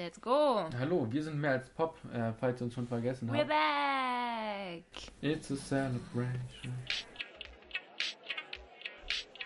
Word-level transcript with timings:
Let's 0.00 0.18
go. 0.18 0.64
Hallo, 0.78 1.06
wir 1.10 1.22
sind 1.22 1.38
mehr 1.38 1.50
als 1.50 1.68
Pop, 1.68 1.94
äh, 2.10 2.32
falls 2.40 2.58
ihr 2.58 2.64
uns 2.64 2.72
schon 2.72 2.88
vergessen 2.88 3.30
We're 3.30 3.40
habt. 3.40 3.48
back. 3.50 5.12
It's 5.20 5.50
a 5.50 5.56
celebration. 5.56 6.72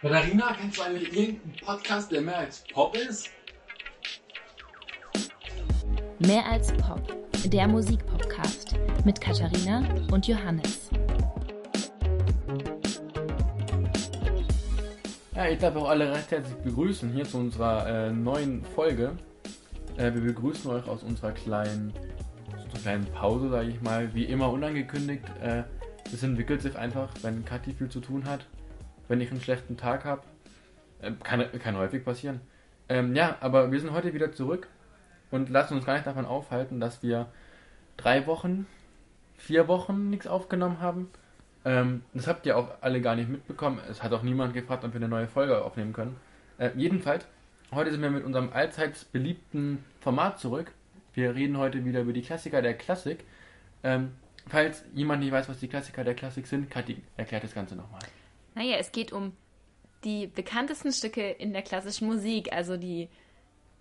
Katharina, 0.01 0.55
kennst 0.55 0.79
du 0.79 0.83
eigentlich 0.83 1.13
irgendeinen 1.13 1.57
Podcast, 1.67 2.13
der 2.13 2.21
mehr 2.21 2.39
als 2.39 2.63
Pop 2.73 2.97
ist? 2.97 3.31
Mehr 6.21 6.47
als 6.47 6.73
Pop. 6.75 7.03
Der 7.47 7.67
Musikpodcast 7.67 8.77
mit 9.05 9.21
Katharina 9.21 9.83
und 10.13 10.29
Johannes. 10.29 10.89
Ja, 15.35 15.49
ich 15.49 15.59
darf 15.59 15.75
auch 15.75 15.89
alle 15.89 16.15
recht 16.15 16.31
herzlich 16.31 16.57
begrüßen 16.59 17.13
hier 17.13 17.25
zu 17.25 17.39
unserer 17.39 17.89
äh, 17.89 18.13
neuen 18.13 18.65
Folge. 18.65 19.17
Äh, 19.97 20.13
wir 20.15 20.23
begrüßen 20.23 20.71
euch 20.71 20.89
aus 20.89 21.03
unserer 21.03 21.33
kleinen, 21.33 21.93
aus 22.57 22.83
kleinen 22.83 23.07
Pause, 23.07 23.49
sage 23.49 23.69
ich 23.69 23.81
mal, 23.81 24.13
wie 24.15 24.25
immer 24.25 24.51
unangekündigt. 24.51 25.25
Äh, 25.41 25.63
das 26.11 26.23
entwickelt 26.23 26.63
sich 26.63 26.77
einfach, 26.77 27.11
wenn 27.23 27.45
Kathi 27.45 27.73
viel 27.73 27.89
zu 27.89 28.01
tun 28.01 28.25
hat, 28.25 28.47
wenn 29.09 29.21
ich 29.21 29.31
einen 29.31 29.41
schlechten 29.41 29.77
Tag 29.77 30.05
habe. 30.05 30.23
Äh, 31.01 31.13
kann, 31.23 31.45
kann 31.61 31.77
häufig 31.77 32.05
passieren. 32.05 32.41
Ähm, 32.89 33.15
ja, 33.15 33.37
aber 33.41 33.71
wir 33.71 33.81
sind 33.81 33.93
heute 33.93 34.15
wieder 34.15 34.33
zurück 34.33 34.69
und 35.31 35.49
lassen 35.49 35.75
uns 35.75 35.87
gar 35.87 35.95
nicht 35.95 36.07
davon 36.07 36.27
aufhalten, 36.27 36.81
dass 36.81 37.03
wir 37.03 37.27
drei 37.97 38.27
Wochen, 38.27 38.67
vier 39.37 39.69
Wochen 39.69 40.11
nichts 40.11 40.27
aufgenommen 40.27 40.81
haben. 40.81 41.09
Ähm, 41.65 42.03
das 42.13 42.27
habt 42.27 42.47
ihr 42.47 42.59
auch 42.59 42.69
alle 42.81 43.01
gar 43.01 43.15
nicht 43.15 43.29
mitbekommen. 43.29 43.81
Es 43.89 44.03
hat 44.03 44.13
auch 44.13 44.23
niemand 44.23 44.55
gefragt, 44.55 44.85
ob 44.85 44.93
wir 44.93 45.01
eine 45.01 45.09
neue 45.09 45.29
Folge 45.29 45.65
aufnehmen 45.65 45.93
können. 45.93 46.17
Äh, 46.59 46.71
jedenfalls, 46.77 47.27
heute 47.73 47.91
sind 47.91 48.03
wir 48.03 48.11
mit 48.11 48.25
unserem 48.25 48.53
allseits 48.53 49.05
beliebten 49.05 49.85
Format 50.01 50.39
zurück. 50.39 50.73
Wir 51.13 51.35
reden 51.35 51.59
heute 51.59 51.85
wieder 51.85 52.01
über 52.01 52.13
die 52.13 52.23
Klassiker 52.23 52.63
der 52.63 52.75
Klassik. 52.75 53.25
Ähm, 53.83 54.13
falls 54.49 54.85
jemand 54.95 55.23
nicht 55.23 55.33
weiß, 55.33 55.49
was 55.49 55.61
die 55.61 55.69
Klassiker 55.69 56.05
der 56.05 56.15
Klassik 56.15 56.47
sind, 56.47 56.71
Kathi 56.71 57.03
erklärt 57.17 57.45
das 57.45 57.55
Ganze 57.55 57.77
nochmal. 57.77 58.03
Naja, 58.55 58.77
es 58.79 58.93
geht 58.93 59.13
um 59.13 59.33
die 60.05 60.27
bekanntesten 60.27 60.93
Stücke 60.93 61.31
in 61.31 61.53
der 61.53 61.63
klassischen 61.63 62.07
Musik, 62.07 62.53
also 62.53 62.77
die 62.77 63.09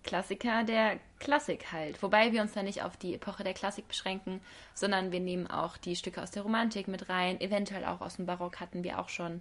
Klassiker 0.02 0.64
der 0.64 0.98
Klassik 1.18 1.72
halt. 1.72 2.02
Wobei 2.02 2.32
wir 2.32 2.42
uns 2.42 2.52
da 2.52 2.62
nicht 2.62 2.82
auf 2.82 2.96
die 2.96 3.14
Epoche 3.14 3.44
der 3.44 3.54
Klassik 3.54 3.88
beschränken, 3.88 4.40
sondern 4.74 5.12
wir 5.12 5.20
nehmen 5.20 5.46
auch 5.46 5.76
die 5.76 5.96
Stücke 5.96 6.22
aus 6.22 6.30
der 6.30 6.42
Romantik 6.42 6.88
mit 6.88 7.08
rein, 7.08 7.40
eventuell 7.40 7.84
auch 7.84 8.00
aus 8.00 8.16
dem 8.16 8.26
Barock 8.26 8.60
hatten 8.60 8.84
wir 8.84 8.98
auch 8.98 9.08
schon. 9.08 9.40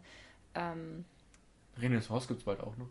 Ähm, 0.55 1.05
Renaissance 1.77 2.27
gibt 2.27 2.39
es 2.39 2.45
bald 2.45 2.61
auch 2.61 2.77
noch. 2.77 2.87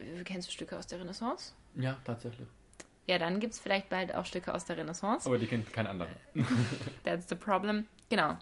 Äh, 0.00 0.24
kennst 0.24 0.48
du 0.48 0.52
Stücke 0.52 0.76
aus 0.78 0.86
der 0.86 1.00
Renaissance? 1.00 1.52
Ja, 1.74 1.96
tatsächlich. 2.04 2.48
Ja, 3.06 3.18
dann 3.18 3.40
gibt 3.40 3.54
es 3.54 3.60
vielleicht 3.60 3.88
bald 3.88 4.14
auch 4.14 4.26
Stücke 4.26 4.52
aus 4.54 4.64
der 4.66 4.76
Renaissance. 4.76 5.26
Aber 5.26 5.38
die 5.38 5.46
kennt 5.46 5.72
kein 5.72 5.86
anderer. 5.86 6.10
That's 7.04 7.28
the 7.28 7.34
problem. 7.36 7.86
Genau. 8.10 8.36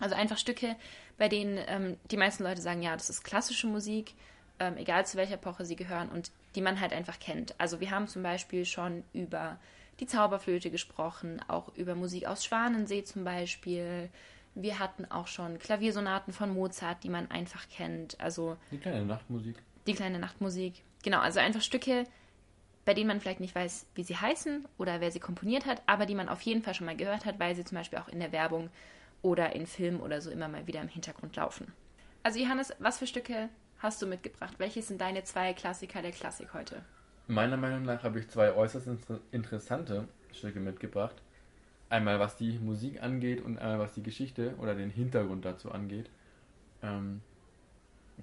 Also 0.00 0.14
einfach 0.14 0.38
Stücke, 0.38 0.76
bei 1.18 1.28
denen 1.28 1.58
ähm, 1.66 1.96
die 2.10 2.16
meisten 2.16 2.42
Leute 2.44 2.60
sagen, 2.60 2.82
ja, 2.82 2.94
das 2.94 3.10
ist 3.10 3.24
klassische 3.24 3.66
Musik, 3.66 4.14
ähm, 4.60 4.76
egal 4.76 5.06
zu 5.06 5.16
welcher 5.16 5.34
Epoche 5.34 5.64
sie 5.64 5.76
gehören 5.76 6.08
und 6.10 6.30
die 6.54 6.60
man 6.60 6.80
halt 6.80 6.92
einfach 6.92 7.18
kennt. 7.18 7.54
Also 7.58 7.80
wir 7.80 7.90
haben 7.90 8.06
zum 8.06 8.22
Beispiel 8.22 8.64
schon 8.64 9.02
über 9.12 9.58
die 10.00 10.06
Zauberflöte 10.06 10.70
gesprochen, 10.70 11.40
auch 11.48 11.74
über 11.76 11.94
Musik 11.94 12.26
aus 12.26 12.44
Schwanensee 12.44 13.02
zum 13.04 13.24
Beispiel. 13.24 14.10
Wir 14.54 14.78
hatten 14.78 15.04
auch 15.10 15.26
schon 15.26 15.58
Klaviersonaten 15.58 16.32
von 16.32 16.50
Mozart, 16.54 17.02
die 17.02 17.08
man 17.08 17.30
einfach 17.30 17.68
kennt. 17.68 18.20
Also 18.20 18.56
Die 18.70 18.78
kleine 18.78 19.04
Nachtmusik. 19.04 19.56
die 19.86 19.94
kleine 19.94 20.18
Nachtmusik. 20.20 20.82
Genau, 21.04 21.20
also 21.20 21.38
einfach 21.38 21.60
Stücke, 21.60 22.04
bei 22.86 22.94
denen 22.94 23.08
man 23.08 23.20
vielleicht 23.20 23.40
nicht 23.40 23.54
weiß, 23.54 23.86
wie 23.94 24.02
sie 24.02 24.16
heißen 24.16 24.66
oder 24.78 25.00
wer 25.02 25.10
sie 25.10 25.20
komponiert 25.20 25.66
hat, 25.66 25.82
aber 25.86 26.06
die 26.06 26.14
man 26.14 26.30
auf 26.30 26.40
jeden 26.40 26.62
Fall 26.62 26.74
schon 26.74 26.86
mal 26.86 26.96
gehört 26.96 27.26
hat, 27.26 27.38
weil 27.38 27.54
sie 27.54 27.64
zum 27.64 27.76
Beispiel 27.76 27.98
auch 27.98 28.08
in 28.08 28.20
der 28.20 28.32
Werbung 28.32 28.70
oder 29.20 29.54
in 29.54 29.66
Filmen 29.66 30.00
oder 30.00 30.22
so 30.22 30.30
immer 30.30 30.48
mal 30.48 30.66
wieder 30.66 30.80
im 30.80 30.88
Hintergrund 30.88 31.36
laufen. 31.36 31.72
Also 32.22 32.40
Johannes, 32.40 32.72
was 32.78 32.98
für 32.98 33.06
Stücke 33.06 33.50
hast 33.78 34.00
du 34.00 34.06
mitgebracht? 34.06 34.54
Welche 34.56 34.80
sind 34.80 34.98
deine 34.98 35.24
zwei 35.24 35.52
Klassiker 35.52 36.00
der 36.00 36.12
Klassik 36.12 36.54
heute? 36.54 36.82
Meiner 37.26 37.58
Meinung 37.58 37.82
nach 37.82 38.02
habe 38.02 38.20
ich 38.20 38.28
zwei 38.28 38.54
äußerst 38.54 38.86
inter 38.86 39.20
interessante 39.30 40.08
Stücke 40.32 40.58
mitgebracht. 40.58 41.16
Einmal 41.90 42.18
was 42.18 42.36
die 42.36 42.58
Musik 42.58 43.02
angeht 43.02 43.42
und 43.42 43.58
einmal 43.58 43.78
was 43.78 43.92
die 43.92 44.02
Geschichte 44.02 44.54
oder 44.58 44.74
den 44.74 44.88
Hintergrund 44.88 45.44
dazu 45.44 45.70
angeht. 45.70 46.08
Ähm, 46.82 47.20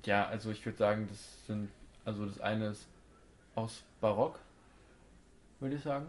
ja, 0.03 0.25
also 0.25 0.49
ich 0.49 0.65
würde 0.65 0.79
sagen, 0.79 1.07
das 1.07 1.45
sind, 1.45 1.69
also 2.05 2.25
das 2.25 2.39
eine 2.39 2.67
ist 2.67 2.87
aus 3.55 3.83
Barock, 3.99 4.39
würde 5.59 5.75
ich 5.75 5.81
sagen. 5.81 6.07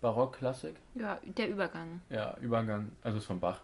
Barock-Klassik. 0.00 0.74
Ja, 0.94 1.20
der 1.24 1.48
Übergang. 1.48 2.02
Ja, 2.10 2.36
Übergang, 2.40 2.90
also 3.02 3.18
ist 3.18 3.26
von 3.26 3.38
Bach. 3.38 3.60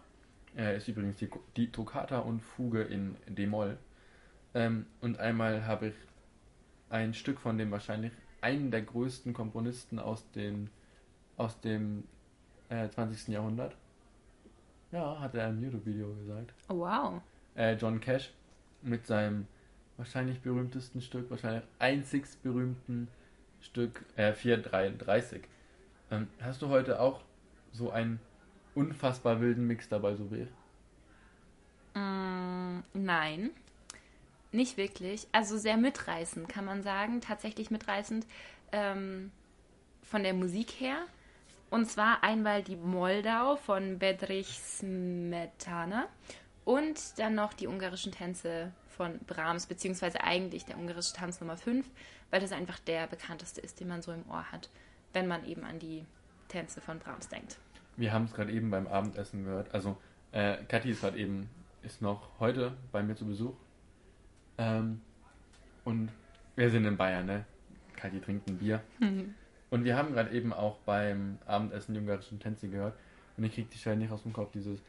Äh, 0.57 0.77
ist 0.77 0.87
übrigens 0.87 1.17
die, 1.17 1.29
die 1.57 1.71
Toccata 1.71 2.19
und 2.19 2.39
Fuge 2.39 2.81
in 2.83 3.15
D-Moll. 3.27 3.77
Ähm, 4.53 4.85
und 5.01 5.19
einmal 5.19 5.65
habe 5.67 5.87
ich 5.87 5.95
ein 6.89 7.13
Stück 7.13 7.39
von 7.39 7.57
dem 7.57 7.71
wahrscheinlich 7.71 8.13
einen 8.41 8.71
der 8.71 8.81
größten 8.81 9.33
Komponisten 9.33 9.99
aus, 9.99 10.29
den, 10.31 10.69
aus 11.37 11.59
dem 11.59 12.05
äh, 12.69 12.87
20. 12.87 13.27
Jahrhundert. 13.27 13.75
Ja, 14.91 15.19
hat 15.19 15.35
er 15.35 15.49
im 15.49 15.61
YouTube-Video 15.61 16.15
gesagt. 16.15 16.53
Oh, 16.69 16.79
wow. 16.79 17.21
Äh, 17.55 17.75
John 17.75 17.99
Cash 17.99 18.31
mit 18.81 19.05
seinem 19.05 19.45
wahrscheinlich 19.99 20.39
berühmtesten 20.39 21.01
Stück, 21.01 21.29
wahrscheinlich 21.29 21.63
einzigst 21.77 22.41
berühmten 22.41 23.09
Stück, 23.61 24.05
äh, 24.15 24.33
433. 24.33 25.43
Ähm, 26.09 26.27
hast 26.41 26.61
du 26.61 26.69
heute 26.69 27.01
auch 27.01 27.21
so 27.73 27.91
einen 27.91 28.21
unfassbar 28.75 29.41
wilden 29.41 29.67
Mix 29.67 29.89
dabei, 29.89 30.15
so 30.15 30.31
wie 30.31 30.43
ich? 30.43 30.49
Mm, 31.95 32.79
nein, 32.93 33.49
nicht 34.53 34.77
wirklich. 34.77 35.27
Also 35.33 35.57
sehr 35.57 35.75
mitreißend, 35.75 36.47
kann 36.47 36.63
man 36.63 36.81
sagen. 36.81 37.19
Tatsächlich 37.19 37.69
mitreißend 37.69 38.25
ähm, 38.71 39.31
von 40.01 40.23
der 40.23 40.33
Musik 40.33 40.71
her. 40.79 41.05
Und 41.69 41.87
zwar 41.87 42.23
einmal 42.23 42.63
die 42.63 42.77
Moldau 42.77 43.57
von 43.57 43.99
Bedrich 43.99 44.59
Smetana 44.59 46.07
und 46.69 47.17
dann 47.17 47.33
noch 47.33 47.53
die 47.53 47.65
ungarischen 47.65 48.11
Tänze 48.11 48.71
von 48.89 49.17
Brahms, 49.25 49.65
beziehungsweise 49.65 50.23
eigentlich 50.23 50.65
der 50.65 50.77
ungarische 50.77 51.13
Tanz 51.13 51.41
Nummer 51.41 51.57
5, 51.57 51.83
weil 52.29 52.41
das 52.41 52.51
einfach 52.51 52.77
der 52.77 53.07
bekannteste 53.07 53.59
ist, 53.59 53.79
den 53.79 53.87
man 53.87 54.03
so 54.03 54.11
im 54.11 54.23
Ohr 54.29 54.51
hat, 54.51 54.69
wenn 55.11 55.25
man 55.25 55.43
eben 55.45 55.63
an 55.63 55.79
die 55.79 56.05
Tänze 56.47 56.79
von 56.79 56.99
Brahms 56.99 57.27
denkt. 57.27 57.57
Wir 57.97 58.13
haben 58.13 58.25
es 58.25 58.33
gerade 58.33 58.51
eben 58.51 58.69
beim 58.69 58.85
Abendessen 58.85 59.45
gehört. 59.45 59.73
Also, 59.73 59.97
äh, 60.31 60.57
Kathi 60.67 60.91
ist 60.91 61.01
gerade 61.01 61.17
eben, 61.17 61.49
ist 61.81 62.03
noch 62.03 62.29
heute 62.39 62.73
bei 62.91 63.01
mir 63.01 63.15
zu 63.15 63.25
Besuch. 63.25 63.55
Ähm, 64.59 65.01
und 65.85 66.11
wir 66.55 66.69
sind 66.69 66.85
in 66.85 66.97
Bayern, 66.97 67.25
ne? 67.25 67.45
Kathi 67.95 68.19
trinkt 68.19 68.47
ein 68.47 68.59
Bier. 68.59 68.83
Und 69.71 69.83
wir 69.83 69.95
haben 69.95 70.13
gerade 70.13 70.31
eben 70.31 70.51
auch 70.51 70.77
beim 70.79 71.37
Abendessen 71.45 71.93
die 71.93 71.99
ungarischen 71.99 72.39
Tänze 72.39 72.69
gehört. 72.69 72.95
Und 73.37 73.43
ich 73.43 73.53
krieg 73.53 73.69
die 73.69 73.77
Stelle 73.77 73.97
nicht 73.97 74.11
aus 74.11 74.23
dem 74.23 74.33
Kopf, 74.33 74.51
dieses. 74.51 74.79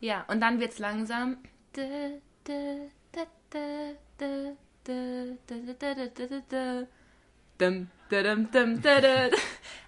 Ja, 0.00 0.24
und 0.28 0.40
dann 0.40 0.60
wird's 0.60 0.78
langsam. 0.78 1.38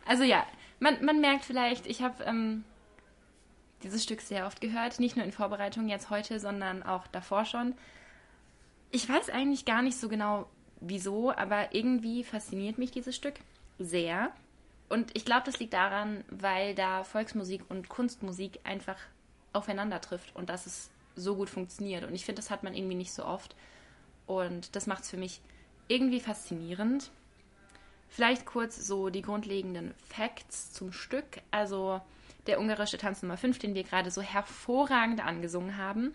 Also 0.05 0.25
ja, 0.25 0.47
man, 0.81 1.05
man 1.05 1.21
merkt 1.21 1.45
vielleicht, 1.45 1.87
ich 1.87 2.03
habe 2.03 2.25
ähm, 2.25 2.65
dieses 3.83 4.03
Stück 4.03 4.21
sehr 4.21 4.47
oft 4.47 4.61
gehört, 4.61 4.99
nicht 5.01 5.17
nur 5.17 5.25
in 5.25 5.33
Vorbereitung 5.33 5.89
jetzt 5.89 6.11
heute, 6.11 6.41
sondern 6.41 6.83
auch 6.83 7.07
davor 7.09 7.45
schon. 7.45 7.75
Ich 8.91 9.09
weiß 9.09 9.31
eigentlich 9.31 9.65
gar 9.65 9.83
nicht 9.83 9.99
so 9.99 10.09
genau, 10.09 10.49
wieso, 10.81 11.33
aber 11.33 11.75
irgendwie 11.75 12.25
fasziniert 12.25 12.79
mich 12.79 12.91
dieses 12.91 13.17
Stück 13.17 13.35
sehr. 13.79 14.31
Und 14.89 15.11
ich 15.17 15.25
glaube, 15.25 15.43
das 15.47 15.59
liegt 15.59 15.73
daran, 15.73 16.25
weil 16.31 16.75
da 16.75 17.05
Volksmusik 17.05 17.63
und 17.69 17.89
Kunstmusik 17.89 18.61
einfach 18.65 18.99
aufeinander 19.53 20.01
trifft 20.01 20.35
und 20.37 20.49
dass 20.49 20.67
es 20.67 20.91
so 21.17 21.35
gut 21.35 21.51
funktioniert. 21.51 22.05
Und 22.05 22.15
ich 22.15 22.25
finde, 22.25 22.41
das 22.41 22.51
hat 22.51 22.63
man 22.63 22.75
irgendwie 22.75 22.95
nicht 22.95 23.13
so 23.13 23.25
oft. 23.25 23.57
Und 24.27 24.77
das 24.77 24.87
macht 24.87 25.05
es 25.05 25.11
für 25.11 25.17
mich 25.17 25.41
irgendwie 25.89 26.21
faszinierend. 26.21 27.11
Vielleicht 28.09 28.47
kurz 28.47 28.87
so 28.87 29.09
die 29.09 29.23
grundlegenden 29.23 29.95
Facts 30.09 30.73
zum 30.73 30.93
Stück. 30.93 31.25
Also 31.51 32.01
der 32.47 32.61
ungarische 32.61 32.99
Tanz 32.99 33.23
Nummer 33.23 33.37
5, 33.37 33.59
den 33.59 33.75
wir 33.75 33.83
gerade 33.83 34.11
so 34.11 34.23
hervorragend 34.23 35.25
angesungen 35.25 35.77
haben, 35.77 36.15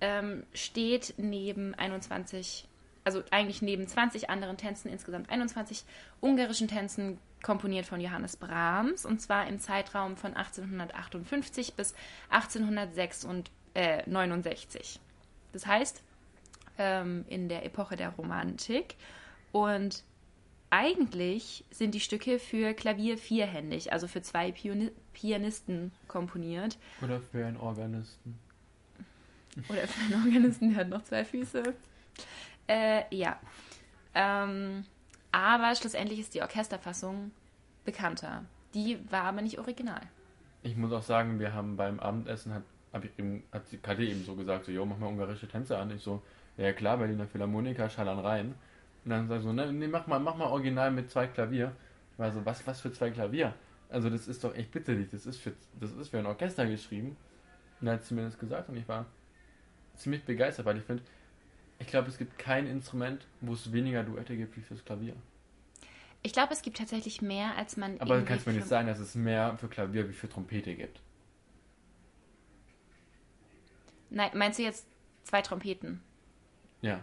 ähm, 0.00 0.44
steht 0.54 1.14
neben 1.18 1.74
21, 1.74 2.66
also 3.10 3.24
eigentlich 3.32 3.60
neben 3.60 3.88
20 3.88 4.30
anderen 4.30 4.56
Tänzen, 4.56 4.88
insgesamt 4.88 5.30
21 5.30 5.82
ungarischen 6.20 6.68
Tänzen, 6.68 7.18
komponiert 7.42 7.86
von 7.86 8.00
Johannes 8.00 8.36
Brahms, 8.36 9.04
und 9.04 9.20
zwar 9.20 9.48
im 9.48 9.58
Zeitraum 9.58 10.16
von 10.16 10.34
1858 10.34 11.74
bis 11.74 11.96
1869. 12.28 15.00
Das 15.52 15.66
heißt, 15.66 16.04
ähm, 16.78 17.24
in 17.28 17.48
der 17.48 17.64
Epoche 17.64 17.96
der 17.96 18.10
Romantik. 18.10 18.94
Und 19.50 20.04
eigentlich 20.68 21.64
sind 21.70 21.96
die 21.96 22.00
Stücke 22.00 22.38
für 22.38 22.74
Klavier 22.74 23.18
vierhändig, 23.18 23.92
also 23.92 24.06
für 24.06 24.22
zwei 24.22 24.52
Pioni 24.52 24.92
Pianisten 25.12 25.90
komponiert. 26.06 26.78
Oder 27.02 27.20
für 27.20 27.44
einen 27.44 27.56
Organisten. 27.56 28.38
Oder 29.68 29.88
für 29.88 30.04
einen 30.04 30.14
Organisten, 30.24 30.70
der 30.70 30.78
hat 30.78 30.88
noch 30.88 31.02
zwei 31.02 31.24
Füße. 31.24 31.74
Äh, 32.70 33.02
ja. 33.10 33.36
Ähm, 34.14 34.84
aber 35.32 35.74
schlussendlich 35.74 36.20
ist 36.20 36.34
die 36.34 36.42
Orchesterfassung 36.42 37.32
bekannter. 37.84 38.44
Die 38.74 38.98
war 39.10 39.24
aber 39.24 39.42
nicht 39.42 39.58
original. 39.58 40.00
Ich 40.62 40.76
muss 40.76 40.92
auch 40.92 41.02
sagen, 41.02 41.40
wir 41.40 41.52
haben 41.52 41.76
beim 41.76 41.98
Abendessen, 41.98 42.54
hat, 42.54 42.62
hab 42.92 43.04
ich 43.04 43.10
eben, 43.18 43.42
hat 43.50 43.62
Kadi 43.82 44.10
eben 44.10 44.24
so 44.24 44.36
gesagt, 44.36 44.66
so, 44.66 44.72
jo, 44.72 44.86
mach 44.86 44.98
mal 44.98 45.08
ungarische 45.08 45.48
Tänze 45.48 45.78
an. 45.78 45.90
Ich 45.90 46.02
so, 46.02 46.22
ja 46.56 46.72
klar, 46.72 46.98
Berliner 46.98 47.26
Philharmoniker, 47.26 47.90
schallern 47.90 48.20
rein. 48.20 48.54
Und 49.04 49.10
dann 49.10 49.26
sag 49.26 49.38
ich 49.38 49.42
so, 49.42 49.52
ne, 49.52 49.72
nee, 49.72 49.88
mach 49.88 50.06
mal, 50.06 50.20
mach 50.20 50.36
mal 50.36 50.46
original 50.46 50.92
mit 50.92 51.10
zwei 51.10 51.26
Klavier. 51.26 51.72
Ich 52.12 52.18
war 52.20 52.30
so, 52.30 52.44
was, 52.46 52.64
was 52.68 52.80
für 52.80 52.92
zwei 52.92 53.10
Klavier? 53.10 53.52
Also 53.88 54.10
das 54.10 54.28
ist 54.28 54.44
doch, 54.44 54.54
ich 54.54 54.70
bitte 54.70 54.94
dich, 54.94 55.10
das 55.10 55.26
ist 55.26 55.38
für, 55.38 55.54
das 55.80 55.90
ist 55.92 56.10
für 56.10 56.18
ein 56.18 56.26
Orchester 56.26 56.66
geschrieben. 56.66 57.16
Und 57.80 57.86
dann 57.86 57.96
hat 57.96 58.04
sie 58.04 58.14
mir 58.14 58.22
das 58.22 58.38
gesagt 58.38 58.68
und 58.68 58.76
ich 58.76 58.86
war 58.86 59.06
ziemlich 59.96 60.22
begeistert, 60.24 60.66
weil 60.66 60.76
ich 60.76 60.84
finde, 60.84 61.02
ich 61.80 61.86
glaube, 61.86 62.08
es 62.08 62.18
gibt 62.18 62.38
kein 62.38 62.66
Instrument, 62.66 63.26
wo 63.40 63.54
es 63.54 63.72
weniger 63.72 64.04
Duette 64.04 64.36
gibt 64.36 64.56
wie 64.56 64.60
fürs 64.60 64.84
Klavier. 64.84 65.14
Ich 66.22 66.32
glaube, 66.32 66.52
es 66.52 66.60
gibt 66.60 66.76
tatsächlich 66.76 67.22
mehr, 67.22 67.56
als 67.56 67.78
man. 67.78 67.98
Aber 68.00 68.14
irgendwie 68.14 68.28
kannst 68.28 68.46
mir 68.46 68.52
nicht 68.52 68.68
sagen, 68.68 68.86
dass 68.86 68.98
es 68.98 69.14
mehr 69.14 69.56
für 69.56 69.68
Klavier 69.68 70.08
wie 70.08 70.12
für 70.12 70.28
Trompete 70.28 70.74
gibt. 70.74 71.00
Nein, 74.10 74.30
meinst 74.34 74.58
du 74.58 74.62
jetzt 74.62 74.86
zwei 75.24 75.40
Trompeten? 75.40 76.02
Ja. 76.82 77.02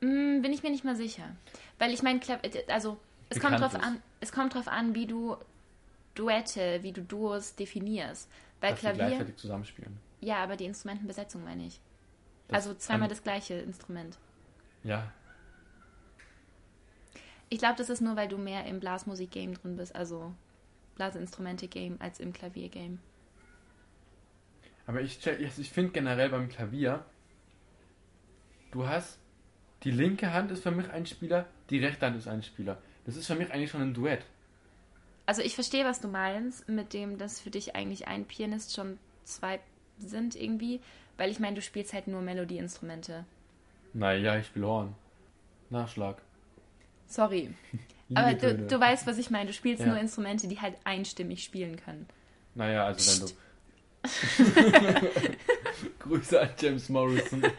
Hm, 0.00 0.42
bin 0.42 0.52
ich 0.52 0.62
mir 0.62 0.70
nicht 0.70 0.84
mal 0.84 0.96
sicher. 0.96 1.36
Weil 1.78 1.92
ich 1.92 2.02
meine, 2.02 2.20
äh, 2.42 2.64
also 2.68 2.98
es 3.28 3.38
kommt 3.38 3.60
drauf 3.60 3.76
an, 3.76 4.02
es 4.20 4.32
kommt 4.32 4.54
drauf 4.54 4.66
an, 4.66 4.94
wie 4.96 5.06
du 5.06 5.36
Duette, 6.16 6.82
wie 6.82 6.92
du 6.92 7.02
Duos 7.02 7.54
definierst. 7.54 8.28
Bei 8.60 8.70
dass 8.70 8.80
die 8.80 8.86
Klavier, 8.86 9.06
gleichzeitig 9.06 9.36
zusammenspielen. 9.36 9.98
ja, 10.20 10.42
aber 10.42 10.56
die 10.56 10.64
Instrumentenbesetzung 10.64 11.44
meine 11.44 11.66
ich. 11.66 11.80
Das 12.48 12.66
also 12.66 12.74
zweimal 12.74 13.08
kann- 13.08 13.10
das 13.10 13.22
gleiche 13.22 13.54
Instrument. 13.54 14.18
Ja. 14.84 15.12
Ich 17.50 17.58
glaube, 17.58 17.76
das 17.76 17.88
ist 17.88 18.00
nur, 18.00 18.16
weil 18.16 18.28
du 18.28 18.36
mehr 18.38 18.66
im 18.66 18.80
Blasmusik-Game 18.80 19.54
drin 19.54 19.76
bist, 19.76 19.94
also 19.94 20.34
Blasinstrumente-Game 20.96 21.96
als 22.00 22.20
im 22.20 22.32
Klavier-Game. 22.32 22.98
Aber 24.86 25.00
ich, 25.00 25.18
check- 25.18 25.38
ich 25.38 25.58
ich 25.58 25.70
finde 25.70 25.92
generell 25.92 26.28
beim 26.30 26.48
Klavier, 26.48 27.04
du 28.70 28.86
hast, 28.86 29.18
die 29.84 29.90
linke 29.90 30.32
Hand 30.32 30.50
ist 30.50 30.62
für 30.62 30.70
mich 30.70 30.90
ein 30.90 31.06
Spieler, 31.06 31.46
die 31.70 31.78
rechte 31.84 32.06
Hand 32.06 32.16
ist 32.16 32.28
ein 32.28 32.42
Spieler. 32.42 32.78
Das 33.06 33.16
ist 33.16 33.26
für 33.26 33.34
mich 33.34 33.50
eigentlich 33.52 33.70
schon 33.70 33.82
ein 33.82 33.94
Duett. 33.94 34.24
Also 35.24 35.42
ich 35.42 35.54
verstehe, 35.54 35.84
was 35.84 36.00
du 36.00 36.08
meinst, 36.08 36.68
mit 36.68 36.92
dem, 36.94 37.18
dass 37.18 37.40
für 37.40 37.50
dich 37.50 37.76
eigentlich 37.76 38.08
ein 38.08 38.24
Pianist 38.24 38.74
schon 38.74 38.98
zwei 39.24 39.60
sind 39.98 40.36
irgendwie, 40.36 40.80
weil 41.18 41.30
ich 41.30 41.38
meine, 41.40 41.56
du 41.56 41.62
spielst 41.62 41.92
halt 41.92 42.06
nur 42.08 42.22
Melodieinstrumente. 42.22 43.26
Naja, 43.92 44.38
ich 44.38 44.46
spiele 44.46 44.66
Horn. 44.66 44.94
Nachschlag. 45.70 46.22
Sorry. 47.06 47.50
Aber 48.14 48.32
du, 48.32 48.54
du 48.56 48.80
weißt, 48.80 49.06
was 49.06 49.18
ich 49.18 49.28
meine. 49.30 49.48
Du 49.48 49.52
spielst 49.52 49.82
Ja. 49.82 49.88
nur 49.88 49.98
Instrumente, 49.98 50.48
die 50.48 50.58
halt 50.60 50.76
einstimmig 50.84 51.44
spielen 51.44 51.76
können. 51.76 52.06
Naja, 52.54 52.86
also 52.86 53.22
wenn 53.22 53.28
du. 53.28 53.34
Grüße 55.98 56.40
an 56.40 56.48
James 56.58 56.88
Morrison. 56.88 57.42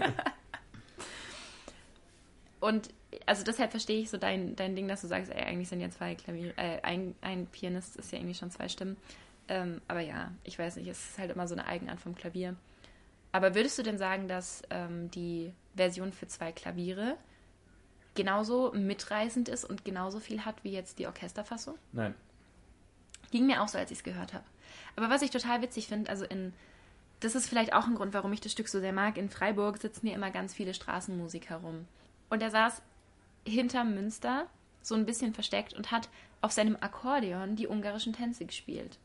Und 2.60 2.90
also 3.26 3.44
deshalb 3.44 3.72
verstehe 3.72 4.02
ich 4.02 4.10
so 4.10 4.18
dein, 4.18 4.56
dein 4.56 4.76
Ding, 4.76 4.88
dass 4.88 5.02
du 5.02 5.08
sagst, 5.08 5.32
ey, 5.32 5.44
eigentlich 5.44 5.70
sind 5.70 5.82
ja 5.82 5.90
zwei 5.90 6.16
Klavier, 6.16 6.54
äh, 6.58 6.82
ein, 6.82 7.16
ein 7.22 7.46
Pianist 7.48 7.96
ist 7.96 8.12
ja 8.12 8.18
irgendwie 8.18 8.36
schon 8.36 8.52
zwei 8.52 8.68
Stimmen. 8.70 8.98
Ähm, 9.48 9.82
aber 9.88 10.02
ja, 10.02 10.32
ich 10.44 10.60
weiß 10.60 10.76
nicht, 10.76 10.88
es 10.88 11.12
ist 11.12 11.18
halt 11.20 11.32
immer 11.32 11.48
so 11.48 11.56
eine 11.56 11.66
Eigenart 11.68 12.00
vom 12.00 12.16
Klavier. 12.16 12.56
Aber 13.32 13.54
würdest 13.56 13.78
du 13.78 13.84
denn 13.84 13.98
sagen, 13.98 14.28
dass 14.28 14.64
ähm, 14.70 15.12
die 15.12 15.54
Version 15.76 16.12
für 16.14 16.28
zwei 16.28 16.52
Klaviere 16.52 17.16
genauso 18.16 18.72
mitreißend 18.74 19.50
ist 19.50 19.66
und 19.66 19.86
genauso 19.86 20.20
viel 20.20 20.46
hat 20.46 20.64
wie 20.64 20.72
jetzt 20.72 21.00
die 21.00 21.08
Orchesterfassung? 21.08 21.76
Nein. 21.92 22.16
Ging 23.32 23.46
mir 23.46 23.62
auch 23.62 23.68
so, 23.68 23.78
als 23.78 23.92
ich 23.92 24.00
es 24.00 24.04
gehört 24.04 24.34
habe. 24.34 24.44
Aber 24.96 25.10
was 25.10 25.22
ich 25.22 25.30
total 25.30 25.62
witzig 25.62 25.88
finde, 25.88 26.10
also 26.10 26.26
in, 26.26 26.54
das 27.20 27.36
ist 27.36 27.48
vielleicht 27.48 27.74
auch 27.74 27.86
ein 27.86 27.96
Grund, 27.96 28.14
warum 28.14 28.34
ich 28.34 28.42
das 28.42 28.52
Stück 28.52 28.68
so 28.68 28.80
sehr 28.80 28.94
mag. 28.94 29.18
In 29.18 29.30
Freiburg 29.30 29.78
sitzen 29.78 30.08
hier 30.08 30.16
immer 30.16 30.32
ganz 30.32 30.54
viele 30.54 30.74
Straßenmusiker 30.74 31.58
rum. 31.58 31.88
Und 32.30 32.42
er 32.42 32.50
saß 32.50 32.82
hinterm 33.46 33.94
Münster, 33.94 34.48
so 34.82 34.96
ein 34.96 35.06
bisschen 35.06 35.34
versteckt, 35.34 35.74
und 35.74 35.92
hat 35.92 36.10
auf 36.42 36.52
seinem 36.52 36.78
Akkordeon 36.80 37.56
die 37.56 37.68
ungarischen 37.68 38.14
Tänze 38.14 38.46
gespielt. 38.46 38.98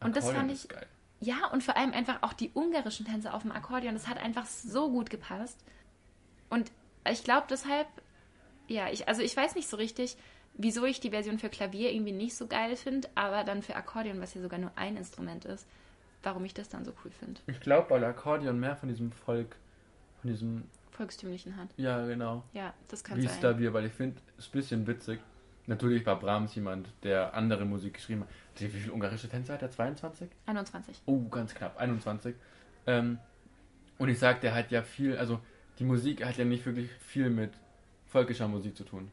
Und 0.00 0.16
das 0.16 0.24
Akkordeon 0.24 0.48
fand 0.48 0.64
ich- 0.64 0.68
Geil. 0.68 0.86
Ja, 1.20 1.48
und 1.52 1.62
vor 1.62 1.76
allem 1.76 1.92
einfach 1.92 2.22
auch 2.22 2.32
die 2.32 2.50
ungarischen 2.54 3.06
Tänze 3.06 3.32
auf 3.34 3.42
dem 3.42 3.52
Akkordeon, 3.52 3.94
das 3.94 4.08
hat 4.08 4.18
einfach 4.18 4.46
so 4.46 4.90
gut 4.90 5.10
gepasst. 5.10 5.62
Und 6.48 6.72
ich 7.08 7.24
glaube 7.24 7.46
deshalb, 7.50 7.86
ja, 8.68 8.88
ich, 8.90 9.06
also 9.06 9.22
ich 9.22 9.36
weiß 9.36 9.54
nicht 9.54 9.68
so 9.68 9.76
richtig, 9.76 10.16
wieso 10.54 10.84
ich 10.84 11.00
die 11.00 11.10
Version 11.10 11.38
für 11.38 11.50
Klavier 11.50 11.92
irgendwie 11.92 12.12
nicht 12.12 12.36
so 12.36 12.46
geil 12.46 12.74
finde, 12.76 13.08
aber 13.14 13.44
dann 13.44 13.62
für 13.62 13.76
Akkordeon, 13.76 14.20
was 14.20 14.34
ja 14.34 14.40
sogar 14.40 14.58
nur 14.58 14.72
ein 14.76 14.96
Instrument 14.96 15.44
ist, 15.44 15.66
warum 16.22 16.44
ich 16.44 16.54
das 16.54 16.68
dann 16.68 16.84
so 16.84 16.92
cool 17.04 17.10
finde. 17.10 17.40
Ich 17.46 17.60
glaube, 17.60 17.90
weil 17.90 18.04
Akkordeon 18.04 18.58
mehr 18.58 18.76
von 18.76 18.88
diesem 18.88 19.12
Volk, 19.12 19.56
von 20.20 20.30
diesem, 20.30 20.64
Volkstümlichen 20.90 21.56
hat. 21.56 21.68
ja 21.76 22.04
genau, 22.06 22.42
Ja, 22.52 22.74
das 22.88 23.04
kann 23.04 23.16
wie 23.16 23.26
sein. 23.26 23.40
Klavier, 23.40 23.72
weil 23.72 23.86
ich 23.86 23.92
finde, 23.92 24.20
es 24.36 24.46
ist 24.46 24.54
ein 24.54 24.58
bisschen 24.58 24.86
witzig. 24.86 25.20
Natürlich 25.66 26.04
war 26.04 26.18
Brahms 26.18 26.54
jemand, 26.54 26.88
der 27.04 27.32
andere 27.34 27.64
Musik 27.64 27.94
geschrieben 27.94 28.22
hat. 28.22 28.28
Wie 28.60 28.80
viele 28.80 28.92
ungarische 28.92 29.28
Tänze 29.28 29.52
hat 29.52 29.62
er? 29.62 29.70
22? 29.70 30.28
21. 30.46 31.02
Oh, 31.06 31.28
ganz 31.28 31.54
knapp, 31.54 31.78
21. 31.78 32.34
Ähm, 32.86 33.18
und 33.98 34.08
ich 34.08 34.18
sag, 34.18 34.40
der 34.40 34.54
hat 34.54 34.70
ja 34.70 34.82
viel, 34.82 35.16
also 35.16 35.40
die 35.78 35.84
Musik 35.84 36.24
hat 36.24 36.36
ja 36.36 36.44
nicht 36.44 36.64
wirklich 36.66 36.90
viel 36.92 37.30
mit 37.30 37.52
völkischer 38.06 38.48
Musik 38.48 38.76
zu 38.76 38.84
tun. 38.84 39.10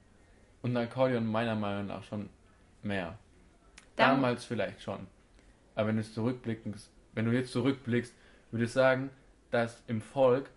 Und 0.62 0.76
ein 0.76 0.84
Akkordeon 0.86 1.26
meiner 1.26 1.56
Meinung 1.56 1.88
nach 1.88 2.04
schon 2.04 2.30
mehr. 2.84 3.18
Da- 3.96 4.08
Damals 4.10 4.46
vielleicht 4.46 4.82
schon. 4.82 5.08
Aber 5.76 5.90
wenn 5.90 5.98
du 5.98 6.04
zurückblickst, 6.04 6.90
wenn 7.14 7.26
du 7.26 7.32
jetzt 7.32 7.52
zurückblickst, 7.52 8.14
würde 8.52 8.66
ich 8.66 8.72
sagen, 8.72 9.10
dass 9.52 9.82
im 9.88 10.02
Volk 10.02 10.50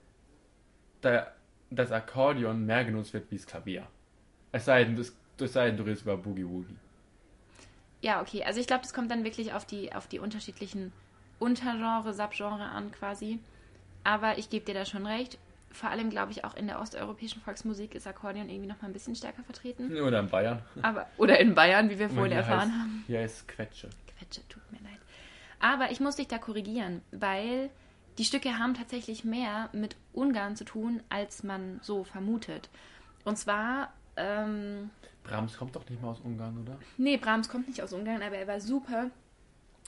der, 1.02 1.34
das 1.70 1.92
Akkordeon 1.92 2.64
mehr 2.66 2.84
genutzt 2.84 3.12
wird 3.12 3.30
wie 3.30 3.36
das 3.36 3.46
Klavier. 3.46 3.86
Es 4.52 4.64
sei 4.64 4.84
denn, 4.84 4.96
das, 4.96 5.14
es 5.40 5.52
sei 5.52 5.66
denn 5.66 5.76
du 5.76 5.84
redest 5.84 6.02
über 6.02 6.16
Boogie 6.16 6.46
Woogie. 6.46 6.76
Ja, 8.02 8.20
okay. 8.20 8.44
Also 8.44 8.60
ich 8.60 8.66
glaube, 8.66 8.82
das 8.82 8.94
kommt 8.94 9.10
dann 9.10 9.24
wirklich 9.24 9.52
auf 9.52 9.64
die, 9.64 9.92
auf 9.92 10.06
die 10.06 10.18
unterschiedlichen 10.18 10.92
Untergenre, 11.38 12.12
Subgenre 12.14 12.64
an 12.64 12.92
quasi. 12.92 13.38
Aber 14.04 14.38
ich 14.38 14.50
gebe 14.50 14.64
dir 14.64 14.74
da 14.74 14.84
schon 14.84 15.06
recht. 15.06 15.38
Vor 15.72 15.90
allem, 15.90 16.10
glaube 16.10 16.32
ich, 16.32 16.44
auch 16.44 16.56
in 16.56 16.66
der 16.66 16.80
osteuropäischen 16.80 17.40
Volksmusik 17.42 17.94
ist 17.94 18.06
Akkordeon 18.06 18.48
irgendwie 18.48 18.68
noch 18.68 18.80
mal 18.82 18.88
ein 18.88 18.92
bisschen 18.92 19.14
stärker 19.14 19.44
vertreten. 19.44 19.96
Oder 20.00 20.20
in 20.20 20.28
Bayern. 20.28 20.62
Aber, 20.82 21.06
oder 21.16 21.38
in 21.38 21.54
Bayern, 21.54 21.90
wie 21.90 21.98
wir 21.98 22.10
vorhin 22.10 22.32
erfahren 22.32 22.70
heißt, 22.70 22.80
haben. 22.80 23.04
Hier 23.06 23.22
ist 23.22 23.46
Quetsche. 23.46 23.88
Quetsche, 24.18 24.46
tut 24.48 24.62
mir 24.72 24.78
leid. 24.78 24.98
Aber 25.60 25.92
ich 25.92 26.00
muss 26.00 26.16
dich 26.16 26.26
da 26.26 26.38
korrigieren, 26.38 27.02
weil 27.12 27.70
die 28.18 28.24
Stücke 28.24 28.58
haben 28.58 28.74
tatsächlich 28.74 29.24
mehr 29.24 29.68
mit 29.72 29.94
Ungarn 30.12 30.56
zu 30.56 30.64
tun, 30.64 31.02
als 31.08 31.44
man 31.44 31.78
so 31.82 32.02
vermutet. 32.02 32.68
Und 33.24 33.36
zwar, 33.36 33.92
ähm, 34.20 34.90
Brahms 35.24 35.56
kommt 35.56 35.76
doch 35.76 35.88
nicht 35.88 36.00
mal 36.02 36.10
aus 36.10 36.20
Ungarn, 36.20 36.58
oder? 36.62 36.78
nee, 36.96 37.16
Brahms 37.16 37.48
kommt 37.48 37.68
nicht 37.68 37.82
aus 37.82 37.92
Ungarn, 37.92 38.22
aber 38.22 38.36
er 38.36 38.46
war 38.46 38.60
super 38.60 39.10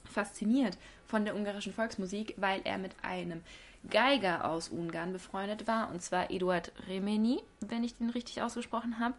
fasziniert 0.04 0.78
von 1.06 1.24
der 1.24 1.34
ungarischen 1.34 1.72
Volksmusik, 1.72 2.34
weil 2.36 2.60
er 2.64 2.78
mit 2.78 2.92
einem 3.02 3.42
Geiger 3.90 4.44
aus 4.44 4.68
Ungarn 4.68 5.12
befreundet 5.12 5.66
war, 5.66 5.90
und 5.90 6.02
zwar 6.02 6.30
Eduard 6.30 6.72
Remeni, 6.88 7.40
wenn 7.60 7.82
ich 7.82 7.96
den 7.96 8.10
richtig 8.10 8.42
ausgesprochen 8.42 8.98
habe. 8.98 9.14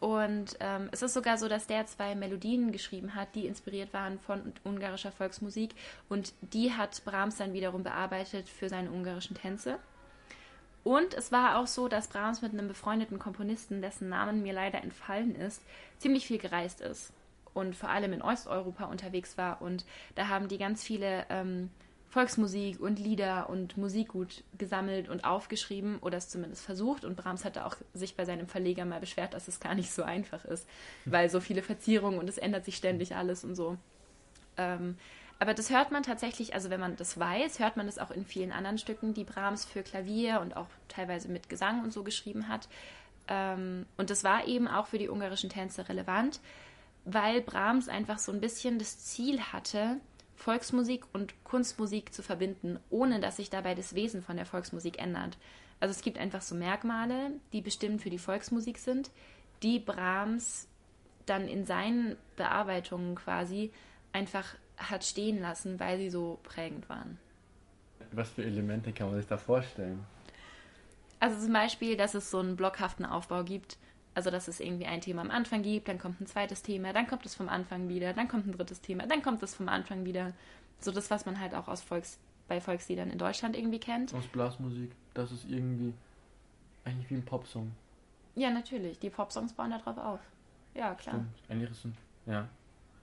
Und 0.00 0.56
ähm, 0.58 0.88
es 0.90 1.02
ist 1.02 1.14
sogar 1.14 1.38
so, 1.38 1.48
dass 1.48 1.68
der 1.68 1.86
zwei 1.86 2.16
Melodien 2.16 2.72
geschrieben 2.72 3.14
hat, 3.14 3.36
die 3.36 3.46
inspiriert 3.46 3.92
waren 3.94 4.18
von 4.18 4.52
ungarischer 4.64 5.12
Volksmusik. 5.12 5.76
Und 6.08 6.32
die 6.40 6.72
hat 6.72 7.04
Brahms 7.04 7.36
dann 7.36 7.52
wiederum 7.52 7.84
bearbeitet 7.84 8.48
für 8.48 8.68
seine 8.68 8.90
ungarischen 8.90 9.36
Tänze. 9.36 9.78
Und 10.84 11.14
es 11.14 11.30
war 11.30 11.58
auch 11.58 11.66
so, 11.66 11.88
dass 11.88 12.08
Brahms 12.08 12.42
mit 12.42 12.52
einem 12.52 12.68
befreundeten 12.68 13.18
Komponisten, 13.18 13.82
dessen 13.82 14.08
Namen 14.08 14.42
mir 14.42 14.52
leider 14.52 14.82
entfallen 14.82 15.36
ist, 15.36 15.62
ziemlich 15.98 16.26
viel 16.26 16.38
gereist 16.38 16.80
ist 16.80 17.12
und 17.54 17.76
vor 17.76 17.90
allem 17.90 18.12
in 18.12 18.22
Osteuropa 18.22 18.84
unterwegs 18.86 19.38
war. 19.38 19.62
Und 19.62 19.84
da 20.14 20.28
haben 20.28 20.48
die 20.48 20.58
ganz 20.58 20.82
viele 20.82 21.26
ähm, 21.28 21.70
Volksmusik 22.08 22.80
und 22.80 22.98
Lieder 22.98 23.48
und 23.48 23.76
Musikgut 23.78 24.42
gesammelt 24.58 25.08
und 25.08 25.24
aufgeschrieben 25.24 25.98
oder 26.00 26.18
es 26.18 26.28
zumindest 26.28 26.64
versucht. 26.64 27.04
Und 27.04 27.16
Brahms 27.16 27.44
hatte 27.44 27.64
auch 27.64 27.76
sich 27.94 28.16
bei 28.16 28.24
seinem 28.24 28.48
Verleger 28.48 28.84
mal 28.84 29.00
beschwert, 29.00 29.34
dass 29.34 29.48
es 29.48 29.60
gar 29.60 29.74
nicht 29.74 29.92
so 29.92 30.02
einfach 30.02 30.44
ist, 30.44 30.68
weil 31.04 31.30
so 31.30 31.40
viele 31.40 31.62
Verzierungen 31.62 32.18
und 32.18 32.28
es 32.28 32.38
ändert 32.38 32.64
sich 32.64 32.76
ständig 32.76 33.14
alles 33.14 33.44
und 33.44 33.54
so. 33.54 33.76
Ähm, 34.56 34.98
Aber 35.42 35.54
das 35.54 35.70
hört 35.70 35.90
man 35.90 36.04
tatsächlich, 36.04 36.54
also 36.54 36.70
wenn 36.70 36.78
man 36.78 36.94
das 36.94 37.18
weiß, 37.18 37.58
hört 37.58 37.76
man 37.76 37.86
das 37.86 37.98
auch 37.98 38.12
in 38.12 38.24
vielen 38.24 38.52
anderen 38.52 38.78
Stücken, 38.78 39.12
die 39.12 39.24
Brahms 39.24 39.64
für 39.64 39.82
Klavier 39.82 40.40
und 40.40 40.56
auch 40.56 40.68
teilweise 40.86 41.26
mit 41.26 41.48
Gesang 41.48 41.82
und 41.82 41.92
so 41.92 42.04
geschrieben 42.04 42.46
hat. 42.46 42.68
Ähm, 43.26 43.86
und 43.96 44.10
das 44.10 44.22
war 44.22 44.46
eben 44.46 44.68
auch 44.68 44.86
für 44.86 44.98
die 44.98 45.08
ungarischen 45.08 45.50
Tänze 45.50 45.88
relevant, 45.88 46.38
weil 47.04 47.40
Brahms 47.40 47.88
einfach 47.88 48.20
so 48.20 48.30
ein 48.30 48.40
bisschen 48.40 48.78
das 48.78 49.04
Ziel 49.04 49.40
hatte, 49.40 49.96
Volksmusik 50.36 51.02
und 51.12 51.34
Kunstmusik 51.42 52.14
zu 52.14 52.22
verbinden, 52.22 52.78
ohne 52.88 53.18
dass 53.18 53.38
sich 53.38 53.50
dabei 53.50 53.74
das 53.74 53.96
Wesen 53.96 54.22
von 54.22 54.36
der 54.36 54.46
Volksmusik 54.46 55.02
ändert. 55.02 55.38
Also 55.80 55.90
es 55.90 56.02
gibt 56.02 56.18
einfach 56.18 56.42
so 56.42 56.54
Merkmale, 56.54 57.32
die 57.52 57.62
bestimmt 57.62 58.00
für 58.00 58.10
die 58.10 58.18
Volksmusik 58.18 58.78
sind, 58.78 59.10
die 59.64 59.80
Brahms 59.80 60.68
dann 61.26 61.48
in 61.48 61.66
seinen 61.66 62.14
Bearbeitungen 62.36 63.16
quasi 63.16 63.72
einfach 64.12 64.54
hat 64.90 65.04
stehen 65.04 65.40
lassen, 65.40 65.78
weil 65.80 65.98
sie 65.98 66.10
so 66.10 66.38
prägend 66.42 66.88
waren. 66.88 67.18
Was 68.12 68.30
für 68.30 68.44
Elemente 68.44 68.92
kann 68.92 69.08
man 69.08 69.16
sich 69.16 69.26
da 69.26 69.36
vorstellen? 69.36 70.04
Also 71.20 71.40
zum 71.40 71.52
Beispiel, 71.52 71.96
dass 71.96 72.14
es 72.14 72.30
so 72.30 72.40
einen 72.40 72.56
blockhaften 72.56 73.06
Aufbau 73.06 73.44
gibt. 73.44 73.78
Also, 74.14 74.30
dass 74.30 74.46
es 74.46 74.60
irgendwie 74.60 74.84
ein 74.84 75.00
Thema 75.00 75.22
am 75.22 75.30
Anfang 75.30 75.62
gibt, 75.62 75.88
dann 75.88 75.98
kommt 75.98 76.20
ein 76.20 76.26
zweites 76.26 76.60
Thema, 76.62 76.92
dann 76.92 77.06
kommt 77.06 77.24
es 77.24 77.34
vom 77.34 77.48
Anfang 77.48 77.88
wieder, 77.88 78.12
dann 78.12 78.28
kommt 78.28 78.46
ein 78.46 78.52
drittes 78.52 78.82
Thema, 78.82 79.06
dann 79.06 79.22
kommt 79.22 79.42
es 79.42 79.54
vom 79.54 79.68
Anfang 79.68 80.04
wieder. 80.04 80.34
So 80.80 80.92
das, 80.92 81.10
was 81.10 81.24
man 81.24 81.40
halt 81.40 81.54
auch 81.54 81.66
aus 81.66 81.80
Volks, 81.80 82.18
bei 82.46 82.60
Volksliedern 82.60 83.10
in 83.10 83.16
Deutschland 83.16 83.56
irgendwie 83.56 83.78
kennt. 83.78 84.12
Aus 84.12 84.26
Blasmusik. 84.26 84.90
Das 85.14 85.32
ist 85.32 85.48
irgendwie 85.48 85.94
eigentlich 86.84 87.08
wie 87.08 87.14
ein 87.14 87.24
Popsong. 87.24 87.72
Ja, 88.34 88.50
natürlich. 88.50 88.98
Die 88.98 89.08
Popsongs 89.08 89.54
bauen 89.54 89.70
da 89.70 89.78
drauf 89.78 89.96
auf. 89.96 90.20
Ja, 90.74 90.94
klar. 90.94 91.14
Stimmt. 91.14 91.50
Eigentlich 91.50 91.70
ist 91.70 91.84
es, 91.84 91.92
ja. 92.26 92.48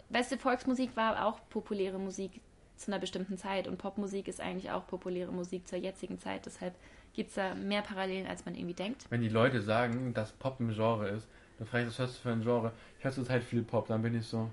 Weißt 0.09 0.31
du, 0.31 0.37
Volksmusik 0.37 0.95
war 0.95 1.25
auch 1.25 1.39
populäre 1.49 1.99
Musik 1.99 2.41
zu 2.75 2.91
einer 2.91 2.99
bestimmten 2.99 3.37
Zeit 3.37 3.67
und 3.67 3.77
Popmusik 3.77 4.27
ist 4.27 4.39
eigentlich 4.39 4.71
auch 4.71 4.87
populäre 4.87 5.31
Musik 5.31 5.67
zur 5.67 5.77
jetzigen 5.79 6.17
Zeit. 6.17 6.45
Deshalb 6.45 6.73
gibt 7.13 7.29
es 7.29 7.35
da 7.35 7.53
mehr 7.53 7.81
Parallelen, 7.81 8.25
als 8.25 8.45
man 8.45 8.55
irgendwie 8.55 8.73
denkt. 8.73 9.05
Wenn 9.09 9.21
die 9.21 9.29
Leute 9.29 9.61
sagen, 9.61 10.13
dass 10.13 10.31
Pop 10.31 10.59
ein 10.59 10.73
Genre 10.73 11.09
ist, 11.09 11.27
dann 11.57 11.67
frage 11.67 11.83
ich, 11.83 11.89
was 11.89 11.99
hörst 11.99 12.17
du 12.17 12.21
für 12.21 12.31
ein 12.31 12.41
Genre? 12.41 12.71
Ich 12.97 13.03
höre 13.03 13.11
zurzeit 13.11 13.43
viel 13.43 13.63
Pop, 13.63 13.87
dann 13.87 14.01
bin 14.01 14.15
ich 14.15 14.25
so. 14.25 14.49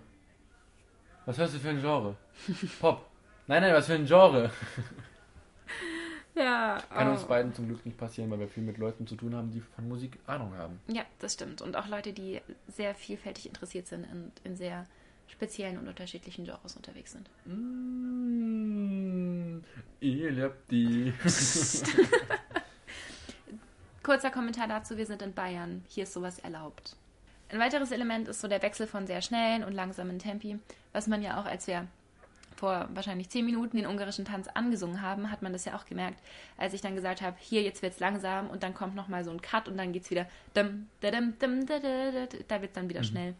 Was 1.25 1.39
hörst 1.39 1.55
du 1.55 1.59
für 1.59 1.71
ein 1.71 1.81
Genre? 1.81 2.17
Pop. 2.81 3.07
Nein, 3.47 3.63
nein, 3.63 3.73
was 3.73 3.87
für 3.87 3.95
ein 3.95 4.07
Genre? 4.07 4.51
Ja. 6.37 6.83
Kann 6.91 7.09
uns 7.09 7.25
beiden 7.25 7.55
zum 7.55 7.67
Glück 7.67 7.85
nicht 7.87 7.97
passieren, 7.97 8.31
weil 8.31 8.41
wir 8.41 8.49
viel 8.49 8.63
mit 8.63 8.77
Leuten 8.77 9.07
zu 9.07 9.17
tun 9.17 9.35
haben, 9.35 9.51
die 9.51 9.61
von 9.61 9.89
Musik 9.89 10.19
Ahnung 10.27 10.53
haben. 10.55 10.79
Ja, 10.87 11.03
das 11.19 11.33
stimmt. 11.33 11.63
Und 11.63 11.77
auch 11.77 11.89
Leute, 11.89 12.13
die 12.13 12.43
sehr 12.69 12.95
vielfältig 12.95 13.47
interessiert 13.47 13.87
sind 13.87 14.07
und 14.13 14.33
in 14.45 14.55
sehr 14.55 14.87
speziellen 15.29 15.79
und 15.79 15.89
unterschiedlichen 15.89 16.45
Genres 16.45 16.77
unterwegs 16.77 17.13
sind. 17.13 17.29
Mmh, 18.27 19.61
ihr 20.01 20.31
liebt 20.31 20.71
die. 20.71 21.13
Kurzer 24.03 24.31
Kommentar 24.31 24.69
dazu, 24.69 24.97
wir 24.97 25.07
sind 25.07 25.23
in 25.23 25.33
Bayern. 25.35 25.85
Hier 25.89 26.05
ist 26.05 26.13
sowas 26.13 26.39
erlaubt. 26.39 26.95
Ein 27.49 27.59
weiteres 27.59 27.91
Element 27.91 28.29
ist 28.29 28.41
so 28.41 28.49
der 28.49 28.63
Wechsel 28.63 28.87
von 28.87 29.07
sehr 29.07 29.23
schnellen 29.23 29.65
und 29.65 29.73
langsamen 29.73 30.19
Tempi, 30.19 30.59
was 30.93 31.07
man 31.07 31.23
ja 31.23 31.41
auch, 31.41 31.45
als 31.47 31.67
wir 31.67 31.87
vor 32.57 32.89
wahrscheinlich 32.95 33.29
zehn 33.29 33.45
Minuten 33.45 33.77
den 33.77 33.87
ungarischen 33.87 34.25
Tanz 34.25 34.49
angesungen 34.49 35.03
haben, 35.03 35.31
hat 35.31 35.43
man 35.43 35.53
das 35.53 35.65
ja 35.67 35.77
auch 35.77 35.85
gemerkt, 35.85 36.19
als 36.57 36.73
ich 36.73 36.81
dann 36.81 36.95
gesagt 36.97 37.21
habe, 37.21 37.37
hier, 37.39 37.63
jetzt 37.63 37.83
wird's 37.83 38.01
langsam 38.01 38.49
und 38.49 38.63
dann 38.63 38.73
kommt 38.75 38.95
nochmal 38.95 39.25
so 39.25 39.31
ein 39.31 39.43
Cut 39.43 39.69
und 39.69 39.77
dann 39.77 39.93
geht's 39.93 40.11
wieder 40.11 40.27
dum, 40.55 40.89
da, 41.01 41.11
dum, 41.11 41.35
dum, 41.39 41.67
da, 41.67 41.79
da, 41.79 42.11
da, 42.13 42.27
da 42.49 42.63
wird's 42.63 42.75
dann 42.75 42.89
wieder 42.89 43.01
Mhm. 43.01 43.05
schnell. 43.05 43.35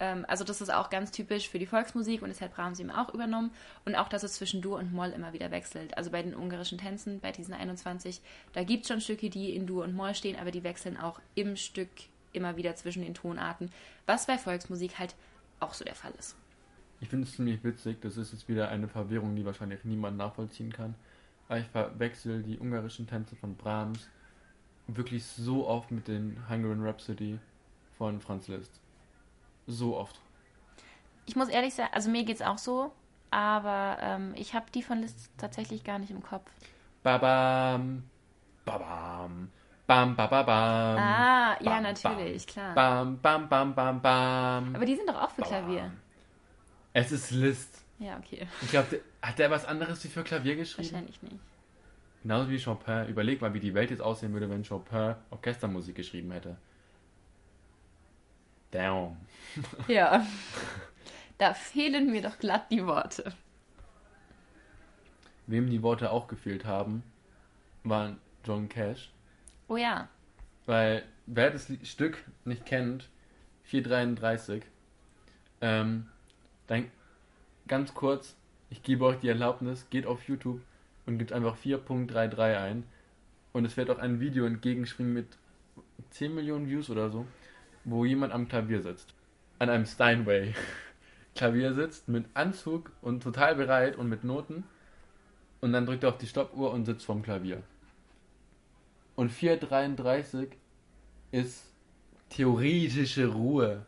Ähm, 0.00 0.24
also 0.26 0.42
das 0.42 0.60
ist 0.60 0.72
auch 0.72 0.90
ganz 0.90 1.12
typisch 1.12 1.48
für 1.48 1.58
die 1.58 1.66
Volksmusik 1.66 2.22
und 2.22 2.30
das 2.30 2.40
hat 2.40 2.54
Brahms 2.54 2.80
eben 2.80 2.90
auch 2.90 3.12
übernommen 3.14 3.52
und 3.84 3.94
auch, 3.94 4.08
dass 4.08 4.22
es 4.22 4.34
zwischen 4.34 4.62
Dur 4.62 4.78
und 4.78 4.92
Moll 4.92 5.10
immer 5.10 5.32
wieder 5.32 5.50
wechselt. 5.50 5.96
Also 5.96 6.10
bei 6.10 6.22
den 6.22 6.34
ungarischen 6.34 6.78
Tänzen, 6.78 7.20
bei 7.20 7.30
diesen 7.30 7.54
21, 7.54 8.20
da 8.54 8.64
gibt's 8.64 8.88
schon 8.88 9.00
Stücke, 9.00 9.30
die 9.30 9.54
in 9.54 9.66
Dur 9.66 9.84
und 9.84 9.94
Moll 9.94 10.14
stehen, 10.14 10.38
aber 10.40 10.50
die 10.50 10.64
wechseln 10.64 10.96
auch 10.96 11.20
im 11.34 11.54
Stück 11.56 11.90
immer 12.32 12.56
wieder 12.56 12.74
zwischen 12.76 13.02
den 13.02 13.14
Tonarten, 13.14 13.70
was 14.06 14.26
bei 14.26 14.38
Volksmusik 14.38 14.98
halt 14.98 15.14
auch 15.60 15.74
so 15.74 15.84
der 15.84 15.94
Fall 15.94 16.12
ist. 16.18 16.36
Ich 17.00 17.08
finde 17.08 17.26
es 17.26 17.34
ziemlich 17.34 17.62
witzig, 17.64 18.00
das 18.00 18.16
ist 18.16 18.32
jetzt 18.32 18.48
wieder 18.48 18.68
eine 18.68 18.88
Verwirrung, 18.88 19.36
die 19.36 19.44
wahrscheinlich 19.44 19.84
niemand 19.84 20.16
nachvollziehen 20.16 20.72
kann. 20.72 20.94
Aber 21.48 21.58
ich 21.58 21.66
verwechsel 21.66 22.42
die 22.42 22.58
ungarischen 22.58 23.06
Tänze 23.06 23.36
von 23.36 23.56
Brahms 23.56 24.08
wirklich 24.86 25.24
so 25.24 25.66
oft 25.66 25.90
mit 25.90 26.08
den 26.08 26.36
Hungarian 26.48 26.82
Rhapsody 26.82 27.38
von 27.96 28.20
Franz 28.20 28.48
Liszt. 28.48 28.80
So 29.70 29.96
oft. 29.96 30.20
Ich 31.26 31.36
muss 31.36 31.48
ehrlich 31.48 31.74
sagen, 31.74 31.90
also 31.92 32.10
mir 32.10 32.24
geht's 32.24 32.42
auch 32.42 32.58
so, 32.58 32.92
aber 33.30 33.98
ähm, 34.00 34.34
ich 34.36 34.54
habe 34.54 34.66
die 34.74 34.82
von 34.82 35.00
Liszt 35.00 35.30
tatsächlich 35.38 35.84
gar 35.84 35.98
nicht 35.98 36.10
im 36.10 36.22
Kopf. 36.22 36.50
Babam, 37.02 38.02
babam, 38.64 39.50
bam, 39.86 40.16
bababam. 40.16 40.98
ah, 40.98 41.56
ja, 41.60 41.70
bam, 41.70 41.82
natürlich, 41.84 42.46
klar. 42.46 42.74
Bam, 42.74 43.18
bam, 43.20 43.48
bam, 43.48 43.74
bam, 43.74 44.02
bam. 44.02 44.74
Aber 44.74 44.84
die 44.84 44.96
sind 44.96 45.08
doch 45.08 45.22
auch 45.22 45.30
für 45.30 45.42
Bam. 45.42 45.50
Klavier. 45.50 45.92
Es 46.92 47.12
ist 47.12 47.30
Liszt. 47.30 47.84
Ja, 48.00 48.16
okay. 48.18 48.48
Ich 48.62 48.70
glaube, 48.70 49.00
hat 49.22 49.38
der 49.38 49.50
was 49.50 49.64
anderes 49.64 50.02
wie 50.02 50.08
für 50.08 50.24
Klavier 50.24 50.56
geschrieben? 50.56 50.90
Wahrscheinlich 50.90 51.22
nicht. 51.22 51.38
Genauso 52.22 52.50
wie 52.50 52.58
Chopin. 52.62 53.06
Überleg 53.06 53.40
mal, 53.40 53.54
wie 53.54 53.60
die 53.60 53.74
Welt 53.74 53.90
jetzt 53.90 54.02
aussehen 54.02 54.32
würde, 54.32 54.50
wenn 54.50 54.64
Chopin 54.64 55.14
Orchestermusik 55.30 55.94
geschrieben 55.94 56.32
hätte. 56.32 56.56
Damn. 58.72 59.16
Ja. 59.88 60.26
da 61.38 61.54
fehlen 61.54 62.10
mir 62.10 62.22
doch 62.22 62.38
glatt 62.38 62.70
die 62.70 62.86
Worte. 62.86 63.32
Wem 65.46 65.68
die 65.70 65.82
Worte 65.82 66.10
auch 66.10 66.28
gefehlt 66.28 66.64
haben, 66.64 67.02
war 67.82 68.16
John 68.44 68.68
Cash. 68.68 69.10
Oh 69.68 69.76
ja. 69.76 70.08
Weil, 70.66 71.04
wer 71.26 71.50
das 71.50 71.72
Stück 71.82 72.24
nicht 72.44 72.66
kennt, 72.66 73.08
433, 73.64 74.62
ähm, 75.60 76.08
dann 76.66 76.90
ganz 77.66 77.94
kurz, 77.94 78.36
ich 78.68 78.82
gebe 78.82 79.04
euch 79.04 79.18
die 79.20 79.28
Erlaubnis, 79.28 79.86
geht 79.90 80.06
auf 80.06 80.28
YouTube 80.28 80.60
und 81.06 81.18
gebt 81.18 81.32
einfach 81.32 81.56
4.33 81.56 82.56
ein. 82.56 82.84
Und 83.52 83.64
es 83.64 83.76
wird 83.76 83.90
auch 83.90 83.98
ein 83.98 84.20
Video 84.20 84.46
entgegenspringen 84.46 85.12
mit 85.12 85.26
10 86.10 86.34
Millionen 86.34 86.68
Views 86.68 86.90
oder 86.90 87.10
so, 87.10 87.26
wo 87.84 88.04
jemand 88.04 88.32
am 88.32 88.48
Klavier 88.48 88.82
sitzt. 88.82 89.14
An 89.60 89.70
einem 89.70 89.86
Steinway. 89.86 90.54
Klavier 91.36 91.74
sitzt 91.74 92.08
mit 92.08 92.24
Anzug 92.34 92.90
und 93.02 93.22
total 93.22 93.54
bereit 93.54 93.94
und 93.94 94.08
mit 94.08 94.24
Noten. 94.24 94.64
Und 95.60 95.72
dann 95.72 95.86
drückt 95.86 96.02
er 96.02 96.08
auf 96.08 96.18
die 96.18 96.26
Stoppuhr 96.26 96.72
und 96.72 96.86
sitzt 96.86 97.04
vorm 97.04 97.22
Klavier. 97.22 97.62
Und 99.14 99.30
4.33 99.30 100.48
ist 101.30 101.66
theoretische 102.30 103.26
Ruhe. 103.26 103.84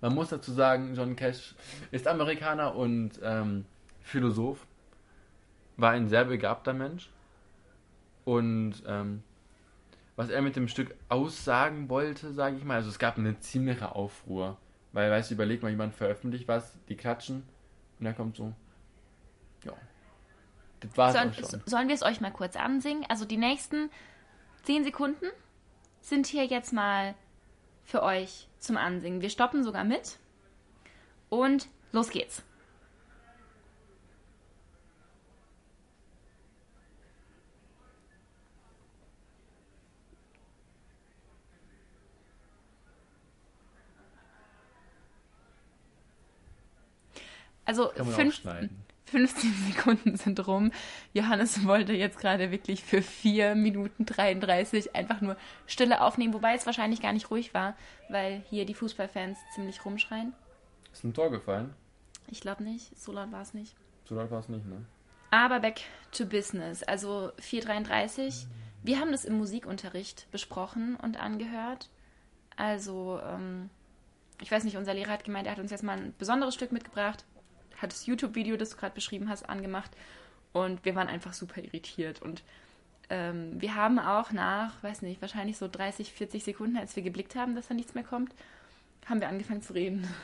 Man 0.00 0.14
muss 0.14 0.30
dazu 0.30 0.52
sagen, 0.52 0.94
John 0.94 1.16
Cash 1.16 1.54
ist 1.92 2.06
Amerikaner 2.08 2.74
und 2.74 3.12
ähm, 3.22 3.64
Philosoph, 4.02 4.66
war 5.76 5.92
ein 5.92 6.08
sehr 6.08 6.24
begabter 6.24 6.72
Mensch. 6.72 7.08
Und 8.24 8.82
ähm, 8.86 9.22
was 10.16 10.30
er 10.30 10.42
mit 10.42 10.56
dem 10.56 10.66
Stück 10.66 10.94
aussagen 11.08 11.88
wollte, 11.88 12.32
sage 12.32 12.56
ich 12.56 12.64
mal, 12.64 12.74
also 12.74 12.88
es 12.88 12.98
gab 12.98 13.18
eine 13.18 13.38
ziemliche 13.38 13.94
Aufruhr. 13.94 14.56
Weil, 14.96 15.10
weißt 15.10 15.28
du, 15.28 15.34
überleg 15.34 15.62
mal, 15.62 15.68
jemand 15.68 15.94
veröffentlicht 15.94 16.48
was, 16.48 16.72
die 16.88 16.96
klatschen 16.96 17.46
und 18.00 18.06
er 18.06 18.14
kommt 18.14 18.34
so, 18.34 18.54
ja, 19.62 19.74
das 20.80 20.96
war's 20.96 21.12
Sollen, 21.12 21.30
auch 21.32 21.34
schon. 21.34 21.62
sollen 21.66 21.88
wir 21.88 21.94
es 21.94 22.02
euch 22.02 22.22
mal 22.22 22.30
kurz 22.30 22.56
ansingen? 22.56 23.04
Also 23.10 23.26
die 23.26 23.36
nächsten 23.36 23.90
10 24.62 24.84
Sekunden 24.84 25.26
sind 26.00 26.26
hier 26.26 26.46
jetzt 26.46 26.72
mal 26.72 27.14
für 27.84 28.02
euch 28.02 28.48
zum 28.58 28.78
Ansingen. 28.78 29.20
Wir 29.20 29.28
stoppen 29.28 29.64
sogar 29.64 29.84
mit. 29.84 30.16
Und 31.28 31.68
los 31.92 32.08
geht's. 32.08 32.42
Also 47.66 47.90
fünf, 47.90 48.36
schneiden. 48.36 48.84
15 49.06 49.52
Sekunden 49.74 50.16
sind 50.16 50.46
rum. 50.46 50.72
Johannes 51.12 51.66
wollte 51.66 51.92
jetzt 51.92 52.18
gerade 52.18 52.50
wirklich 52.50 52.82
für 52.82 53.02
4 53.02 53.54
Minuten 53.54 54.06
33 54.06 54.94
einfach 54.94 55.20
nur 55.20 55.36
Stille 55.66 56.00
aufnehmen, 56.00 56.34
wobei 56.34 56.54
es 56.54 56.66
wahrscheinlich 56.66 57.00
gar 57.02 57.12
nicht 57.12 57.30
ruhig 57.30 57.54
war, 57.54 57.76
weil 58.08 58.42
hier 58.50 58.66
die 58.66 58.74
Fußballfans 58.74 59.38
ziemlich 59.54 59.84
rumschreien. 59.84 60.32
Ist 60.92 61.04
ein 61.04 61.14
Tor 61.14 61.30
gefallen? 61.30 61.74
Ich 62.28 62.40
glaube 62.40 62.64
nicht, 62.64 62.98
so 62.98 63.12
laut 63.12 63.30
war 63.32 63.42
es 63.42 63.54
nicht. 63.54 63.76
So 64.04 64.14
laut 64.14 64.30
war 64.30 64.40
es 64.40 64.48
nicht, 64.48 64.66
ne? 64.66 64.84
Aber 65.30 65.60
back 65.60 65.82
to 66.12 66.24
business. 66.24 66.82
Also 66.82 67.30
433. 67.38 68.46
Wir 68.82 69.00
haben 69.00 69.12
das 69.12 69.24
im 69.24 69.36
Musikunterricht 69.36 70.30
besprochen 70.30 70.96
und 70.96 71.20
angehört. 71.20 71.90
Also, 72.56 73.20
ähm, 73.22 73.68
ich 74.40 74.50
weiß 74.50 74.64
nicht, 74.64 74.76
unser 74.76 74.94
Lehrer 74.94 75.10
hat 75.10 75.24
gemeint, 75.24 75.46
er 75.46 75.52
hat 75.52 75.58
uns 75.58 75.70
jetzt 75.70 75.82
mal 75.82 75.98
ein 75.98 76.14
besonderes 76.18 76.54
Stück 76.54 76.72
mitgebracht. 76.72 77.24
Hat 77.78 77.92
das 77.92 78.06
YouTube-Video, 78.06 78.56
das 78.56 78.70
du 78.70 78.76
gerade 78.76 78.94
beschrieben 78.94 79.28
hast, 79.28 79.48
angemacht 79.48 79.90
und 80.52 80.84
wir 80.84 80.94
waren 80.94 81.08
einfach 81.08 81.32
super 81.32 81.62
irritiert 81.62 82.22
und 82.22 82.42
ähm, 83.08 83.60
wir 83.60 83.74
haben 83.74 83.98
auch 83.98 84.32
nach, 84.32 84.82
weiß 84.82 85.02
nicht, 85.02 85.20
wahrscheinlich 85.20 85.56
so 85.58 85.68
30, 85.68 86.12
40 86.12 86.44
Sekunden, 86.44 86.76
als 86.76 86.96
wir 86.96 87.02
geblickt 87.02 87.36
haben, 87.36 87.54
dass 87.54 87.68
da 87.68 87.74
nichts 87.74 87.94
mehr 87.94 88.04
kommt, 88.04 88.34
haben 89.06 89.20
wir 89.20 89.28
angefangen 89.28 89.62
zu 89.62 89.72
reden. 89.72 90.06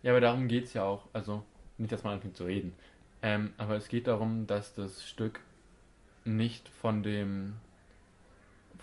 Ja, 0.00 0.12
aber 0.12 0.20
darum 0.20 0.46
geht 0.46 0.66
es 0.66 0.74
ja 0.74 0.84
auch. 0.84 1.08
Also, 1.12 1.42
nicht, 1.76 1.90
dass 1.90 2.04
man 2.04 2.12
anfängt 2.12 2.36
zu 2.36 2.44
reden. 2.44 2.72
Ähm, 3.20 3.52
aber 3.56 3.74
es 3.74 3.88
geht 3.88 4.06
darum, 4.06 4.46
dass 4.46 4.72
das 4.72 5.04
Stück 5.04 5.40
nicht 6.24 6.68
von 6.68 7.02
dem 7.02 7.54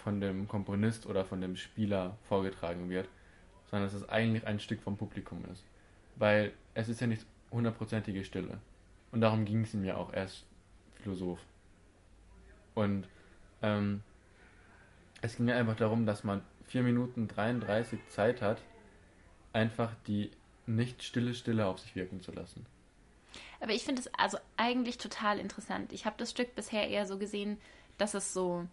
von 0.05 0.21
dem 0.21 0.47
Komponist 0.47 1.07
oder 1.07 1.25
von 1.25 1.41
dem 1.41 1.55
Spieler 1.55 2.15
vorgetragen 2.27 2.89
wird, 2.89 3.09
sondern 3.71 3.87
dass 3.87 3.99
es 3.99 4.07
eigentlich 4.07 4.45
ein 4.45 4.59
Stück 4.59 4.81
vom 4.81 4.97
Publikum 4.97 5.43
ist. 5.51 5.63
Weil 6.15 6.53
es 6.75 6.89
ist 6.89 7.01
ja 7.01 7.07
nicht 7.07 7.25
hundertprozentige 7.55 8.23
Stille. 8.23 8.59
Und 9.11 9.21
darum 9.21 9.45
ging 9.45 9.61
es 9.61 9.73
ja 9.73 9.97
auch 9.97 10.13
erst 10.13 10.45
Philosoph. 11.01 11.39
Und 12.73 13.07
ähm, 13.61 14.01
es 15.21 15.37
ging 15.37 15.47
ja 15.47 15.55
einfach 15.55 15.75
darum, 15.75 16.05
dass 16.05 16.23
man 16.23 16.41
4 16.65 16.83
Minuten 16.83 17.27
33 17.27 17.99
Zeit 18.09 18.41
hat, 18.41 18.61
einfach 19.53 19.93
die 20.07 20.31
nicht 20.67 21.03
stille 21.03 21.33
Stille 21.33 21.65
auf 21.65 21.79
sich 21.79 21.95
wirken 21.95 22.21
zu 22.21 22.31
lassen. 22.31 22.65
Aber 23.59 23.71
ich 23.71 23.83
finde 23.83 24.01
es 24.01 24.13
also 24.13 24.37
eigentlich 24.57 24.97
total 24.97 25.39
interessant. 25.39 25.93
Ich 25.93 26.05
habe 26.05 26.15
das 26.17 26.31
Stück 26.31 26.55
bisher 26.55 26.89
eher 26.89 27.05
so 27.05 27.17
gesehen, 27.17 27.57
dass 27.97 28.13
es 28.13 28.33
so 28.33 28.67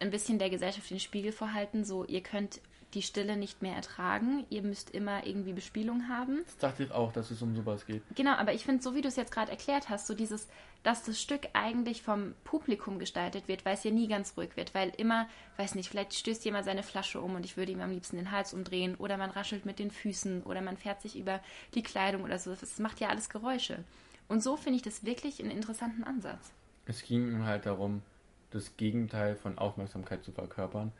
ein 0.00 0.10
bisschen 0.10 0.38
der 0.38 0.50
Gesellschaft 0.50 0.90
den 0.90 1.00
Spiegel 1.00 1.32
vorhalten, 1.32 1.84
so 1.84 2.04
ihr 2.04 2.22
könnt 2.22 2.60
die 2.94 3.02
Stille 3.02 3.36
nicht 3.36 3.60
mehr 3.60 3.74
ertragen, 3.74 4.46
ihr 4.48 4.62
müsst 4.62 4.90
immer 4.90 5.26
irgendwie 5.26 5.52
Bespielung 5.52 6.08
haben. 6.08 6.40
Das 6.46 6.56
dachte 6.56 6.84
ich 6.84 6.90
auch, 6.90 7.12
dass 7.12 7.30
es 7.30 7.42
um 7.42 7.54
sowas 7.54 7.84
geht. 7.84 8.02
Genau, 8.14 8.32
aber 8.32 8.54
ich 8.54 8.64
finde, 8.64 8.82
so 8.82 8.94
wie 8.94 9.02
du 9.02 9.08
es 9.08 9.16
jetzt 9.16 9.32
gerade 9.32 9.50
erklärt 9.50 9.90
hast, 9.90 10.06
so 10.06 10.14
dieses, 10.14 10.48
dass 10.82 11.04
das 11.04 11.20
Stück 11.20 11.48
eigentlich 11.52 12.02
vom 12.02 12.34
Publikum 12.44 12.98
gestaltet 12.98 13.46
wird, 13.46 13.66
weil 13.66 13.74
es 13.74 13.84
ja 13.84 13.90
nie 13.90 14.08
ganz 14.08 14.34
ruhig 14.36 14.56
wird, 14.56 14.74
weil 14.74 14.90
immer, 14.96 15.28
weiß 15.58 15.74
nicht, 15.74 15.90
vielleicht 15.90 16.14
stößt 16.14 16.44
jemand 16.46 16.64
seine 16.64 16.82
Flasche 16.82 17.20
um 17.20 17.34
und 17.34 17.44
ich 17.44 17.58
würde 17.58 17.72
ihm 17.72 17.80
am 17.80 17.90
liebsten 17.90 18.16
den 18.16 18.30
Hals 18.30 18.54
umdrehen 18.54 18.94
oder 18.94 19.18
man 19.18 19.30
raschelt 19.30 19.66
mit 19.66 19.78
den 19.78 19.90
Füßen 19.90 20.42
oder 20.44 20.62
man 20.62 20.78
fährt 20.78 21.02
sich 21.02 21.18
über 21.18 21.40
die 21.74 21.82
Kleidung 21.82 22.22
oder 22.22 22.38
so. 22.38 22.54
Das 22.54 22.78
macht 22.78 23.00
ja 23.00 23.08
alles 23.08 23.28
Geräusche. 23.28 23.84
Und 24.28 24.42
so 24.42 24.56
finde 24.56 24.76
ich 24.76 24.82
das 24.82 25.04
wirklich 25.04 25.40
einen 25.40 25.50
interessanten 25.50 26.04
Ansatz. 26.04 26.52
Es 26.86 27.02
ging 27.02 27.30
ihm 27.30 27.44
halt 27.44 27.66
darum, 27.66 28.02
das 28.50 28.76
Gegenteil 28.76 29.36
von 29.36 29.58
Aufmerksamkeit 29.58 30.24
zu 30.24 30.32
verkörpern. 30.32 30.92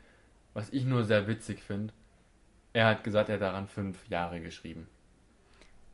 Was 0.53 0.69
ich 0.71 0.85
nur 0.85 1.03
sehr 1.03 1.27
witzig 1.27 1.61
finde, 1.61 1.93
er 2.73 2.87
hat 2.87 3.03
gesagt, 3.03 3.29
er 3.29 3.35
hat 3.35 3.41
daran 3.41 3.67
fünf 3.67 4.07
Jahre 4.09 4.41
geschrieben. 4.41 4.87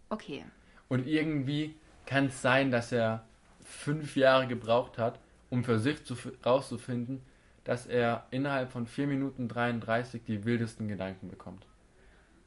Okay. 0.09 0.45
Und 0.87 1.07
irgendwie 1.07 1.75
kann 2.05 2.27
es 2.27 2.41
sein, 2.41 2.71
dass 2.71 2.91
er 2.91 3.25
fünf 3.63 4.15
Jahre 4.15 4.47
gebraucht 4.47 4.97
hat, 4.97 5.19
um 5.49 5.63
für 5.63 5.79
sich 5.79 6.03
zu, 6.05 6.15
rauszufinden, 6.45 7.21
dass 7.63 7.87
er 7.87 8.27
innerhalb 8.29 8.71
von 8.71 8.85
4 8.85 9.07
Minuten 9.07 9.47
33 9.47 10.23
die 10.23 10.45
wildesten 10.45 10.87
Gedanken 10.87 11.29
bekommt. 11.29 11.65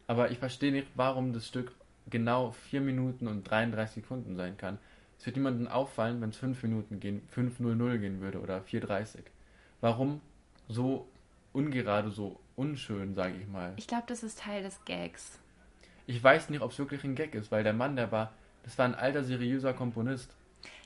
Aber 0.07 0.31
ich 0.31 0.39
verstehe 0.39 0.73
nicht, 0.73 0.87
warum 0.95 1.33
das 1.33 1.47
Stück 1.47 1.73
genau 2.09 2.53
4 2.53 2.81
Minuten 2.81 3.27
und 3.27 3.43
33 3.45 4.03
Sekunden 4.03 4.37
sein 4.37 4.57
kann. 4.57 4.79
Es 5.19 5.27
wird 5.27 5.37
niemandem 5.37 5.67
auffallen, 5.67 6.21
wenn 6.21 6.31
es 6.31 6.37
5 6.37 6.63
Minuten 6.63 7.01
gehen, 7.01 7.23
5.00 7.35 7.99
gehen 7.99 8.21
würde 8.21 8.41
oder 8.41 8.61
4.30. 8.61 9.19
Warum 9.81 10.21
so 10.69 11.09
ungerade, 11.53 12.11
so 12.11 12.39
unschön, 12.57 13.15
sage 13.15 13.35
ich 13.41 13.49
mal? 13.49 13.73
Ich 13.77 13.87
glaube, 13.87 14.05
das 14.07 14.23
ist 14.23 14.41
Teil 14.41 14.63
des 14.63 14.85
Gags. 14.85 15.39
Ich 16.07 16.23
weiß 16.23 16.51
nicht, 16.51 16.61
ob 16.61 16.71
es 16.71 16.79
wirklich 16.79 17.03
ein 17.05 17.15
Gag 17.15 17.35
ist, 17.35 17.51
weil 17.51 17.65
der 17.65 17.73
Mann, 17.73 17.97
der 17.97 18.13
war, 18.13 18.33
das 18.63 18.79
war 18.79 18.85
ein 18.85 18.95
alter, 18.95 19.25
seriöser 19.25 19.75
Komponist. 19.75 20.31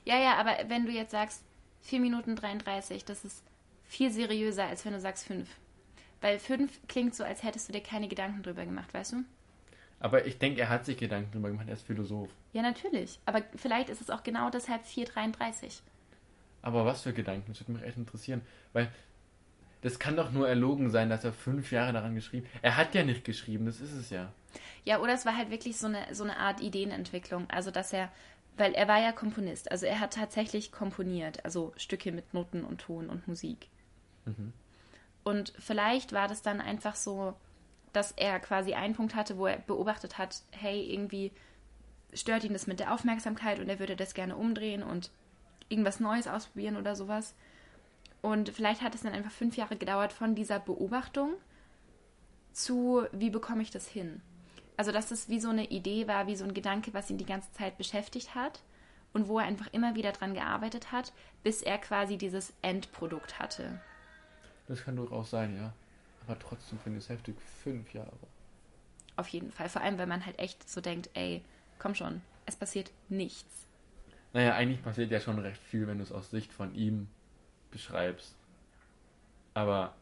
Ja, 0.03 0.17
ja, 0.17 0.35
aber 0.35 0.51
wenn 0.67 0.85
du 0.85 0.91
jetzt 0.91 1.11
sagst 1.11 1.43
4 1.83 1.99
Minuten 1.99 2.35
33, 2.35 3.05
das 3.05 3.23
ist 3.23 3.43
viel 3.85 4.11
seriöser, 4.11 4.65
als 4.65 4.83
wenn 4.85 4.93
du 4.93 4.99
sagst 4.99 5.25
5. 5.27 5.47
Weil 6.21 6.39
5 6.39 6.87
klingt 6.87 7.13
so, 7.15 7.23
als 7.23 7.43
hättest 7.43 7.69
du 7.69 7.73
dir 7.73 7.81
keine 7.81 8.07
Gedanken 8.07 8.41
drüber 8.41 8.65
gemacht, 8.65 8.93
weißt 8.93 9.13
du? 9.13 9.17
Aber 9.99 10.25
ich 10.25 10.37
denke, 10.37 10.61
er 10.61 10.69
hat 10.69 10.85
sich 10.85 10.97
Gedanken 10.97 11.31
drüber 11.31 11.49
gemacht, 11.49 11.67
er 11.67 11.73
ist 11.73 11.85
Philosoph. 11.85 12.29
Ja, 12.51 12.61
natürlich. 12.61 13.19
Aber 13.25 13.41
vielleicht 13.55 13.89
ist 13.89 14.01
es 14.01 14.09
auch 14.09 14.23
genau 14.23 14.49
deshalb 14.49 14.83
4,33. 14.83 15.81
Aber 16.61 16.85
was 16.85 17.03
für 17.03 17.13
Gedanken? 17.13 17.51
Das 17.51 17.61
würde 17.61 17.73
mich 17.73 17.83
echt 17.83 17.97
interessieren. 17.97 18.41
Weil 18.73 18.91
das 19.81 19.99
kann 19.99 20.15
doch 20.15 20.31
nur 20.31 20.47
erlogen 20.47 20.89
sein, 20.89 21.09
dass 21.09 21.25
er 21.25 21.33
fünf 21.33 21.71
Jahre 21.71 21.91
daran 21.91 22.15
geschrieben 22.15 22.47
hat. 22.53 22.63
Er 22.63 22.77
hat 22.77 22.95
ja 22.95 23.03
nicht 23.03 23.25
geschrieben, 23.25 23.65
das 23.65 23.81
ist 23.81 23.91
es 23.91 24.09
ja. 24.09 24.31
Ja, 24.85 24.99
oder 24.99 25.13
es 25.13 25.25
war 25.25 25.35
halt 25.37 25.51
wirklich 25.51 25.77
so 25.77 25.87
eine, 25.87 26.15
so 26.15 26.23
eine 26.23 26.37
Art 26.37 26.61
Ideenentwicklung. 26.61 27.49
Also, 27.49 27.69
dass 27.69 27.91
er, 27.91 28.09
weil 28.55 28.73
er 28.73 28.87
war 28.87 29.01
ja 29.01 29.11
Komponist, 29.11 29.71
also 29.71 29.85
er 29.85 29.99
hat 29.99 30.13
tatsächlich 30.13 30.71
komponiert, 30.71 31.43
also 31.43 31.73
Stücke 31.75 32.13
mit 32.13 32.33
Noten 32.33 32.63
und 32.63 32.79
Ton 32.79 33.09
und 33.09 33.27
Musik. 33.27 33.67
Mhm. 34.25 34.53
Und 35.23 35.53
vielleicht 35.59 36.13
war 36.13 36.29
das 36.29 36.41
dann 36.41 36.61
einfach 36.61 36.95
so, 36.95 37.33
dass 37.93 38.11
er 38.11 38.39
quasi 38.39 38.73
einen 38.73 38.95
Punkt 38.95 39.15
hatte, 39.15 39.37
wo 39.37 39.45
er 39.45 39.59
beobachtet 39.59 40.17
hat, 40.17 40.41
hey, 40.51 40.81
irgendwie 40.91 41.31
stört 42.13 42.43
ihn 42.43 42.53
das 42.53 42.67
mit 42.67 42.79
der 42.79 42.93
Aufmerksamkeit 42.93 43.59
und 43.59 43.69
er 43.69 43.79
würde 43.79 43.95
das 43.95 44.13
gerne 44.13 44.35
umdrehen 44.35 44.83
und 44.83 45.11
irgendwas 45.69 45.99
Neues 45.99 46.27
ausprobieren 46.27 46.77
oder 46.77 46.95
sowas. 46.95 47.35
Und 48.21 48.49
vielleicht 48.49 48.81
hat 48.81 48.95
es 48.95 49.01
dann 49.01 49.13
einfach 49.13 49.31
fünf 49.31 49.57
Jahre 49.57 49.75
gedauert 49.75 50.13
von 50.13 50.35
dieser 50.35 50.59
Beobachtung 50.59 51.33
zu, 52.51 53.05
wie 53.11 53.29
bekomme 53.29 53.61
ich 53.61 53.71
das 53.71 53.87
hin? 53.87 54.21
Also, 54.77 54.91
dass 54.91 55.11
es 55.11 55.29
wie 55.29 55.39
so 55.39 55.49
eine 55.49 55.65
Idee 55.65 56.07
war, 56.07 56.27
wie 56.27 56.35
so 56.35 56.45
ein 56.45 56.53
Gedanke, 56.53 56.93
was 56.93 57.09
ihn 57.09 57.17
die 57.17 57.25
ganze 57.25 57.51
Zeit 57.51 57.77
beschäftigt 57.77 58.33
hat 58.33 58.61
und 59.13 59.27
wo 59.27 59.39
er 59.39 59.45
einfach 59.45 59.71
immer 59.71 59.95
wieder 59.95 60.11
dran 60.11 60.33
gearbeitet 60.33 60.91
hat, 60.91 61.13
bis 61.43 61.61
er 61.61 61.77
quasi 61.77 62.17
dieses 62.17 62.53
Endprodukt 62.61 63.39
hatte. 63.39 63.79
Das 64.67 64.83
kann 64.83 64.95
durchaus 64.95 65.29
sein, 65.29 65.55
ja. 65.55 65.73
Aber 66.27 66.39
trotzdem 66.39 66.79
finde 66.79 66.99
ich 66.99 67.05
es 67.05 67.09
heftig. 67.09 67.35
Fünf 67.63 67.93
Jahre. 67.93 68.11
Auf 69.15 69.27
jeden 69.27 69.51
Fall. 69.51 69.69
Vor 69.69 69.81
allem, 69.81 69.97
wenn 69.97 70.09
man 70.09 70.25
halt 70.25 70.39
echt 70.39 70.67
so 70.69 70.81
denkt, 70.81 71.09
ey, 71.13 71.43
komm 71.79 71.95
schon, 71.95 72.21
es 72.45 72.55
passiert 72.55 72.91
nichts. 73.09 73.67
Naja, 74.33 74.55
eigentlich 74.55 74.81
passiert 74.81 75.11
ja 75.11 75.19
schon 75.19 75.37
recht 75.39 75.61
viel, 75.61 75.85
wenn 75.87 75.97
du 75.97 76.03
es 76.03 76.11
aus 76.11 76.31
Sicht 76.31 76.51
von 76.51 76.73
ihm 76.73 77.07
beschreibst. 77.69 78.35
Aber 79.53 79.93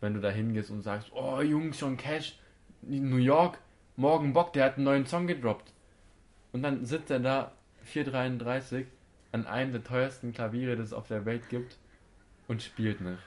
wenn 0.00 0.14
du 0.14 0.20
da 0.20 0.30
hingehst 0.30 0.70
und 0.70 0.82
sagst, 0.82 1.12
oh 1.12 1.40
Jungs, 1.42 1.78
John 1.78 1.96
Cash, 1.96 2.38
New 2.80 3.16
York, 3.16 3.58
morgen 3.96 4.32
Bock, 4.32 4.52
der 4.54 4.64
hat 4.64 4.76
einen 4.76 4.84
neuen 4.84 5.06
Song 5.06 5.26
gedroppt. 5.26 5.72
Und 6.52 6.62
dann 6.62 6.84
sitzt 6.84 7.10
er 7.10 7.20
da, 7.20 7.52
433, 7.84 8.86
an 9.32 9.46
einem 9.46 9.72
der 9.72 9.84
teuersten 9.84 10.32
Klaviere, 10.32 10.76
das 10.76 10.86
es 10.88 10.92
auf 10.92 11.08
der 11.08 11.24
Welt 11.24 11.48
gibt, 11.48 11.78
und 12.48 12.62
spielt 12.62 13.00
nicht. 13.00 13.22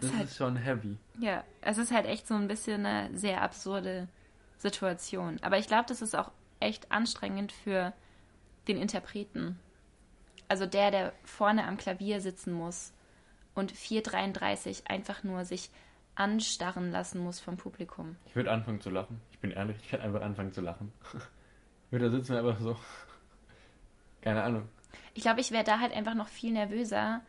Das 0.00 0.10
Ist 0.10 0.16
halt- 0.16 0.24
ist 0.28 0.36
schon 0.36 0.56
heavy. 0.56 0.96
Ja, 1.18 1.44
es 1.60 1.78
ist 1.78 1.92
halt 1.92 2.06
echt 2.06 2.26
so 2.26 2.34
ein 2.34 2.48
bisschen 2.48 2.84
eine 2.86 3.16
sehr 3.16 3.42
absurde 3.42 4.08
Situation. 4.58 5.38
Aber 5.42 5.58
ich 5.58 5.66
glaube, 5.66 5.84
das 5.88 6.02
ist 6.02 6.14
auch 6.16 6.30
echt 6.58 6.90
anstrengend 6.92 7.52
für 7.52 7.92
den 8.68 8.76
Interpreten. 8.78 9.58
Also 10.48 10.66
der, 10.66 10.90
der 10.90 11.12
vorne 11.24 11.66
am 11.66 11.76
Klavier 11.76 12.20
sitzen 12.20 12.52
muss 12.52 12.92
und 13.54 13.72
4,33 13.72 14.86
einfach 14.88 15.22
nur 15.22 15.44
sich 15.44 15.70
anstarren 16.14 16.90
lassen 16.90 17.20
muss 17.22 17.40
vom 17.40 17.56
Publikum. 17.56 18.16
Ich 18.26 18.36
würde 18.36 18.50
anfangen 18.50 18.80
zu 18.80 18.90
lachen. 18.90 19.20
Ich 19.32 19.38
bin 19.38 19.50
ehrlich, 19.52 19.76
ich 19.82 19.92
werde 19.92 20.04
einfach 20.04 20.22
anfangen 20.22 20.52
zu 20.52 20.60
lachen. 20.60 20.92
Ich 21.86 21.92
würde 21.92 22.08
da 22.08 22.16
sitzen 22.16 22.32
und 22.36 22.38
einfach 22.46 22.60
so. 22.60 22.76
Keine 24.20 24.42
Ahnung. 24.44 24.68
Ich 25.14 25.22
glaube, 25.22 25.40
ich 25.40 25.50
wäre 25.50 25.64
da 25.64 25.80
halt 25.80 25.92
einfach 25.92 26.14
noch 26.14 26.28
viel 26.28 26.52
nervöser, 26.52 27.20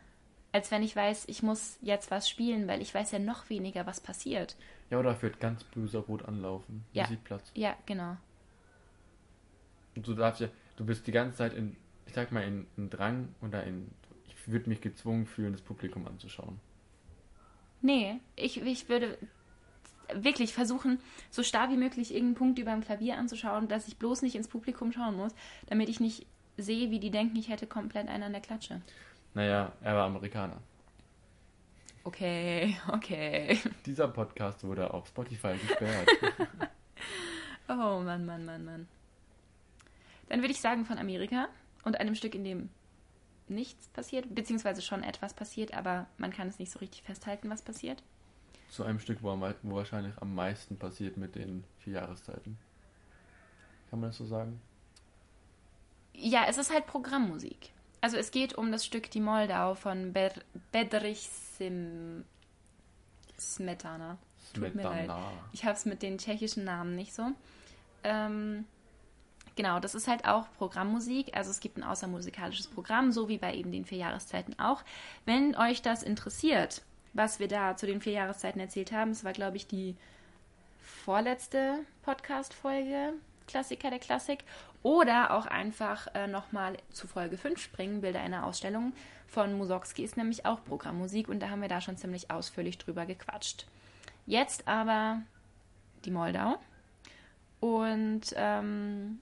als 0.52 0.70
wenn 0.70 0.82
ich 0.82 0.94
weiß, 0.94 1.24
ich 1.28 1.42
muss 1.42 1.78
jetzt 1.80 2.10
was 2.10 2.28
spielen, 2.28 2.68
weil 2.68 2.82
ich 2.82 2.94
weiß 2.94 3.12
ja 3.12 3.18
noch 3.18 3.48
weniger, 3.48 3.86
was 3.86 4.00
passiert. 4.00 4.56
Ja, 4.90 4.98
oder 4.98 5.20
wird 5.22 5.40
ganz 5.40 5.64
böser 5.64 6.00
rot 6.00 6.26
anlaufen. 6.26 6.84
Ja. 6.92 7.04
Musikplatz. 7.04 7.50
Ja, 7.54 7.74
genau. 7.86 8.16
Und 9.96 10.06
du 10.06 10.14
darfst 10.14 10.40
ja, 10.40 10.48
du 10.76 10.84
bist 10.84 11.06
die 11.06 11.12
ganze 11.12 11.38
Zeit 11.38 11.54
in, 11.54 11.76
ich 12.06 12.12
sag 12.12 12.32
mal, 12.32 12.42
in, 12.42 12.66
in 12.76 12.90
Drang 12.90 13.34
oder 13.40 13.64
in, 13.64 13.90
ich 14.26 14.48
würde 14.48 14.68
mich 14.68 14.80
gezwungen 14.80 15.26
fühlen, 15.26 15.52
das 15.52 15.62
Publikum 15.62 16.06
anzuschauen. 16.06 16.60
Nee, 17.80 18.20
ich, 18.36 18.60
ich 18.60 18.88
würde 18.88 19.18
wirklich 20.14 20.52
versuchen, 20.52 20.98
so 21.30 21.42
starr 21.42 21.70
wie 21.70 21.76
möglich 21.76 22.12
irgendeinen 22.12 22.34
Punkt 22.34 22.58
über 22.58 22.72
dem 22.72 22.82
Klavier 22.82 23.16
anzuschauen, 23.16 23.68
dass 23.68 23.88
ich 23.88 23.96
bloß 23.96 24.22
nicht 24.22 24.34
ins 24.34 24.48
Publikum 24.48 24.92
schauen 24.92 25.16
muss, 25.16 25.34
damit 25.66 25.88
ich 25.88 26.00
nicht 26.00 26.26
sehe, 26.58 26.90
wie 26.90 27.00
die 27.00 27.10
denken, 27.10 27.36
ich 27.36 27.48
hätte 27.48 27.66
komplett 27.66 28.08
einen 28.08 28.24
an 28.24 28.32
der 28.32 28.42
Klatsche. 28.42 28.82
Naja, 29.34 29.72
er 29.80 29.94
war 29.94 30.06
Amerikaner. 30.06 30.58
Okay, 32.04 32.76
okay. 32.88 33.58
Dieser 33.86 34.08
Podcast 34.08 34.64
wurde 34.64 34.92
auf 34.92 35.08
Spotify 35.08 35.56
gesperrt. 35.56 36.08
Oh 37.68 38.00
Mann, 38.00 38.26
Mann, 38.26 38.44
Mann, 38.44 38.64
Mann. 38.64 38.88
Dann 40.28 40.40
würde 40.40 40.52
ich 40.52 40.60
sagen 40.60 40.84
von 40.84 40.98
Amerika 40.98 41.48
und 41.84 41.98
einem 41.98 42.14
Stück, 42.14 42.34
in 42.34 42.44
dem 42.44 42.68
nichts 43.48 43.88
passiert, 43.88 44.34
beziehungsweise 44.34 44.82
schon 44.82 45.02
etwas 45.02 45.32
passiert, 45.32 45.72
aber 45.72 46.06
man 46.18 46.32
kann 46.32 46.48
es 46.48 46.58
nicht 46.58 46.72
so 46.72 46.80
richtig 46.80 47.02
festhalten, 47.02 47.48
was 47.50 47.62
passiert. 47.62 48.02
Zu 48.68 48.84
einem 48.84 48.98
Stück, 48.98 49.22
wo, 49.22 49.30
am 49.30 49.54
wo 49.62 49.76
wahrscheinlich 49.76 50.14
am 50.18 50.34
meisten 50.34 50.76
passiert 50.76 51.16
mit 51.16 51.34
den 51.34 51.64
vier 51.78 51.94
Jahreszeiten. 51.94 52.58
Kann 53.90 54.00
man 54.00 54.10
das 54.10 54.18
so 54.18 54.26
sagen? 54.26 54.60
Ja, 56.14 56.44
es 56.48 56.58
ist 56.58 56.72
halt 56.72 56.86
Programmmusik. 56.86 57.70
Also 58.02 58.16
es 58.16 58.32
geht 58.32 58.54
um 58.54 58.72
das 58.72 58.84
Stück 58.84 59.10
Die 59.12 59.20
Moldau 59.20 59.74
von 59.74 60.12
Ber 60.12 60.32
Bedrich 60.72 61.30
Sim 61.56 62.24
Smetana. 63.38 64.18
Tut 64.52 64.74
mir 64.74 64.82
leid. 64.82 65.10
Ich 65.52 65.64
habe 65.64 65.74
es 65.74 65.86
mit 65.86 66.02
den 66.02 66.18
tschechischen 66.18 66.64
Namen 66.64 66.96
nicht 66.96 67.14
so. 67.14 67.28
Ähm, 68.02 68.66
genau, 69.54 69.78
das 69.78 69.94
ist 69.94 70.08
halt 70.08 70.26
auch 70.26 70.46
Programmmusik. 70.58 71.36
Also 71.36 71.50
es 71.50 71.60
gibt 71.60 71.78
ein 71.78 71.84
außermusikalisches 71.84 72.66
Programm, 72.66 73.12
so 73.12 73.28
wie 73.28 73.38
bei 73.38 73.54
eben 73.54 73.70
den 73.70 73.84
vier 73.84 73.98
Jahreszeiten 73.98 74.58
auch. 74.58 74.82
Wenn 75.24 75.56
euch 75.56 75.80
das 75.80 76.02
interessiert, 76.02 76.82
was 77.12 77.38
wir 77.38 77.48
da 77.48 77.76
zu 77.76 77.86
den 77.86 78.00
vier 78.00 78.14
Jahreszeiten 78.14 78.60
erzählt 78.60 78.90
haben, 78.90 79.12
es 79.12 79.24
war, 79.24 79.32
glaube 79.32 79.56
ich, 79.56 79.68
die 79.68 79.96
vorletzte 80.80 81.78
Podcast-Folge 82.02 83.14
Klassiker 83.46 83.90
der 83.90 83.98
Klassik. 83.98 84.44
Oder 84.82 85.32
auch 85.32 85.46
einfach 85.46 86.08
äh, 86.14 86.26
nochmal 86.26 86.76
zu 86.90 87.06
Folge 87.06 87.36
5 87.36 87.60
springen, 87.60 88.00
Bilder 88.00 88.20
einer 88.20 88.46
Ausstellung 88.46 88.92
von 89.32 89.56
Mussorgsky 89.56 90.04
ist 90.04 90.16
nämlich 90.16 90.44
auch 90.44 90.62
Programmmusik 90.64 91.28
und 91.28 91.40
da 91.40 91.48
haben 91.48 91.62
wir 91.62 91.68
da 91.68 91.80
schon 91.80 91.96
ziemlich 91.96 92.30
ausführlich 92.30 92.76
drüber 92.76 93.06
gequatscht. 93.06 93.66
Jetzt 94.26 94.68
aber 94.68 95.22
die 96.04 96.10
Moldau. 96.10 96.58
Und 97.60 98.22
ähm, 98.34 99.20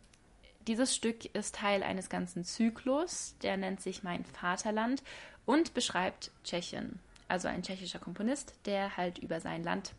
dieses 0.67 0.97
Stück 0.97 1.27
ist 1.35 1.55
Teil 1.55 1.83
eines 1.83 2.09
ganzen 2.09 2.45
Zyklus, 2.45 3.37
der 3.43 3.57
nennt 3.57 3.81
sich 3.81 4.03
Mein 4.03 4.25
Vaterland 4.25 5.03
und 5.47 5.75
beschreibt 5.75 6.33
Tschechien. 6.43 6.99
Also 7.29 7.49
ein 7.49 7.63
tschechischer 7.63 8.01
Komponist, 8.01 8.55
der 8.67 8.97
halt 8.97 9.19
über 9.19 9.41
sein 9.41 9.63
Land 9.63 9.93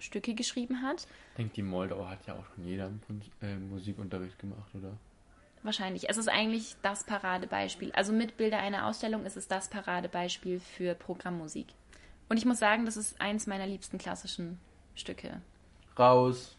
Stücke 0.00 0.34
geschrieben 0.34 0.82
hat. 0.82 1.06
Ich 1.36 1.42
denke, 1.42 1.54
die 1.56 1.62
Moldau 1.62 2.08
hat 2.08 2.26
ja 2.26 2.32
auch 2.32 2.46
schon 2.54 2.66
jeder 2.66 2.90
äh, 3.42 3.56
Musikunterricht 3.56 4.38
gemacht, 4.38 4.74
oder? 4.74 4.96
Wahrscheinlich. 5.62 6.08
Es 6.08 6.16
ist 6.16 6.28
eigentlich 6.28 6.76
das 6.80 7.04
Paradebeispiel. 7.04 7.92
Also 7.92 8.14
mit 8.14 8.38
Bilder 8.38 8.58
einer 8.58 8.86
Ausstellung 8.86 9.26
ist 9.26 9.36
es 9.36 9.46
das 9.46 9.68
Paradebeispiel 9.68 10.60
für 10.60 10.94
Programmmusik. 10.94 11.66
Und 12.30 12.38
ich 12.38 12.46
muss 12.46 12.58
sagen, 12.58 12.86
das 12.86 12.96
ist 12.96 13.20
eins 13.20 13.46
meiner 13.46 13.66
liebsten 13.66 13.98
klassischen 13.98 14.58
Stücke. 14.94 15.42
Raus. 15.98 16.56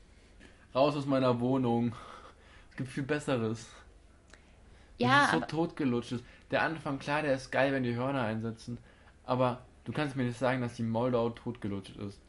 Raus 0.75 0.95
aus 0.95 1.07
meiner 1.07 1.39
Wohnung. 1.39 1.95
Es 2.69 2.77
gibt 2.77 2.89
viel 2.91 3.01
Besseres. 3.01 3.67
Ja, 4.99 5.21
das 5.21 5.33
ist 5.33 5.39
so 5.39 5.45
totgelutscht. 5.47 6.11
ist. 6.11 6.23
Der 6.51 6.61
Anfang, 6.61 6.99
klar, 6.99 7.23
der 7.23 7.33
ist 7.33 7.51
geil, 7.51 7.73
wenn 7.73 7.81
die 7.81 7.95
Hörner 7.95 8.21
einsetzen. 8.21 8.77
Aber 9.25 9.65
du 9.85 9.91
kannst 9.91 10.15
mir 10.15 10.23
nicht 10.25 10.37
sagen, 10.37 10.61
dass 10.61 10.75
die 10.75 10.83
Moldau 10.83 11.31
totgelutscht 11.31 11.97
ist. 11.97 12.21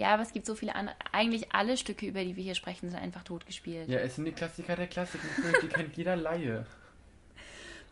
Ja, 0.00 0.14
aber 0.14 0.22
es 0.22 0.32
gibt 0.32 0.46
so 0.46 0.54
viele 0.54 0.74
andere. 0.74 0.96
Eigentlich 1.12 1.52
alle 1.52 1.76
Stücke, 1.76 2.06
über 2.06 2.24
die 2.24 2.34
wir 2.34 2.42
hier 2.42 2.54
sprechen, 2.54 2.88
sind 2.88 2.98
einfach 2.98 3.22
totgespielt. 3.22 3.86
Ja, 3.86 3.98
es 3.98 4.16
sind 4.16 4.24
die 4.24 4.32
Klassiker 4.32 4.74
der 4.74 4.86
Klassik. 4.86 5.20
Die 5.62 5.68
kennt 5.68 5.94
jeder 5.96 6.16
Laie. 6.16 6.64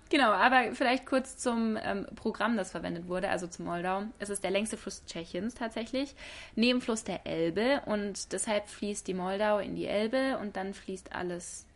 Genau, 0.09 0.31
aber 0.31 0.75
vielleicht 0.75 1.05
kurz 1.05 1.37
zum 1.37 1.77
ähm, 1.83 2.07
Programm, 2.17 2.57
das 2.57 2.71
verwendet 2.71 3.09
wurde, 3.09 3.29
also 3.29 3.47
zum 3.47 3.67
Moldau. 3.67 4.05
Es 4.19 4.31
ist 4.31 4.43
der 4.43 4.51
längste 4.51 4.79
Fluss 4.79 5.05
Tschechiens 5.05 5.55
tatsächlich, 5.55 6.15
Nebenfluss 6.55 7.05
der 7.05 7.27
Elbe 7.27 7.83
und 7.85 8.33
deshalb 8.33 8.69
fließt 8.69 9.07
die 9.07 9.13
Moldau 9.13 9.59
in 9.59 9.77
die 9.77 9.87
Elbe 9.87 10.39
und 10.39 10.57
dann 10.57 10.73
fließt 10.73 11.15
alles 11.15 11.67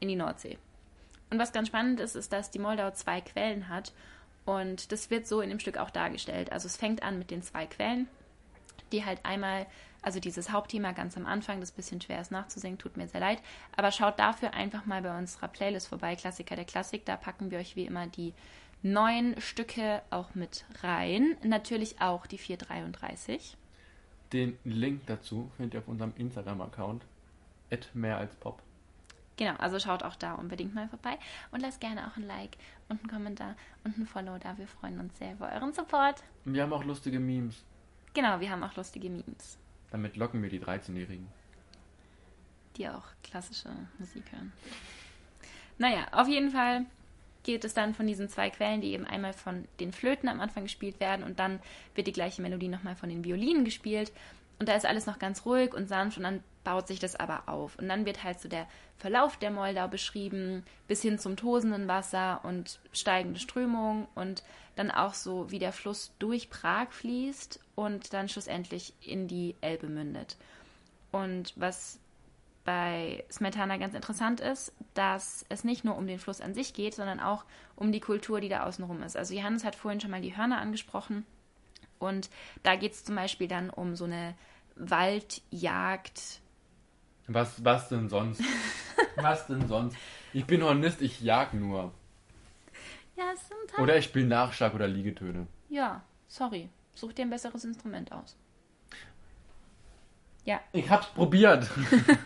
in 0.00 0.08
die 0.08 0.16
Nordsee. 0.16 0.56
Und 1.28 1.38
was 1.38 1.52
ganz 1.52 1.68
spannend 1.68 2.00
ist, 2.00 2.16
ist, 2.16 2.32
dass 2.32 2.50
die 2.50 2.58
Moldau 2.58 2.90
zwei 2.92 3.20
Quellen 3.20 3.68
hat 3.68 3.92
und 4.46 4.90
das 4.90 5.10
wird 5.10 5.26
so 5.26 5.42
in 5.42 5.50
dem 5.50 5.60
Stück 5.60 5.76
auch 5.76 5.90
dargestellt. 5.90 6.52
Also 6.52 6.64
es 6.64 6.78
fängt 6.78 7.02
an 7.02 7.18
mit 7.18 7.30
den 7.30 7.42
zwei 7.42 7.66
Quellen, 7.66 8.08
die 8.92 9.04
halt 9.04 9.24
einmal, 9.24 9.66
also 10.02 10.20
dieses 10.20 10.50
Hauptthema 10.50 10.92
ganz 10.92 11.16
am 11.16 11.26
Anfang, 11.26 11.60
das 11.60 11.72
ein 11.72 11.76
bisschen 11.76 12.00
schwer 12.00 12.20
ist 12.20 12.30
nachzusingen, 12.30 12.78
tut 12.78 12.96
mir 12.96 13.08
sehr 13.08 13.20
leid, 13.20 13.42
aber 13.76 13.90
schaut 13.90 14.18
dafür 14.18 14.54
einfach 14.54 14.86
mal 14.86 15.02
bei 15.02 15.16
unserer 15.16 15.48
Playlist 15.48 15.88
vorbei, 15.88 16.16
Klassiker 16.16 16.56
der 16.56 16.64
Klassik, 16.64 17.04
da 17.04 17.16
packen 17.16 17.50
wir 17.50 17.58
euch 17.58 17.76
wie 17.76 17.86
immer 17.86 18.06
die 18.06 18.34
neuen 18.82 19.40
Stücke 19.40 20.02
auch 20.10 20.34
mit 20.34 20.64
rein, 20.82 21.36
natürlich 21.42 22.00
auch 22.00 22.26
die 22.26 22.38
433. 22.38 23.56
Den 24.32 24.58
Link 24.64 25.02
dazu 25.06 25.50
findet 25.56 25.74
ihr 25.74 25.80
auf 25.80 25.88
unserem 25.88 26.12
Instagram-Account. 26.16 27.04
mehr 27.94 28.18
als 28.18 28.34
Pop. 28.36 28.62
Genau, 29.36 29.54
also 29.56 29.78
schaut 29.78 30.02
auch 30.02 30.16
da 30.16 30.34
unbedingt 30.34 30.74
mal 30.74 30.88
vorbei 30.88 31.18
und 31.52 31.60
lasst 31.60 31.80
gerne 31.80 32.06
auch 32.06 32.16
ein 32.16 32.26
Like 32.26 32.56
und 32.88 33.00
einen 33.00 33.10
Kommentar 33.10 33.56
und 33.82 33.96
ein 33.98 34.06
Follow 34.06 34.38
da. 34.38 34.58
Wir 34.58 34.68
freuen 34.68 35.00
uns 35.00 35.18
sehr 35.18 35.32
über 35.32 35.50
euren 35.50 35.72
Support. 35.72 36.22
Wir 36.44 36.62
haben 36.62 36.72
auch 36.72 36.84
lustige 36.84 37.18
Memes. 37.18 37.64
Genau, 38.14 38.40
wir 38.40 38.50
haben 38.50 38.62
auch 38.62 38.76
lustige 38.76 39.08
Memes, 39.08 39.58
Damit 39.90 40.16
locken 40.16 40.42
wir 40.42 40.50
die 40.50 40.60
13-Jährigen. 40.60 41.26
die 42.76 42.88
auch 42.88 43.04
klassische 43.22 43.68
Musik 43.98 44.24
hören. 44.32 44.52
Naja, 45.78 46.06
auf 46.12 46.28
jeden 46.28 46.50
Fall 46.50 46.86
geht 47.42 47.64
es 47.64 47.74
dann 47.74 47.94
von 47.94 48.06
diesen 48.06 48.28
zwei 48.28 48.50
Quellen, 48.50 48.80
die 48.80 48.92
eben 48.92 49.04
einmal 49.06 49.32
von 49.32 49.66
den 49.80 49.92
Flöten 49.92 50.28
am 50.28 50.40
Anfang 50.40 50.62
gespielt 50.64 51.00
werden 51.00 51.24
und 51.24 51.38
dann 51.38 51.60
wird 51.94 52.06
die 52.06 52.12
gleiche 52.12 52.40
Melodie 52.40 52.68
nochmal 52.68 52.94
von 52.96 53.08
den 53.08 53.24
Violinen 53.24 53.64
gespielt. 53.64 54.12
Und 54.58 54.68
da 54.68 54.74
ist 54.76 54.86
alles 54.86 55.06
noch 55.06 55.18
ganz 55.18 55.44
ruhig 55.44 55.74
und 55.74 55.88
sanft 55.88 56.18
und 56.18 56.22
dann 56.22 56.44
baut 56.64 56.88
sich 56.88 56.98
das 56.98 57.16
aber 57.16 57.48
auf. 57.48 57.78
Und 57.78 57.88
dann 57.88 58.06
wird 58.06 58.24
halt 58.24 58.40
so 58.40 58.48
der 58.48 58.66
Verlauf 58.96 59.36
der 59.36 59.50
Moldau 59.50 59.88
beschrieben, 59.88 60.64
bis 60.86 61.02
hin 61.02 61.18
zum 61.18 61.36
tosenden 61.36 61.88
Wasser 61.88 62.40
und 62.44 62.78
steigende 62.92 63.40
Strömung 63.40 64.08
und 64.14 64.42
dann 64.76 64.90
auch 64.90 65.14
so, 65.14 65.50
wie 65.50 65.58
der 65.58 65.72
Fluss 65.72 66.12
durch 66.18 66.50
Prag 66.50 66.90
fließt 66.90 67.60
und 67.74 68.12
dann 68.12 68.28
schlussendlich 68.28 68.94
in 69.00 69.28
die 69.28 69.54
Elbe 69.60 69.88
mündet. 69.88 70.36
Und 71.10 71.52
was 71.56 71.98
bei 72.64 73.24
Smetana 73.30 73.76
ganz 73.76 73.94
interessant 73.94 74.40
ist, 74.40 74.72
dass 74.94 75.44
es 75.48 75.64
nicht 75.64 75.84
nur 75.84 75.96
um 75.96 76.06
den 76.06 76.18
Fluss 76.18 76.40
an 76.40 76.54
sich 76.54 76.74
geht, 76.74 76.94
sondern 76.94 77.20
auch 77.20 77.44
um 77.76 77.92
die 77.92 78.00
Kultur, 78.00 78.40
die 78.40 78.48
da 78.48 78.64
außenrum 78.64 79.02
ist. 79.02 79.16
Also 79.16 79.34
Johannes 79.34 79.64
hat 79.64 79.74
vorhin 79.74 80.00
schon 80.00 80.12
mal 80.12 80.22
die 80.22 80.36
Hörner 80.36 80.60
angesprochen 80.60 81.26
und 82.02 82.30
da 82.62 82.76
geht 82.76 82.92
es 82.92 83.04
zum 83.04 83.16
Beispiel 83.16 83.48
dann 83.48 83.70
um 83.70 83.96
so 83.96 84.04
eine 84.04 84.34
Waldjagd. 84.76 86.40
Was, 87.28 87.64
was 87.64 87.88
denn 87.88 88.08
sonst? 88.08 88.42
was 89.16 89.46
denn 89.46 89.68
sonst? 89.68 89.96
Ich 90.32 90.44
bin 90.46 90.62
Hornist, 90.62 91.02
ich 91.02 91.20
jag 91.20 91.54
nur. 91.54 91.92
Ja, 93.16 93.24
es 93.34 93.48
sind 93.48 93.72
halt. 93.72 93.82
Oder 93.82 93.96
ich 93.96 94.04
spiele 94.06 94.26
Nachschlag 94.26 94.74
oder 94.74 94.88
Liegetöne. 94.88 95.46
Ja, 95.68 96.02
sorry. 96.28 96.68
Such 96.94 97.12
dir 97.12 97.22
ein 97.22 97.30
besseres 97.30 97.64
Instrument 97.64 98.12
aus. 98.12 98.36
Ja, 100.44 100.60
Ich 100.72 100.90
hab's 100.90 101.06
probiert. 101.08 101.68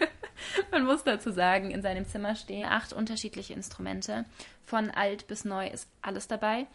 Man 0.70 0.84
muss 0.84 1.04
dazu 1.04 1.30
sagen, 1.32 1.70
in 1.70 1.82
seinem 1.82 2.06
Zimmer 2.06 2.34
stehen 2.34 2.66
acht 2.66 2.92
unterschiedliche 2.92 3.52
Instrumente. 3.52 4.24
Von 4.64 4.90
alt 4.90 5.26
bis 5.26 5.44
neu 5.44 5.66
ist 5.68 5.88
alles 6.02 6.28
dabei. 6.28 6.66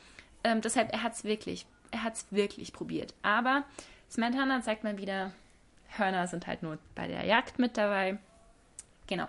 Ähm, 0.43 0.61
deshalb, 0.61 0.91
er 0.91 1.03
hat 1.03 1.13
es 1.13 1.23
wirklich, 1.23 1.65
er 1.91 2.03
hat 2.03 2.15
es 2.15 2.25
wirklich 2.31 2.73
probiert. 2.73 3.13
Aber 3.21 3.63
Smetana 4.09 4.61
zeigt 4.61 4.83
mal 4.83 4.97
wieder, 4.97 5.31
Hörner 5.97 6.27
sind 6.27 6.47
halt 6.47 6.63
nur 6.63 6.77
bei 6.95 7.07
der 7.07 7.25
Jagd 7.25 7.59
mit 7.59 7.77
dabei. 7.77 8.17
Genau. 9.07 9.27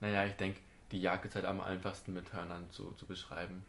Naja, 0.00 0.24
ich 0.26 0.34
denke, 0.34 0.58
die 0.92 1.00
Jagd 1.00 1.24
ist 1.26 1.34
halt 1.34 1.44
am 1.44 1.60
einfachsten 1.60 2.12
mit 2.12 2.32
Hörnern 2.32 2.68
zu, 2.70 2.92
zu 2.92 3.06
beschreiben. 3.06 3.64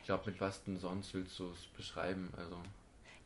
Ich 0.00 0.06
glaube, 0.06 0.30
mit 0.30 0.40
was 0.40 0.62
denn 0.64 0.78
sonst 0.78 1.12
willst 1.14 1.38
du 1.38 1.50
es 1.50 1.66
beschreiben? 1.76 2.32
Also, 2.36 2.56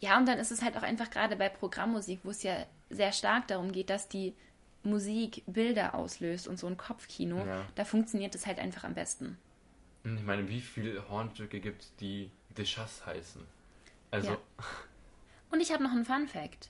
Ja, 0.01 0.19
und 0.19 0.27
dann 0.27 0.39
ist 0.39 0.51
es 0.51 0.63
halt 0.63 0.77
auch 0.77 0.83
einfach 0.83 1.11
gerade 1.11 1.37
bei 1.37 1.49
Programmmusik, 1.49 2.21
wo 2.25 2.31
es 2.31 2.43
ja 2.43 2.67
sehr 2.91 3.13
stark 3.13 3.47
darum 3.49 3.73
geht, 3.73 3.89
dass 3.91 4.09
die 4.09 4.35
Musik 4.83 5.43
Bilder 5.47 5.95
auslöst 5.95 6.49
und 6.49 6.59
so 6.59 6.67
ein 6.67 6.77
Kopfkino, 6.77 7.39
Ja. 7.47 7.65
da 7.77 7.85
funktioniert 7.85 8.35
es 8.35 8.47
halt 8.47 8.59
einfach 8.59 8.83
am 8.85 8.95
besten. 8.95 9.39
und 10.05 10.17
ich 10.19 10.25
meine, 10.25 10.49
wie 10.49 10.61
viele 10.61 11.09
Hornstücke 11.09 11.61
gibt 11.61 11.83
es, 11.83 11.95
die 11.97 12.31
Deschas 12.51 13.07
heißen? 13.07 13.43
Also, 14.11 14.33
Ja. 14.33 14.39
Und 15.53 15.61
ich 15.61 15.73
habe 15.73 15.83
noch 15.85 15.93
einen 15.93 16.05
Fun 16.05 16.27
Fact 16.27 16.69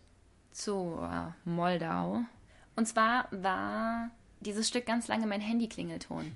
zur 0.53 1.35
Moldau. 1.45 2.23
Und 2.77 2.87
zwar 2.87 3.29
war 3.31 4.11
dieses 4.41 4.69
Stück 4.69 4.87
ganz 4.87 5.09
lange 5.09 5.27
mein 5.27 5.41
Handy-Klingelton. 5.41 6.35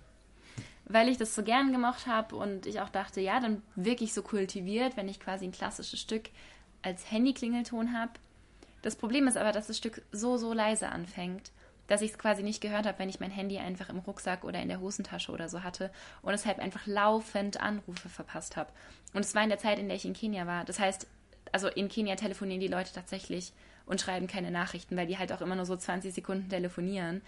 Weil 0.85 1.09
ich 1.09 1.19
das 1.19 1.35
so 1.35 1.43
gern 1.43 1.73
gemocht 1.73 2.07
habe 2.07 2.37
und 2.37 2.67
ich 2.67 2.81
auch 2.81 2.91
dachte, 2.91 3.21
ja, 3.21 3.41
dann 3.41 3.63
wirklich 3.75 4.15
so 4.15 4.23
kultiviert, 4.23 4.97
wenn 4.97 5.09
ich 5.09 5.19
quasi 5.19 5.45
ein 5.45 5.53
klassisches 5.53 6.01
Stück 6.01 6.31
als 6.83 7.11
Handy-Klingelton 7.11 7.93
habe. 7.93 8.13
Das 8.83 8.95
Problem 8.95 9.27
ist 9.27 9.37
aber, 9.37 9.51
dass 9.51 9.67
das 9.67 9.79
Stück 9.79 10.03
so, 10.13 10.37
so 10.37 10.53
leise 10.53 10.89
anfängt, 10.91 11.51
dass 11.89 12.03
ich 12.03 12.13
es 12.13 12.19
quasi 12.19 12.43
nicht 12.43 12.61
gehört 12.61 12.87
habe, 12.87 12.99
wenn 12.99 13.09
ich 13.09 13.21
mein 13.21 13.31
Handy 13.31 13.59
einfach 13.59 13.89
im 13.89 13.99
Rucksack 13.99 14.45
oder 14.45 14.61
in 14.61 14.69
der 14.69 14.81
Hosentasche 14.81 15.33
oder 15.33 15.49
so 15.49 15.65
hatte 15.65 15.91
und 16.23 16.33
deshalb 16.33 16.59
einfach 16.59 16.87
laufend 16.87 17.61
Anrufe 17.61 18.09
verpasst 18.09 18.57
habe. 18.57 18.71
Und 19.13 19.25
es 19.25 19.35
war 19.35 19.43
in 19.43 19.49
der 19.49 19.59
Zeit, 19.59 19.79
in 19.79 19.89
der 19.89 19.97
ich 19.97 20.05
in 20.05 20.13
Kenia 20.13 20.47
war. 20.47 20.65
Das 20.65 20.79
heißt, 20.79 21.07
also 21.53 21.69
in 21.69 21.89
Kenia 21.89 22.17
telefonieren 22.17 22.61
die 22.61 22.69
Leute 22.69 22.93
tatsächlich 22.93 23.53
und 23.87 24.01
schreiben 24.01 24.27
keine 24.27 24.51
Nachrichten, 24.51 24.97
weil 24.97 25.07
die 25.07 25.19
halt 25.19 25.33
auch 25.33 25.41
immer 25.41 25.57
nur 25.57 25.65
so 25.65 25.77
20 25.77 26.13
Sekunden 26.13 26.49
telefonieren. 26.49 27.23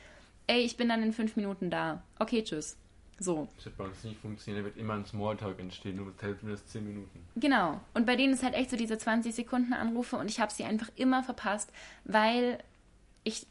Ey, 0.46 0.60
ich 0.60 0.76
bin 0.76 0.88
dann 0.88 1.02
in 1.02 1.12
fünf 1.12 1.36
Minuten 1.36 1.70
da. 1.70 2.02
Okay, 2.18 2.42
tschüss. 2.42 2.76
So. 3.20 3.48
das 3.56 3.64
wird 3.66 3.76
bei 3.76 3.84
uns 3.84 4.04
nicht 4.04 4.20
funktionieren, 4.20 4.62
da 4.62 4.70
wird 4.70 4.76
immer 4.76 4.94
ein 4.94 5.04
Smalltalk 5.04 5.58
entstehen, 5.58 5.96
nur 5.96 6.12
das 6.16 6.66
10 6.66 6.86
Minuten. 6.86 7.26
Genau. 7.34 7.80
Und 7.92 8.06
bei 8.06 8.14
denen 8.14 8.32
ist 8.32 8.44
halt 8.44 8.54
echt 8.54 8.70
so 8.70 8.76
diese 8.76 8.96
20 8.96 9.34
Sekunden 9.34 9.72
Anrufe 9.72 10.16
und 10.16 10.30
ich 10.30 10.38
habe 10.38 10.52
sie 10.52 10.62
einfach 10.62 10.88
immer 10.94 11.24
verpasst, 11.24 11.72
weil 12.04 12.62
ich 13.24 13.46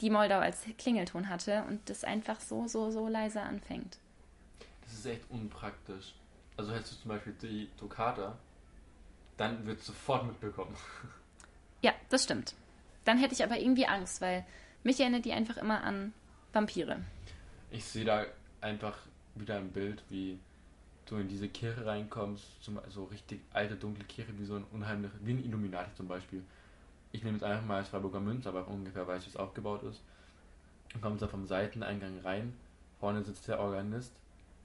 die 0.00 0.10
Moldau 0.10 0.40
als 0.40 0.64
Klingelton 0.76 1.28
hatte 1.28 1.62
und 1.68 1.88
das 1.88 2.02
einfach 2.02 2.40
so, 2.40 2.66
so, 2.66 2.90
so 2.90 3.06
leise 3.06 3.40
anfängt. 3.40 3.98
Das 4.84 4.94
ist 4.94 5.06
echt 5.06 5.30
unpraktisch. 5.30 6.14
Also 6.56 6.72
hättest 6.72 6.92
du 6.92 6.96
zum 7.02 7.08
Beispiel 7.10 7.34
die 7.40 7.68
Toccata, 7.78 8.36
dann 9.36 9.64
wird 9.66 9.80
sofort 9.80 10.26
mitbekommen. 10.26 10.74
Ja, 11.82 11.92
das 12.08 12.24
stimmt. 12.24 12.54
Dann 13.04 13.18
hätte 13.18 13.34
ich 13.34 13.42
aber 13.44 13.58
irgendwie 13.58 13.86
Angst, 13.86 14.20
weil 14.20 14.46
mich 14.84 14.98
erinnert 15.00 15.24
die 15.24 15.32
einfach 15.32 15.56
immer 15.56 15.82
an 15.82 16.12
Vampire. 16.52 17.00
Ich 17.70 17.84
sehe 17.84 18.04
da 18.04 18.24
einfach 18.60 18.96
wieder 19.34 19.56
ein 19.56 19.70
Bild, 19.70 20.02
wie 20.08 20.38
du 21.06 21.16
in 21.16 21.28
diese 21.28 21.48
Kirche 21.48 21.84
reinkommst, 21.84 22.44
so 22.88 23.04
richtig 23.04 23.40
alte, 23.52 23.76
dunkle 23.76 24.04
Kirche, 24.04 24.38
wie 24.38 24.44
so 24.44 24.54
ein 24.54 24.64
unheimlich, 24.72 25.10
wie 25.22 25.32
ein 25.32 25.44
Illuminati 25.44 25.94
zum 25.96 26.06
Beispiel. 26.06 26.42
Ich 27.10 27.22
nehme 27.24 27.36
jetzt 27.36 27.44
einfach 27.44 27.66
mal 27.66 27.78
als 27.78 27.88
Freiburger 27.88 28.20
Münz, 28.20 28.46
aber 28.46 28.68
ungefähr 28.68 29.06
weiß, 29.06 29.26
wie 29.26 29.30
es 29.30 29.36
aufgebaut 29.36 29.82
ist. 29.82 30.00
Dann 30.92 31.02
kommst 31.02 31.22
du 31.22 31.26
vom 31.26 31.46
Seiteneingang 31.46 32.20
rein, 32.20 32.54
vorne 33.00 33.22
sitzt 33.22 33.48
der 33.48 33.58
Organist, 33.58 34.12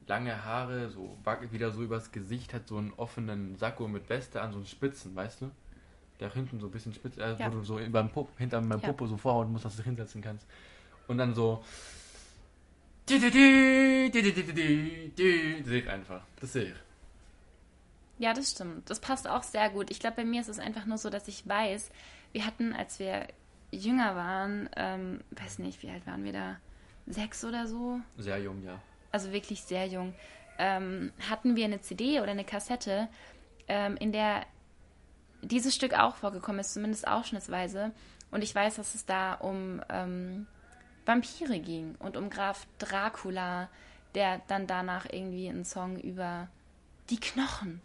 lange 0.07 0.45
Haare, 0.45 0.89
so 0.89 1.17
wackelt 1.23 1.51
wieder 1.51 1.71
so 1.71 1.81
übers 1.81 2.11
Gesicht, 2.11 2.53
hat 2.53 2.67
so 2.67 2.77
einen 2.77 2.93
offenen 2.93 3.55
Sakko 3.57 3.87
mit 3.87 4.09
Weste 4.09 4.41
an, 4.41 4.51
so 4.51 4.57
einen 4.57 4.67
Spitzen, 4.67 5.15
weißt 5.15 5.41
du? 5.41 5.51
Der 6.19 6.31
hinten 6.33 6.59
so 6.59 6.67
ein 6.67 6.71
bisschen 6.71 6.93
spitz, 6.93 7.17
äh, 7.17 7.35
Ja. 7.37 7.47
wo 7.47 7.57
du 7.57 7.63
so 7.63 7.79
beim 7.89 8.09
Pop, 8.09 8.29
hinter 8.37 8.59
meinem 8.61 8.81
Ja. 8.81 8.87
Popo 8.87 9.05
so 9.07 9.17
vorhauen 9.17 9.51
musst, 9.51 9.65
dass 9.65 9.73
du 9.73 9.77
dich 9.77 9.85
hinsetzen 9.85 10.21
kannst. 10.21 10.45
Und 11.07 11.17
dann 11.17 11.33
so. 11.35 11.63
Du, 13.05 13.19
du, 13.19 13.31
du, 13.31 14.09
du, 14.11 14.21
du, 14.21 14.33
du, 14.33 14.43
du, 14.43 14.53
du, 14.53 15.09
du. 15.15 15.57
Das 15.59 15.67
sehe 15.67 15.79
ich 15.81 15.89
einfach. 15.89 16.21
Das 16.41 16.53
sehe 16.53 16.63
ich. 16.65 16.75
Ja, 18.19 18.33
das 18.33 18.51
stimmt. 18.51 18.89
Das 18.89 18.99
passt 18.99 19.27
auch 19.29 19.43
sehr 19.43 19.69
gut. 19.69 19.91
Ich 19.91 19.99
glaube, 19.99 20.17
bei 20.17 20.25
mir 20.25 20.41
ist 20.41 20.49
es 20.49 20.59
einfach 20.59 20.85
nur 20.85 20.97
so, 20.97 21.09
dass 21.09 21.27
ich 21.27 21.47
weiß, 21.47 21.91
wir 22.33 22.45
hatten, 22.45 22.73
als 22.73 22.99
wir 22.99 23.27
jünger 23.71 24.15
waren, 24.15 24.69
ähm, 24.75 25.21
weiß 25.31 25.59
nicht, 25.59 25.83
wie 25.83 25.89
alt 25.89 26.05
waren 26.07 26.23
wir 26.23 26.33
da? 26.33 26.57
Sechs 27.05 27.45
oder 27.45 27.67
so? 27.67 27.99
Sehr 28.17 28.39
jung, 28.39 28.63
ja. 28.65 28.81
also 29.11 29.31
wirklich 29.31 29.61
sehr 29.63 29.85
jung, 29.87 30.13
ähm, 30.57 31.11
hatten 31.29 31.55
wir 31.55 31.65
eine 31.65 31.79
CD 31.79 32.19
oder 32.19 32.31
eine 32.31 32.43
Kassette, 32.43 33.07
ähm, 33.69 33.95
in 33.97 34.11
der 34.11 34.45
dieses 35.41 35.75
Stück 35.75 35.93
auch 35.93 36.15
vorgekommen 36.15 36.59
ist, 36.59 36.73
zumindest 36.73 37.07
ausschnittsweise. 37.07 37.91
Und 38.31 38.43
ich 38.43 38.53
weiß, 38.53 38.75
dass 38.75 38.95
es 38.95 39.05
da 39.05 39.33
um 39.35 39.81
ähm, 39.89 40.47
Vampire 41.05 41.59
ging 41.59 41.95
und 41.99 42.17
um 42.17 42.29
Graf 42.29 42.67
Dracula, 42.79 43.69
der 44.15 44.41
dann 44.47 44.67
danach 44.67 45.05
irgendwie 45.09 45.49
einen 45.49 45.65
Song 45.65 45.99
über 45.99 46.47
die 47.09 47.19
Knochen, 47.19 47.81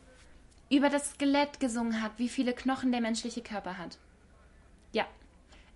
über 0.71 0.89
das 0.89 1.13
Skelett 1.13 1.61
gesungen 1.61 2.03
hat, 2.03 2.13
wie 2.17 2.29
viele 2.29 2.53
Knochen 2.53 2.93
der 2.93 3.01
menschliche 3.01 3.43
Körper 3.43 3.79
hat. 3.79 3.99
Ja. 4.93 5.07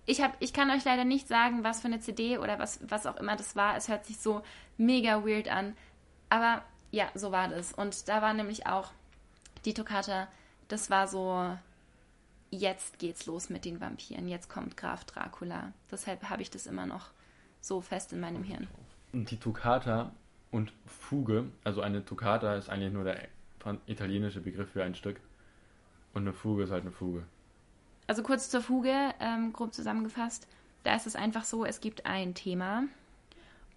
Ich, 0.05 0.21
hab, 0.21 0.35
ich 0.39 0.53
kann 0.53 0.71
euch 0.71 0.85
leider 0.85 1.03
nicht 1.03 1.27
sagen, 1.27 1.63
was 1.63 1.81
für 1.81 1.87
eine 1.87 1.99
CD 1.99 2.37
oder 2.37 2.59
was, 2.59 2.79
was 2.87 3.05
auch 3.05 3.17
immer 3.17 3.35
das 3.35 3.55
war. 3.55 3.75
Es 3.75 3.89
hört 3.89 4.05
sich 4.05 4.17
so 4.19 4.41
mega 4.77 5.25
weird 5.25 5.49
an. 5.49 5.75
Aber 6.29 6.63
ja, 6.91 7.09
so 7.13 7.31
war 7.31 7.49
das. 7.49 7.73
Und 7.73 8.07
da 8.07 8.21
war 8.21 8.33
nämlich 8.33 8.67
auch 8.67 8.91
die 9.65 9.73
Toccata, 9.73 10.27
das 10.69 10.89
war 10.89 11.07
so, 11.07 11.57
jetzt 12.51 12.99
geht's 12.99 13.25
los 13.25 13.49
mit 13.49 13.65
den 13.65 13.79
Vampiren. 13.79 14.27
Jetzt 14.27 14.49
kommt 14.49 14.77
Graf 14.77 15.05
Dracula. 15.05 15.73
Deshalb 15.91 16.29
habe 16.29 16.41
ich 16.41 16.49
das 16.49 16.67
immer 16.67 16.85
noch 16.85 17.11
so 17.61 17.81
fest 17.81 18.13
in 18.13 18.19
meinem 18.19 18.43
Hirn. 18.43 18.67
Und 19.13 19.29
die 19.31 19.37
Toccata 19.37 20.11
und 20.51 20.71
Fuge, 20.85 21.45
also 21.63 21.81
eine 21.81 22.05
Toccata 22.05 22.55
ist 22.55 22.69
eigentlich 22.69 22.93
nur 22.93 23.03
der 23.03 23.27
italienische 23.85 24.39
Begriff 24.39 24.71
für 24.71 24.83
ein 24.83 24.95
Stück. 24.95 25.19
Und 26.13 26.21
eine 26.21 26.33
Fuge 26.33 26.63
ist 26.63 26.71
halt 26.71 26.81
eine 26.81 26.91
Fuge. 26.91 27.23
Also 28.07 28.23
kurz 28.23 28.49
zur 28.49 28.61
Fuge, 28.61 29.13
ähm, 29.19 29.51
grob 29.51 29.73
zusammengefasst. 29.73 30.47
Da 30.83 30.95
ist 30.95 31.07
es 31.07 31.15
einfach 31.15 31.43
so, 31.43 31.65
es 31.65 31.81
gibt 31.81 32.05
ein 32.05 32.33
Thema 32.33 32.83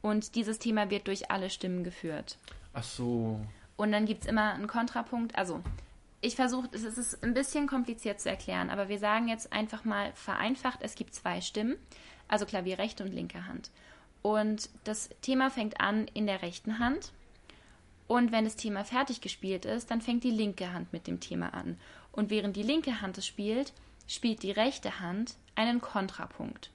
und 0.03 0.35
dieses 0.37 0.59
Thema 0.59 0.91
wird 0.91 1.09
durch 1.09 1.31
alle 1.31 1.51
Stimmen 1.51 1.85
geführt. 1.85 2.39
Ach 2.73 2.85
so. 2.85 3.41
Und 3.77 3.93
dann 3.93 4.07
gibt 4.07 4.23
es 4.23 4.29
immer 4.29 4.55
einen 4.55 4.67
Kontrapunkt. 4.67 5.37
Also, 5.37 5.61
ich 6.21 6.37
versuche, 6.37 6.69
es 6.73 6.85
ist 6.85 7.23
ein 7.25 7.35
bisschen 7.35 7.67
kompliziert 7.67 8.21
zu 8.21 8.29
erklären, 8.29 8.71
aber 8.71 8.89
wir 8.89 8.99
sagen 8.99 9.29
jetzt 9.29 9.53
einfach 9.53 9.85
mal 9.85 10.13
vereinfacht, 10.15 10.81
es 10.83 10.95
gibt 10.95 11.15
zwei 11.15 11.41
Stimmen, 11.41 11.77
also 12.29 12.47
Klavier 12.47 12.79
rechte 12.79 13.05
und 13.05 13.13
linke 13.13 13.47
Hand. 13.47 13.71
Und 14.23 14.69
das 14.85 15.09
Thema 15.23 15.51
fängt 15.51 15.81
an 15.81 16.07
in 16.13 16.27
der 16.27 16.43
rechten 16.43 16.79
Hand. 16.79 17.13
Und 18.07 18.33
wenn 18.33 18.45
das 18.45 18.57
Thema 18.57 18.85
fertig 18.85 19.21
gespielt 19.21 19.65
ist, 19.65 19.91
dann 19.91 20.03
fängt 20.03 20.25
die 20.25 20.31
linke 20.31 20.73
Hand 20.73 20.93
mit 20.93 21.07
dem 21.07 21.21
Thema 21.21 21.55
an. 21.55 21.79
Und 22.13 22.29
während 22.29 22.57
die 22.57 22.63
linke 22.63 23.01
Hand 23.01 23.17
es 23.17 23.27
spielt, 23.27 23.73
spielt 24.07 24.43
die 24.43 24.51
rechte 24.51 25.01
Hand 25.01 25.37
einen 25.55 25.81
Kontrapunkt. 25.81 26.71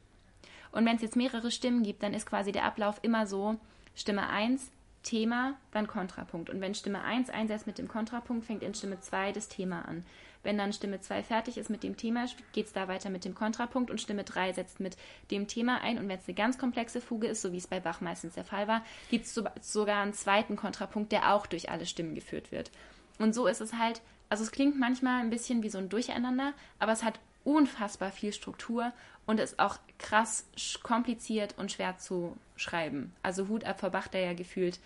Und 0.71 0.85
wenn 0.85 0.95
es 0.95 1.01
jetzt 1.01 1.15
mehrere 1.15 1.51
Stimmen 1.51 1.83
gibt, 1.83 2.03
dann 2.03 2.13
ist 2.13 2.25
quasi 2.25 2.51
der 2.51 2.63
Ablauf 2.63 2.99
immer 3.01 3.27
so, 3.27 3.57
Stimme 3.95 4.27
1, 4.27 4.71
Thema, 5.05 5.53
dann 5.71 5.87
Kontrapunkt. 5.87 6.49
Und 6.49 6.59
wenn 6.59 6.75
Stimme 6.75 7.03
1 7.03 7.29
einsetzt 7.29 7.67
mit 7.67 7.77
dem 7.77 7.87
Kontrapunkt, 7.87 8.45
fängt 8.45 8.63
in 8.63 8.73
Stimme 8.73 8.99
2 8.99 9.31
das 9.31 9.47
Thema 9.47 9.87
an. 9.87 10.03
Wenn 10.43 10.57
dann 10.57 10.73
Stimme 10.73 10.99
2 10.99 11.23
fertig 11.23 11.57
ist 11.57 11.69
mit 11.69 11.83
dem 11.83 11.95
Thema, 11.95 12.25
geht 12.53 12.65
es 12.65 12.73
da 12.73 12.87
weiter 12.87 13.09
mit 13.09 13.23
dem 13.23 13.33
Kontrapunkt 13.33 13.89
und 13.89 14.01
Stimme 14.01 14.23
3 14.23 14.53
setzt 14.53 14.79
mit 14.79 14.97
dem 15.31 15.47
Thema 15.47 15.81
ein. 15.81 15.97
Und 15.97 16.09
wenn 16.09 16.19
es 16.19 16.27
eine 16.27 16.35
ganz 16.35 16.57
komplexe 16.57 17.01
Fuge 17.01 17.27
ist, 17.27 17.41
so 17.41 17.51
wie 17.51 17.57
es 17.57 17.67
bei 17.67 17.79
Bach 17.79 18.01
meistens 18.01 18.33
der 18.33 18.45
Fall 18.45 18.67
war, 18.67 18.83
gibt 19.09 19.25
es 19.25 19.33
so, 19.33 19.43
sogar 19.61 20.01
einen 20.01 20.13
zweiten 20.13 20.55
Kontrapunkt, 20.55 21.11
der 21.11 21.33
auch 21.33 21.45
durch 21.45 21.69
alle 21.69 21.85
Stimmen 21.85 22.15
geführt 22.15 22.51
wird. 22.51 22.71
Und 23.17 23.33
so 23.33 23.47
ist 23.47 23.61
es 23.61 23.73
halt, 23.73 24.01
also 24.29 24.43
es 24.43 24.51
klingt 24.51 24.77
manchmal 24.77 25.21
ein 25.21 25.29
bisschen 25.29 25.63
wie 25.63 25.69
so 25.69 25.77
ein 25.77 25.89
Durcheinander, 25.89 26.53
aber 26.79 26.91
es 26.91 27.03
hat 27.03 27.19
unfassbar 27.45 28.11
viel 28.11 28.33
Struktur 28.33 28.91
und 29.25 29.39
ist 29.39 29.59
auch 29.59 29.77
krass 29.97 30.45
kompliziert 30.83 31.55
und 31.57 31.71
schwer 31.71 31.97
zu 31.97 32.35
schreiben. 32.57 33.13
Also 33.23 33.47
Hut 33.47 33.63
ab 33.63 33.79
vor 33.79 33.91
Bach, 33.91 34.07
der 34.09 34.21
ja 34.21 34.33
gefühlt 34.33 34.79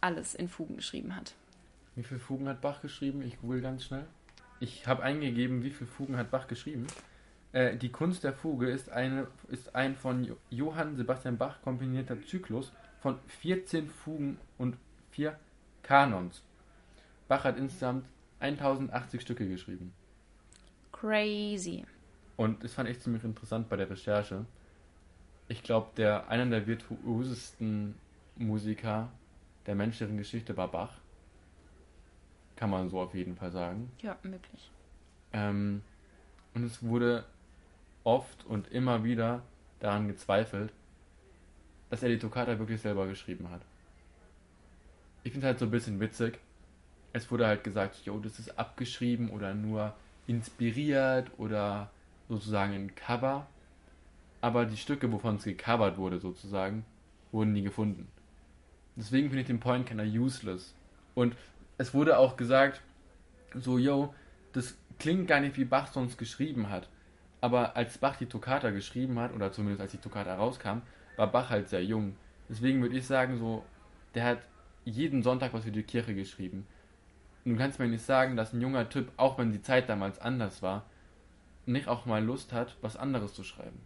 alles 0.00 0.34
in 0.34 0.48
Fugen 0.48 0.76
geschrieben 0.76 1.14
hat. 1.14 1.34
Wie 1.94 2.02
viele 2.02 2.20
Fugen 2.20 2.48
hat 2.48 2.60
Bach 2.60 2.80
geschrieben? 2.82 3.22
Ich 3.22 3.40
google 3.40 3.60
ganz 3.60 3.84
schnell. 3.84 4.06
Ich 4.58 4.86
habe 4.86 5.02
eingegeben, 5.02 5.62
wie 5.62 5.70
viele 5.70 5.88
Fugen 5.88 6.16
hat 6.16 6.30
Bach 6.30 6.46
geschrieben. 6.48 6.86
Äh, 7.52 7.76
die 7.76 7.90
Kunst 7.90 8.24
der 8.24 8.32
Fuge 8.32 8.70
ist, 8.70 8.90
eine, 8.90 9.26
ist 9.48 9.74
ein 9.74 9.94
von 9.96 10.24
Jo- 10.24 10.36
Johann 10.50 10.96
Sebastian 10.96 11.36
Bach 11.36 11.60
kombinierter 11.62 12.20
Zyklus 12.22 12.72
von 13.00 13.18
14 13.40 13.88
Fugen 13.90 14.38
und 14.58 14.76
4 15.12 15.38
Kanons. 15.82 16.42
Bach 17.28 17.44
hat 17.44 17.56
insgesamt 17.56 18.06
1080 18.40 19.20
Stücke 19.20 19.48
geschrieben. 19.48 19.92
Crazy. 21.00 21.84
Und 22.36 22.62
das 22.62 22.74
fand 22.74 22.88
ich 22.90 23.00
ziemlich 23.00 23.24
interessant 23.24 23.68
bei 23.70 23.76
der 23.76 23.88
Recherche. 23.88 24.44
Ich 25.48 25.62
glaube, 25.62 25.88
der 25.96 26.28
einer 26.28 26.46
der 26.46 26.66
virtuosesten 26.66 27.94
Musiker 28.36 29.10
der 29.66 29.74
menschlichen 29.74 30.18
Geschichte 30.18 30.56
war 30.56 30.70
Bach. 30.70 30.92
Kann 32.56 32.68
man 32.68 32.90
so 32.90 33.00
auf 33.00 33.14
jeden 33.14 33.34
Fall 33.34 33.50
sagen. 33.50 33.90
Ja, 34.02 34.18
möglich. 34.22 34.70
Ähm, 35.32 35.82
und 36.54 36.64
es 36.64 36.82
wurde 36.82 37.24
oft 38.04 38.44
und 38.44 38.68
immer 38.68 39.02
wieder 39.02 39.42
daran 39.78 40.06
gezweifelt, 40.08 40.70
dass 41.88 42.02
er 42.02 42.10
die 42.10 42.18
Toccata 42.18 42.58
wirklich 42.58 42.80
selber 42.80 43.06
geschrieben 43.06 43.50
hat. 43.50 43.62
Ich 45.22 45.32
finde 45.32 45.46
es 45.46 45.50
halt 45.50 45.58
so 45.58 45.64
ein 45.64 45.70
bisschen 45.70 45.98
witzig. 45.98 46.38
Es 47.12 47.30
wurde 47.30 47.46
halt 47.46 47.64
gesagt, 47.64 47.96
jo, 48.04 48.18
das 48.18 48.38
ist 48.38 48.58
abgeschrieben 48.58 49.30
oder 49.30 49.54
nur 49.54 49.94
inspiriert 50.26 51.30
oder 51.38 51.90
sozusagen 52.28 52.72
ein 52.72 52.94
Cover. 52.94 53.46
Aber 54.40 54.64
die 54.64 54.76
Stücke, 54.76 55.10
wovon 55.12 55.36
es 55.36 55.44
gecovert 55.44 55.98
wurde, 55.98 56.18
sozusagen, 56.18 56.84
wurden 57.32 57.52
nie 57.52 57.62
gefunden. 57.62 58.08
Deswegen 58.96 59.28
finde 59.28 59.42
ich 59.42 59.46
den 59.46 59.60
Point 59.60 59.86
Kenner 59.86 60.04
useless. 60.04 60.74
Und 61.14 61.36
es 61.78 61.94
wurde 61.94 62.18
auch 62.18 62.36
gesagt, 62.36 62.80
so, 63.54 63.78
yo, 63.78 64.14
das 64.52 64.76
klingt 64.98 65.26
gar 65.26 65.40
nicht, 65.40 65.56
wie 65.56 65.64
Bach 65.64 65.92
sonst 65.92 66.18
geschrieben 66.18 66.70
hat. 66.70 66.88
Aber 67.40 67.76
als 67.76 67.98
Bach 67.98 68.16
die 68.16 68.26
Toccata 68.26 68.70
geschrieben 68.70 69.18
hat, 69.18 69.34
oder 69.34 69.52
zumindest 69.52 69.80
als 69.80 69.92
die 69.92 69.98
Toccata 69.98 70.34
rauskam, 70.34 70.82
war 71.16 71.32
Bach 71.32 71.50
halt 71.50 71.68
sehr 71.68 71.84
jung. 71.84 72.16
Deswegen 72.48 72.82
würde 72.82 72.96
ich 72.96 73.06
sagen, 73.06 73.38
so, 73.38 73.64
der 74.14 74.24
hat 74.24 74.38
jeden 74.84 75.22
Sonntag 75.22 75.52
was 75.52 75.64
für 75.64 75.70
die 75.70 75.82
Kirche 75.82 76.14
geschrieben. 76.14 76.66
Du 77.44 77.56
kannst 77.56 77.78
mir 77.78 77.88
nicht 77.88 78.04
sagen, 78.04 78.36
dass 78.36 78.52
ein 78.52 78.60
junger 78.60 78.88
Typ, 78.88 79.10
auch 79.16 79.38
wenn 79.38 79.52
die 79.52 79.62
Zeit 79.62 79.88
damals 79.88 80.18
anders 80.18 80.62
war, 80.62 80.84
nicht 81.66 81.88
auch 81.88 82.06
mal 82.06 82.22
Lust 82.22 82.52
hat, 82.52 82.76
was 82.80 82.96
anderes 82.96 83.34
zu 83.34 83.44
schreiben. 83.44 83.80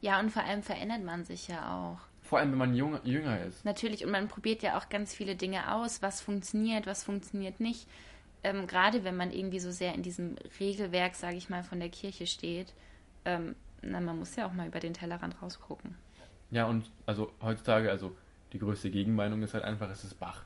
Ja, 0.00 0.20
und 0.20 0.30
vor 0.30 0.44
allem 0.44 0.62
verändert 0.62 1.04
man 1.04 1.24
sich 1.24 1.48
ja 1.48 1.74
auch. 1.74 1.98
Vor 2.22 2.38
allem, 2.38 2.52
wenn 2.52 2.58
man 2.58 2.74
jung, 2.74 2.98
jünger 3.04 3.40
ist. 3.44 3.64
Natürlich, 3.64 4.04
und 4.04 4.10
man 4.10 4.28
probiert 4.28 4.62
ja 4.62 4.78
auch 4.78 4.88
ganz 4.88 5.14
viele 5.14 5.36
Dinge 5.36 5.74
aus, 5.74 6.00
was 6.00 6.20
funktioniert, 6.20 6.86
was 6.86 7.04
funktioniert 7.04 7.60
nicht. 7.60 7.86
Ähm, 8.42 8.66
Gerade 8.66 9.04
wenn 9.04 9.16
man 9.16 9.30
irgendwie 9.30 9.60
so 9.60 9.70
sehr 9.70 9.94
in 9.94 10.02
diesem 10.02 10.36
Regelwerk, 10.58 11.14
sage 11.14 11.36
ich 11.36 11.50
mal, 11.50 11.62
von 11.62 11.80
der 11.80 11.90
Kirche 11.90 12.26
steht. 12.26 12.72
Ähm, 13.24 13.54
na, 13.82 14.00
man 14.00 14.18
muss 14.18 14.36
ja 14.36 14.46
auch 14.46 14.52
mal 14.52 14.66
über 14.66 14.80
den 14.80 14.94
Tellerrand 14.94 15.40
rausgucken. 15.42 15.96
Ja, 16.50 16.66
und 16.66 16.90
also 17.04 17.32
heutzutage, 17.42 17.90
also 17.90 18.16
die 18.52 18.58
größte 18.58 18.90
Gegenmeinung 18.90 19.42
ist 19.42 19.54
halt 19.54 19.64
einfach, 19.64 19.90
es 19.90 20.04
ist 20.04 20.18
Bach. 20.20 20.44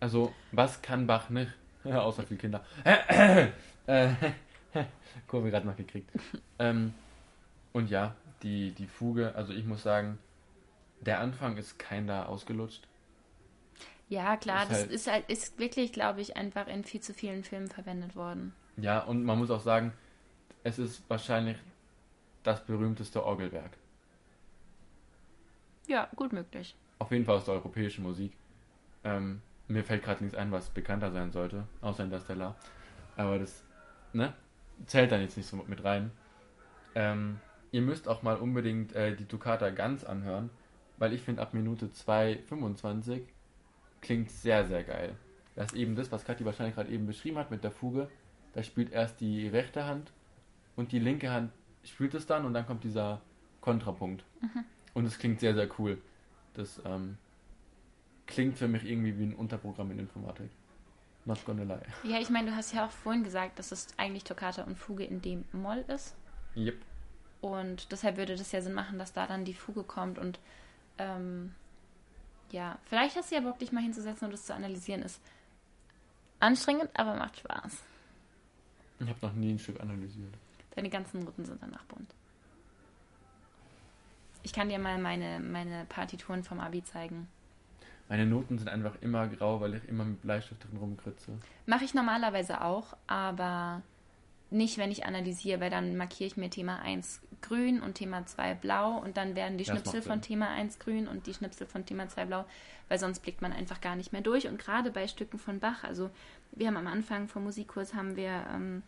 Also, 0.00 0.32
was 0.52 0.80
kann 0.82 1.06
Bach 1.06 1.28
nicht? 1.30 1.52
Außer 1.84 2.22
viel 2.24 2.36
Kinder. 2.36 2.64
äh, 3.86 4.08
Kurve 5.26 5.50
gerade 5.50 5.66
noch 5.66 5.76
gekriegt. 5.76 6.10
ähm, 6.58 6.94
und 7.72 7.90
ja, 7.90 8.14
die, 8.42 8.72
die 8.72 8.86
Fuge, 8.86 9.34
also 9.34 9.52
ich 9.52 9.64
muss 9.64 9.82
sagen, 9.82 10.18
der 11.00 11.20
Anfang 11.20 11.56
ist 11.56 11.78
keiner 11.78 12.28
ausgelutscht. 12.28 12.86
Ja, 14.08 14.36
klar, 14.36 14.62
Ist 14.62 14.70
das 14.70 14.78
halt- 14.78 14.90
ist 14.90 15.06
halt 15.10 15.30
ist 15.30 15.58
wirklich, 15.58 15.92
glaube 15.92 16.20
ich, 16.20 16.36
einfach 16.36 16.66
in 16.66 16.84
viel 16.84 17.00
zu 17.00 17.12
vielen 17.12 17.44
Filmen 17.44 17.68
verwendet 17.68 18.16
worden. 18.16 18.54
Ja, 18.76 19.00
und 19.00 19.24
man 19.24 19.38
muss 19.38 19.50
auch 19.50 19.60
sagen, 19.60 19.92
es 20.64 20.78
ist 20.78 21.02
wahrscheinlich 21.08 21.56
das 22.42 22.64
berühmteste 22.64 23.24
Orgelwerk. 23.24 23.72
Ja, 25.86 26.08
gut 26.16 26.32
möglich. 26.32 26.74
Auf 26.98 27.10
jeden 27.12 27.24
Fall 27.24 27.36
aus 27.36 27.44
der 27.44 27.54
europäischen 27.54 28.02
Musik. 28.02 28.32
Ähm, 29.04 29.40
mir 29.68 29.84
fällt 29.84 30.02
gerade 30.02 30.24
nichts 30.24 30.36
ein, 30.38 30.50
was 30.50 30.70
bekannter 30.70 31.12
sein 31.12 31.30
sollte, 31.30 31.64
außer 31.80 32.04
Interstellar. 32.04 32.56
Aber 33.16 33.38
das, 33.38 33.62
ne, 34.12 34.32
zählt 34.86 35.12
dann 35.12 35.20
jetzt 35.20 35.36
nicht 35.36 35.46
so 35.46 35.56
mit 35.66 35.84
rein. 35.84 36.10
Ähm, 36.94 37.38
ihr 37.70 37.82
müsst 37.82 38.08
auch 38.08 38.22
mal 38.22 38.36
unbedingt 38.36 38.94
äh, 38.94 39.14
die 39.14 39.26
Toccata 39.26 39.70
ganz 39.70 40.04
anhören, 40.04 40.50
weil 40.96 41.12
ich 41.12 41.22
finde, 41.22 41.42
ab 41.42 41.54
Minute 41.54 41.86
2,25 41.86 43.22
klingt 44.00 44.30
sehr, 44.30 44.66
sehr 44.66 44.84
geil. 44.84 45.14
Das 45.54 45.72
ist 45.72 45.78
eben 45.78 45.96
das, 45.96 46.10
was 46.12 46.24
Kathi 46.24 46.44
wahrscheinlich 46.44 46.76
gerade 46.76 46.90
eben 46.90 47.06
beschrieben 47.06 47.38
hat 47.38 47.50
mit 47.50 47.64
der 47.64 47.72
Fuge. 47.72 48.08
Da 48.54 48.62
spielt 48.62 48.92
erst 48.92 49.20
die 49.20 49.48
rechte 49.48 49.84
Hand 49.84 50.12
und 50.76 50.92
die 50.92 50.98
linke 50.98 51.30
Hand 51.30 51.52
spielt 51.84 52.14
es 52.14 52.26
dann 52.26 52.44
und 52.44 52.54
dann 52.54 52.66
kommt 52.66 52.84
dieser 52.84 53.20
Kontrapunkt. 53.60 54.24
Und 54.94 55.04
es 55.04 55.18
klingt 55.18 55.40
sehr, 55.40 55.54
sehr 55.54 55.68
cool. 55.78 55.98
Das 56.54 56.80
ähm, 56.84 57.18
klingt 58.28 58.56
für 58.56 58.68
mich 58.68 58.84
irgendwie 58.84 59.18
wie 59.18 59.24
ein 59.24 59.34
Unterprogramm 59.34 59.90
in 59.90 59.98
Informatik. 59.98 60.50
Not 61.24 61.44
gonna 61.44 61.64
lie. 61.64 61.80
Ja, 62.04 62.20
ich 62.20 62.30
meine, 62.30 62.50
du 62.50 62.56
hast 62.56 62.72
ja 62.72 62.86
auch 62.86 62.90
vorhin 62.90 63.24
gesagt, 63.24 63.58
dass 63.58 63.72
es 63.72 63.88
eigentlich 63.96 64.24
Toccata 64.24 64.62
und 64.62 64.78
Fuge 64.78 65.04
in 65.04 65.20
dem 65.20 65.44
Moll 65.52 65.84
ist. 65.88 66.14
Yep. 66.56 66.76
Und 67.40 67.92
deshalb 67.92 68.16
würde 68.16 68.36
das 68.36 68.52
ja 68.52 68.62
Sinn 68.62 68.74
machen, 68.74 68.98
dass 68.98 69.12
da 69.12 69.26
dann 69.26 69.44
die 69.44 69.54
Fuge 69.54 69.82
kommt 69.82 70.18
und 70.18 70.38
ähm, 70.98 71.54
ja, 72.50 72.78
vielleicht 72.84 73.16
hast 73.16 73.30
du 73.30 73.34
ja 73.34 73.40
Bock, 73.40 73.58
dich 73.58 73.72
mal 73.72 73.82
hinzusetzen 73.82 74.26
und 74.26 74.32
das 74.32 74.46
zu 74.46 74.54
analysieren. 74.54 75.02
Ist 75.02 75.20
anstrengend, 76.40 76.90
aber 76.94 77.14
macht 77.14 77.38
Spaß. 77.38 77.82
Ich 79.00 79.08
habe 79.08 79.18
noch 79.22 79.34
nie 79.34 79.52
ein 79.52 79.58
Stück 79.58 79.80
analysiert. 79.80 80.34
Deine 80.74 80.90
ganzen 80.90 81.24
Noten 81.24 81.44
sind 81.44 81.62
danach 81.62 81.84
bunt. 81.84 82.14
Ich 84.42 84.52
kann 84.52 84.68
dir 84.68 84.78
mal 84.78 84.98
meine, 84.98 85.40
meine 85.40 85.84
Partituren 85.84 86.42
vom 86.42 86.58
Abi 86.58 86.82
zeigen. 86.82 87.28
Meine 88.08 88.26
Noten 88.26 88.58
sind 88.58 88.68
einfach 88.68 88.94
immer 89.02 89.28
grau, 89.28 89.60
weil 89.60 89.74
ich 89.74 89.88
immer 89.88 90.04
mit 90.04 90.22
Bleistift 90.22 90.64
drin 90.64 90.78
rumkritze. 90.78 91.32
Mache 91.66 91.84
ich 91.84 91.92
normalerweise 91.92 92.62
auch, 92.62 92.96
aber 93.06 93.82
nicht, 94.50 94.78
wenn 94.78 94.90
ich 94.90 95.04
analysiere, 95.04 95.60
weil 95.60 95.70
dann 95.70 95.96
markiere 95.96 96.28
ich 96.28 96.36
mir 96.38 96.48
Thema 96.48 96.80
1 96.80 97.20
grün 97.42 97.80
und 97.80 97.94
Thema 97.94 98.24
2 98.24 98.54
blau 98.54 98.96
und 98.96 99.18
dann 99.18 99.34
werden 99.34 99.58
die 99.58 99.64
das 99.64 99.74
Schnipsel 99.74 100.00
von. 100.00 100.22
Thema 100.22 100.48
1 100.48 100.78
grün 100.78 101.06
und 101.06 101.26
die 101.26 101.34
Schnipsel 101.34 101.66
von 101.66 101.84
Thema 101.84 102.08
2 102.08 102.24
blau, 102.24 102.46
weil 102.88 102.98
sonst 102.98 103.20
blickt 103.20 103.42
man 103.42 103.52
einfach 103.52 103.82
gar 103.82 103.94
nicht 103.94 104.12
mehr 104.12 104.22
durch. 104.22 104.48
Und 104.48 104.58
gerade 104.58 104.90
bei 104.90 105.06
Stücken 105.06 105.38
von 105.38 105.60
Bach, 105.60 105.84
also 105.84 106.10
wir 106.52 106.66
haben 106.66 106.78
am 106.78 106.86
Anfang 106.86 107.28
vom 107.28 107.44
Musikkurs 107.44 107.92
haben 107.92 108.16
wir 108.16 108.46
ähm, 108.54 108.82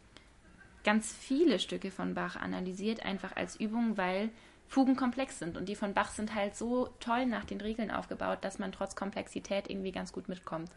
ganz 0.83 1.13
viele 1.13 1.59
Stücke 1.59 1.91
von 1.91 2.15
Bach 2.15 2.37
analysiert, 2.37 3.05
einfach 3.05 3.37
als 3.37 3.57
Übung, 3.61 3.99
weil 3.99 4.31
Fugen 4.71 4.95
komplex 4.95 5.41
sind 5.41 5.57
und 5.57 5.69
die 5.69 5.75
von 5.75 5.95
Bach 5.95 6.11
sind 6.11 6.33
halt 6.33 6.55
so 6.55 6.95
toll 7.01 7.27
nach 7.27 7.45
den 7.45 7.61
Regeln 7.61 7.91
aufgebaut, 7.91 8.39
dass 8.43 8.61
man 8.61 8.71
trotz 8.71 8.95
Komplexität 8.95 9.69
irgendwie 9.69 9.91
ganz 9.91 10.13
gut 10.13 10.29
mitkommt. 10.29 10.71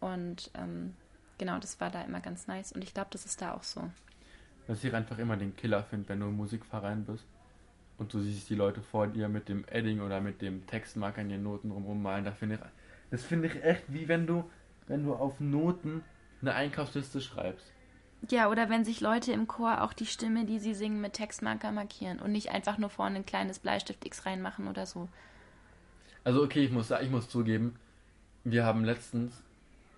Und 0.00 0.50
ähm, 0.54 0.96
genau, 1.38 1.60
das 1.60 1.80
war 1.80 1.88
da 1.88 2.02
immer 2.02 2.18
ganz 2.18 2.48
nice 2.48 2.72
und 2.72 2.82
ich 2.82 2.94
glaube, 2.94 3.10
das 3.12 3.24
ist 3.24 3.40
da 3.40 3.54
auch 3.54 3.62
so. 3.62 3.88
Was 4.66 4.82
ich 4.82 4.92
einfach 4.92 5.18
immer 5.18 5.36
den 5.36 5.54
Killer 5.54 5.84
finde, 5.84 6.08
wenn 6.08 6.18
du 6.18 6.26
im 6.26 6.36
Musikverein 6.36 7.04
bist 7.04 7.24
und 7.96 8.12
du 8.12 8.18
siehst 8.18 8.50
die 8.50 8.56
Leute 8.56 8.82
vor 8.82 9.06
dir 9.06 9.28
mit 9.28 9.48
dem 9.48 9.64
Edding 9.68 10.00
oder 10.00 10.20
mit 10.20 10.42
dem 10.42 10.66
Textmarker 10.66 11.20
in 11.20 11.30
ihren 11.30 11.44
Noten 11.44 11.70
rum 11.70 11.84
rummalen, 11.84 12.24
da 12.24 12.32
finde 12.32 12.56
ich, 12.56 12.60
das 13.12 13.22
finde 13.22 13.46
ich 13.46 13.62
echt 13.62 13.84
wie 13.86 14.08
wenn 14.08 14.26
du, 14.26 14.50
wenn 14.88 15.04
du 15.04 15.14
auf 15.14 15.38
Noten 15.38 16.02
eine 16.40 16.54
Einkaufsliste 16.54 17.20
schreibst. 17.20 17.71
Ja, 18.30 18.50
oder 18.50 18.70
wenn 18.70 18.84
sich 18.84 19.00
Leute 19.00 19.32
im 19.32 19.48
Chor 19.48 19.82
auch 19.82 19.92
die 19.92 20.06
Stimme, 20.06 20.44
die 20.44 20.58
sie 20.58 20.74
singen, 20.74 21.00
mit 21.00 21.14
Textmarker 21.14 21.72
markieren 21.72 22.20
und 22.20 22.32
nicht 22.32 22.50
einfach 22.50 22.78
nur 22.78 22.90
vorne 22.90 23.16
ein 23.16 23.26
kleines 23.26 23.58
Bleistift 23.58 24.04
X 24.06 24.26
reinmachen 24.26 24.68
oder 24.68 24.86
so. 24.86 25.08
Also 26.24 26.42
okay, 26.42 26.64
ich 26.64 26.70
muss, 26.70 26.90
ich 26.90 27.10
muss 27.10 27.28
zugeben, 27.28 27.76
wir 28.44 28.64
haben 28.64 28.84
letztens 28.84 29.42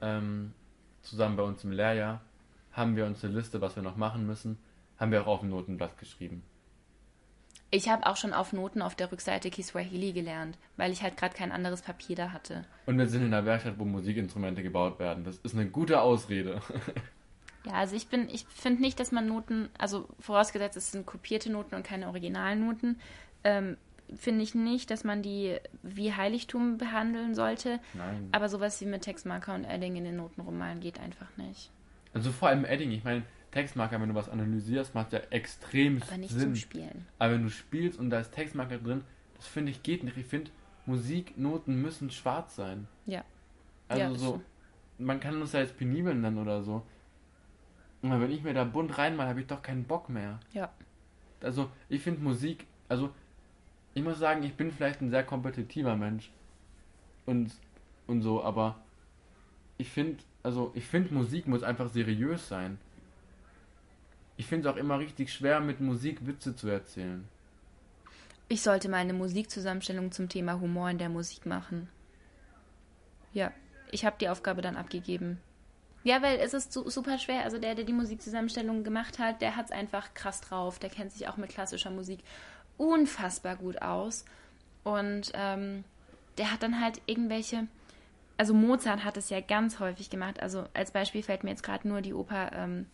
ähm, 0.00 0.52
zusammen 1.02 1.36
bei 1.36 1.42
uns 1.42 1.64
im 1.64 1.72
Lehrjahr, 1.72 2.22
haben 2.72 2.96
wir 2.96 3.04
uns 3.04 3.22
eine 3.22 3.34
Liste, 3.34 3.60
was 3.60 3.76
wir 3.76 3.82
noch 3.82 3.96
machen 3.96 4.26
müssen, 4.26 4.58
haben 4.98 5.12
wir 5.12 5.22
auch 5.22 5.26
auf 5.26 5.40
dem 5.40 5.50
Notenblatt 5.50 5.98
geschrieben. 5.98 6.42
Ich 7.70 7.88
habe 7.88 8.06
auch 8.06 8.16
schon 8.16 8.32
auf 8.32 8.52
Noten 8.52 8.82
auf 8.82 8.94
der 8.94 9.10
Rückseite 9.10 9.50
Kiswahili 9.50 10.12
gelernt, 10.12 10.56
weil 10.76 10.92
ich 10.92 11.02
halt 11.02 11.16
gerade 11.16 11.34
kein 11.34 11.50
anderes 11.50 11.82
Papier 11.82 12.14
da 12.14 12.30
hatte. 12.30 12.64
Und 12.86 12.98
wir 12.98 13.08
sind 13.08 13.22
in 13.22 13.34
einer 13.34 13.44
Werkstatt, 13.44 13.78
wo 13.78 13.84
Musikinstrumente 13.84 14.62
gebaut 14.62 14.98
werden. 15.00 15.24
Das 15.24 15.38
ist 15.38 15.54
eine 15.54 15.68
gute 15.68 16.00
Ausrede. 16.00 16.62
Ja, 17.66 17.72
also 17.74 17.96
ich 17.96 18.08
bin, 18.08 18.28
ich 18.28 18.44
finde 18.48 18.82
nicht, 18.82 19.00
dass 19.00 19.10
man 19.12 19.26
Noten, 19.26 19.68
also 19.78 20.06
vorausgesetzt, 20.20 20.76
es 20.76 20.92
sind 20.92 21.06
kopierte 21.06 21.50
Noten 21.50 21.74
und 21.74 21.82
keine 21.84 22.08
Originalnoten, 22.08 23.00
ähm, 23.42 23.76
finde 24.14 24.42
ich 24.42 24.54
nicht, 24.54 24.90
dass 24.90 25.02
man 25.02 25.22
die 25.22 25.56
wie 25.82 26.12
Heiligtum 26.12 26.76
behandeln 26.76 27.34
sollte. 27.34 27.80
Nein. 27.94 28.28
Aber 28.32 28.48
sowas 28.50 28.80
wie 28.80 28.86
mit 28.86 29.02
Textmarker 29.02 29.54
und 29.54 29.64
Edding 29.64 29.96
in 29.96 30.04
den 30.04 30.16
Noten 30.16 30.42
rummalen 30.42 30.80
geht 30.80 31.00
einfach 31.00 31.28
nicht. 31.38 31.70
Also 32.12 32.30
vor 32.32 32.48
allem 32.48 32.64
Edding, 32.66 32.90
ich 32.92 33.02
meine, 33.02 33.22
Textmarker, 33.50 34.00
wenn 34.00 34.10
du 34.10 34.14
was 34.14 34.28
analysierst, 34.28 34.94
macht 34.94 35.12
ja 35.12 35.20
extrem 35.30 36.02
Aber 36.02 36.18
nicht 36.18 36.32
Sinn. 36.32 36.40
zum 36.40 36.56
Spielen. 36.56 37.06
Aber 37.18 37.34
wenn 37.34 37.44
du 37.44 37.50
spielst 37.50 37.98
und 37.98 38.10
da 38.10 38.20
ist 38.20 38.32
Textmarker 38.32 38.78
drin, 38.78 39.02
das 39.36 39.46
finde 39.46 39.70
ich 39.72 39.82
geht 39.82 40.04
nicht. 40.04 40.16
Ich 40.18 40.26
finde, 40.26 40.50
Musiknoten 40.86 41.80
müssen 41.80 42.10
schwarz 42.10 42.56
sein. 42.56 42.86
Ja. 43.06 43.24
Also 43.88 44.02
Ja, 44.02 44.10
das 44.10 44.20
so, 44.20 44.28
stimmt. 44.28 44.44
man 44.98 45.20
kann 45.20 45.40
uns 45.40 45.52
ja 45.52 45.60
jetzt 45.60 45.76
penibel 45.78 46.14
nennen 46.14 46.38
oder 46.38 46.62
so. 46.62 46.82
Aber 48.04 48.20
wenn 48.20 48.30
ich 48.30 48.42
mir 48.42 48.52
da 48.52 48.64
bunt 48.64 48.98
reinmal, 48.98 49.28
habe 49.28 49.40
ich 49.40 49.46
doch 49.46 49.62
keinen 49.62 49.84
Bock 49.84 50.08
mehr. 50.08 50.38
Ja. 50.52 50.70
Also 51.40 51.70
ich 51.88 52.02
finde 52.02 52.22
Musik, 52.22 52.66
also 52.88 53.10
ich 53.94 54.02
muss 54.02 54.18
sagen, 54.18 54.42
ich 54.42 54.54
bin 54.54 54.70
vielleicht 54.70 55.00
ein 55.00 55.10
sehr 55.10 55.24
kompetitiver 55.24 55.96
Mensch 55.96 56.30
und 57.26 57.52
und 58.06 58.20
so, 58.20 58.42
aber 58.44 58.76
ich 59.78 59.88
finde, 59.88 60.22
also 60.42 60.70
ich 60.74 60.84
finde 60.84 61.14
Musik 61.14 61.46
muss 61.46 61.62
einfach 61.62 61.88
seriös 61.88 62.48
sein. 62.48 62.78
Ich 64.36 64.46
finde 64.46 64.68
es 64.68 64.74
auch 64.74 64.78
immer 64.78 64.98
richtig 64.98 65.32
schwer, 65.32 65.60
mit 65.60 65.80
Musik 65.80 66.26
Witze 66.26 66.54
zu 66.54 66.68
erzählen. 66.68 67.26
Ich 68.48 68.60
sollte 68.60 68.90
mal 68.90 68.98
eine 68.98 69.14
Musikzusammenstellung 69.14 70.12
zum 70.12 70.28
Thema 70.28 70.60
Humor 70.60 70.90
in 70.90 70.98
der 70.98 71.08
Musik 71.08 71.46
machen. 71.46 71.88
Ja, 73.32 73.52
ich 73.90 74.04
habe 74.04 74.16
die 74.20 74.28
Aufgabe 74.28 74.60
dann 74.60 74.76
abgegeben. 74.76 75.40
Ja, 76.04 76.20
weil 76.20 76.38
es 76.38 76.52
ist 76.52 76.72
su 76.72 76.88
super 76.90 77.18
schwer. 77.18 77.44
Also 77.44 77.58
der, 77.58 77.74
der 77.74 77.84
die 77.84 77.92
Musikzusammenstellung 77.94 78.84
gemacht 78.84 79.18
hat, 79.18 79.40
der 79.40 79.56
hat 79.56 79.66
es 79.66 79.72
einfach 79.72 80.12
krass 80.12 80.42
drauf. 80.42 80.78
Der 80.78 80.90
kennt 80.90 81.12
sich 81.12 81.26
auch 81.28 81.38
mit 81.38 81.50
klassischer 81.50 81.90
Musik 81.90 82.20
unfassbar 82.76 83.56
gut 83.56 83.80
aus. 83.80 84.26
Und 84.84 85.32
ähm, 85.34 85.82
der 86.36 86.52
hat 86.52 86.62
dann 86.62 86.80
halt 86.80 87.00
irgendwelche. 87.06 87.66
Also 88.36 88.52
Mozart 88.52 89.02
hat 89.02 89.16
es 89.16 89.30
ja 89.30 89.40
ganz 89.40 89.80
häufig 89.80 90.10
gemacht. 90.10 90.40
Also 90.40 90.66
als 90.74 90.90
Beispiel 90.90 91.22
fällt 91.22 91.42
mir 91.42 91.50
jetzt 91.50 91.62
gerade 91.62 91.88
nur 91.88 92.02
die 92.02 92.14
Oper 92.14 92.52
ähm, 92.52 92.86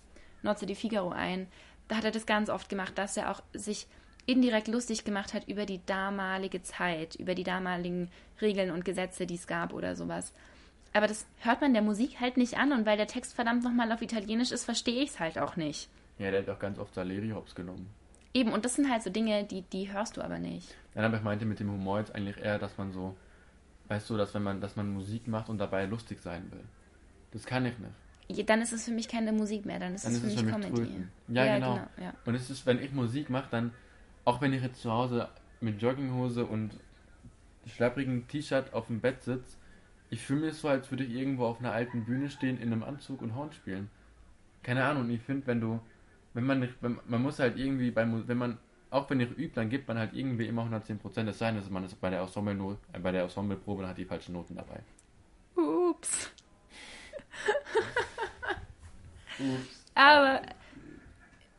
Nozze 0.42 0.66
di 0.66 0.76
Figaro 0.76 1.10
ein. 1.10 1.48
Da 1.88 1.96
hat 1.96 2.04
er 2.04 2.12
das 2.12 2.26
ganz 2.26 2.48
oft 2.48 2.68
gemacht, 2.68 2.96
dass 2.96 3.16
er 3.16 3.32
auch 3.32 3.42
sich 3.52 3.88
indirekt 4.26 4.68
lustig 4.68 5.04
gemacht 5.04 5.34
hat 5.34 5.48
über 5.48 5.66
die 5.66 5.84
damalige 5.84 6.62
Zeit, 6.62 7.16
über 7.16 7.34
die 7.34 7.42
damaligen 7.42 8.08
Regeln 8.40 8.70
und 8.70 8.84
Gesetze, 8.84 9.26
die 9.26 9.34
es 9.34 9.48
gab 9.48 9.72
oder 9.72 9.96
sowas. 9.96 10.32
Aber 10.92 11.06
das 11.06 11.26
hört 11.38 11.60
man 11.60 11.72
der 11.72 11.82
Musik 11.82 12.20
halt 12.20 12.36
nicht 12.36 12.58
an 12.58 12.72
und 12.72 12.84
weil 12.86 12.96
der 12.96 13.06
Text 13.06 13.34
verdammt 13.34 13.62
nochmal 13.62 13.92
auf 13.92 14.02
Italienisch 14.02 14.50
ist, 14.50 14.64
verstehe 14.64 15.02
ich 15.02 15.10
es 15.10 15.20
halt 15.20 15.38
auch 15.38 15.56
nicht. 15.56 15.88
Ja, 16.18 16.30
der 16.30 16.40
hat 16.42 16.48
auch 16.48 16.58
ganz 16.58 16.78
oft 16.78 16.94
Saleri 16.94 17.30
hops 17.30 17.54
genommen. 17.54 17.88
Eben, 18.34 18.52
und 18.52 18.64
das 18.64 18.74
sind 18.74 18.90
halt 18.90 19.02
so 19.02 19.10
Dinge, 19.10 19.44
die, 19.44 19.62
die 19.62 19.92
hörst 19.92 20.16
du 20.16 20.22
aber 20.22 20.38
nicht. 20.38 20.74
Nein, 20.94 21.04
aber 21.04 21.16
ich 21.16 21.22
meinte 21.22 21.44
mit 21.46 21.60
dem 21.60 21.70
Humor 21.70 21.98
jetzt 22.00 22.14
eigentlich 22.14 22.36
eher, 22.38 22.58
dass 22.58 22.76
man 22.78 22.92
so, 22.92 23.16
weißt 23.88 24.08
du, 24.10 24.16
dass 24.16 24.34
wenn 24.34 24.42
man, 24.42 24.60
dass 24.60 24.76
man 24.76 24.92
Musik 24.92 25.26
macht 25.28 25.48
und 25.48 25.58
dabei 25.58 25.84
lustig 25.86 26.20
sein 26.20 26.50
will. 26.50 26.64
Das 27.32 27.44
kann 27.44 27.64
ich 27.66 27.78
nicht. 27.78 27.90
Je- 28.28 28.44
Dann 28.44 28.60
ist 28.62 28.72
es 28.72 28.84
für 28.84 28.90
mich 28.92 29.08
keine 29.08 29.32
Musik 29.32 29.64
mehr, 29.66 29.78
dann 29.80 29.94
ist 29.94 30.04
Dann 30.04 30.12
es 30.12 30.18
ist 30.18 30.22
für 30.24 30.28
es 30.28 30.42
mich 30.42 30.52
für 30.52 30.58
mich 30.58 30.66
Comedy. 30.68 30.82
Tröten. 30.92 31.12
Ja, 31.28 31.54
genau. 31.56 31.76
ja. 32.00 32.12
Und 32.24 32.34
es 32.34 32.50
ist, 32.50 32.66
wenn 32.66 32.80
ich 32.82 32.92
Musik 32.92 33.30
mache, 33.30 33.48
dann, 33.50 33.72
auch 34.24 34.40
wenn 34.40 34.52
ich 34.52 34.62
jetzt 34.62 34.80
zu 34.82 34.92
Hause 34.92 35.28
mit 35.60 35.80
Jogginghose 35.82 36.44
und 36.46 36.72
schlapprigen 37.66 38.26
T-Shirt 38.28 38.72
auf 38.72 38.86
dem 38.86 39.00
Bett 39.00 39.22
sitze, 39.22 39.56
ich 40.10 40.20
fühle 40.22 40.46
mich 40.46 40.54
so, 40.54 40.68
als 40.68 40.90
würde 40.90 41.04
ich 41.04 41.10
irgendwo 41.14 41.46
auf 41.46 41.60
einer 41.60 41.72
alten 41.72 42.04
Bühne 42.04 42.30
stehen, 42.30 42.58
in 42.58 42.72
einem 42.72 42.82
Anzug 42.82 43.22
und 43.22 43.34
Horn 43.34 43.52
spielen. 43.52 43.90
Keine 44.62 44.84
Ahnung, 44.84 45.04
und 45.04 45.10
ich 45.10 45.22
finde, 45.22 45.46
wenn 45.46 45.60
du, 45.60 45.80
wenn 46.34 46.44
man 46.44 46.68
wenn, 46.80 46.98
man 47.06 47.22
muss 47.22 47.38
halt 47.38 47.56
irgendwie 47.56 47.90
bei, 47.90 48.04
Mu- 48.04 48.24
wenn 48.26 48.38
man, 48.38 48.58
auch 48.90 49.08
wenn 49.08 49.20
ich 49.20 49.30
übt, 49.30 49.52
dann 49.54 49.70
gibt 49.70 49.88
man 49.88 49.98
halt 49.98 50.12
irgendwie 50.12 50.46
immer 50.46 50.64
110%. 50.64 51.28
Es 51.28 51.38
sei 51.38 51.46
denn, 51.50 51.60
dass 51.60 51.70
man 51.70 51.84
es 51.84 51.94
bei 51.94 52.10
der 52.10 52.20
Ensemble, 52.20 52.76
äh, 52.92 52.98
bei 52.98 53.12
der 53.12 53.22
Ensembleprobe 53.22 53.86
hat 53.88 53.98
die 53.98 54.04
falschen 54.04 54.32
Noten 54.34 54.56
dabei. 54.56 54.80
Ups. 55.56 56.30
Aber 59.94 60.42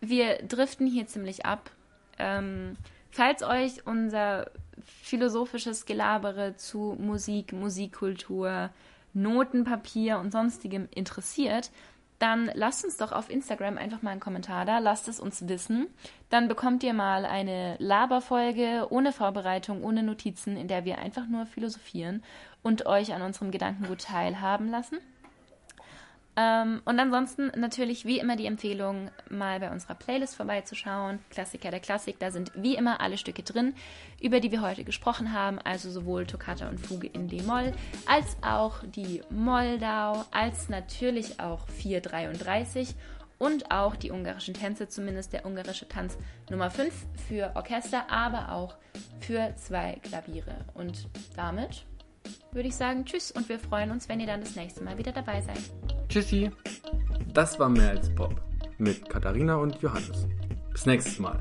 wir 0.01 0.37
driften 0.43 0.87
hier 0.87 1.07
ziemlich 1.07 1.45
ab. 1.45 1.71
Ähm, 2.19 2.75
falls 3.11 3.43
euch 3.43 3.85
unser 3.85 4.49
philosophisches 4.83 5.85
Gelabere 5.85 6.55
zu 6.55 6.97
Musik, 6.99 7.53
Musikkultur, 7.53 8.69
Notenpapier 9.13 10.19
und 10.19 10.31
sonstigem 10.31 10.87
interessiert, 10.93 11.71
dann 12.21 12.51
lasst 12.53 12.85
uns 12.85 12.97
doch 12.97 13.11
auf 13.11 13.31
Instagram 13.31 13.79
einfach 13.79 14.03
mal 14.03 14.11
einen 14.11 14.19
Kommentar 14.19 14.63
da, 14.65 14.77
lasst 14.77 15.07
es 15.07 15.19
uns 15.19 15.47
wissen. 15.47 15.87
Dann 16.29 16.47
bekommt 16.47 16.83
ihr 16.83 16.93
mal 16.93 17.25
eine 17.25 17.77
Laberfolge 17.79 18.87
ohne 18.91 19.11
Vorbereitung, 19.11 19.83
ohne 19.83 20.03
Notizen, 20.03 20.55
in 20.55 20.67
der 20.67 20.85
wir 20.85 20.99
einfach 20.99 21.27
nur 21.27 21.47
philosophieren 21.47 22.23
und 22.61 22.85
euch 22.85 23.13
an 23.13 23.23
unserem 23.23 23.49
Gedankengut 23.49 24.03
teilhaben 24.03 24.69
lassen. 24.69 24.99
Ähm, 26.37 26.81
und 26.85 26.99
ansonsten 26.99 27.51
natürlich 27.57 28.05
wie 28.05 28.19
immer 28.19 28.35
die 28.35 28.45
Empfehlung, 28.45 29.11
mal 29.29 29.59
bei 29.59 29.69
unserer 29.69 29.95
Playlist 29.95 30.35
vorbeizuschauen. 30.35 31.19
Klassiker 31.29 31.71
der 31.71 31.81
Klassik, 31.81 32.19
da 32.19 32.31
sind 32.31 32.51
wie 32.55 32.75
immer 32.75 33.01
alle 33.01 33.17
Stücke 33.17 33.43
drin, 33.43 33.73
über 34.21 34.39
die 34.39 34.51
wir 34.51 34.61
heute 34.61 34.83
gesprochen 34.83 35.33
haben, 35.33 35.59
also 35.59 35.91
sowohl 35.91 36.25
Toccata 36.25 36.69
und 36.69 36.79
Fuge 36.79 37.07
in 37.07 37.27
D-Moll, 37.27 37.73
als 38.05 38.37
auch 38.41 38.83
die 38.83 39.21
Moldau, 39.29 40.23
als 40.31 40.69
natürlich 40.69 41.39
auch 41.39 41.67
433 41.67 42.95
und 43.37 43.71
auch 43.71 43.95
die 43.95 44.11
ungarischen 44.11 44.53
Tänze, 44.53 44.87
zumindest 44.87 45.33
der 45.33 45.45
ungarische 45.45 45.87
Tanz 45.87 46.15
Nummer 46.49 46.69
5 46.69 46.93
für 47.27 47.51
Orchester, 47.55 48.09
aber 48.09 48.51
auch 48.51 48.75
für 49.19 49.53
zwei 49.55 49.97
Klaviere. 50.03 50.53
Und 50.75 51.09
damit 51.35 51.85
würde 52.51 52.67
ich 52.67 52.75
sagen 52.75 53.05
Tschüss 53.05 53.31
und 53.31 53.47
wir 53.49 53.59
freuen 53.59 53.91
uns, 53.91 54.09
wenn 54.09 54.19
ihr 54.19 54.27
dann 54.27 54.41
das 54.41 54.55
nächste 54.55 54.83
Mal 54.83 54.97
wieder 54.97 55.11
dabei 55.11 55.41
seid. 55.41 55.59
Tschüssi. 56.09 56.51
Das 57.33 57.57
war 57.59 57.69
mehr 57.69 57.91
als 57.91 58.13
Pop 58.13 58.41
mit 58.77 59.09
Katharina 59.09 59.55
und 59.55 59.81
Johannes. 59.81 60.27
Bis 60.71 60.85
nächstes 60.85 61.19
Mal. 61.19 61.39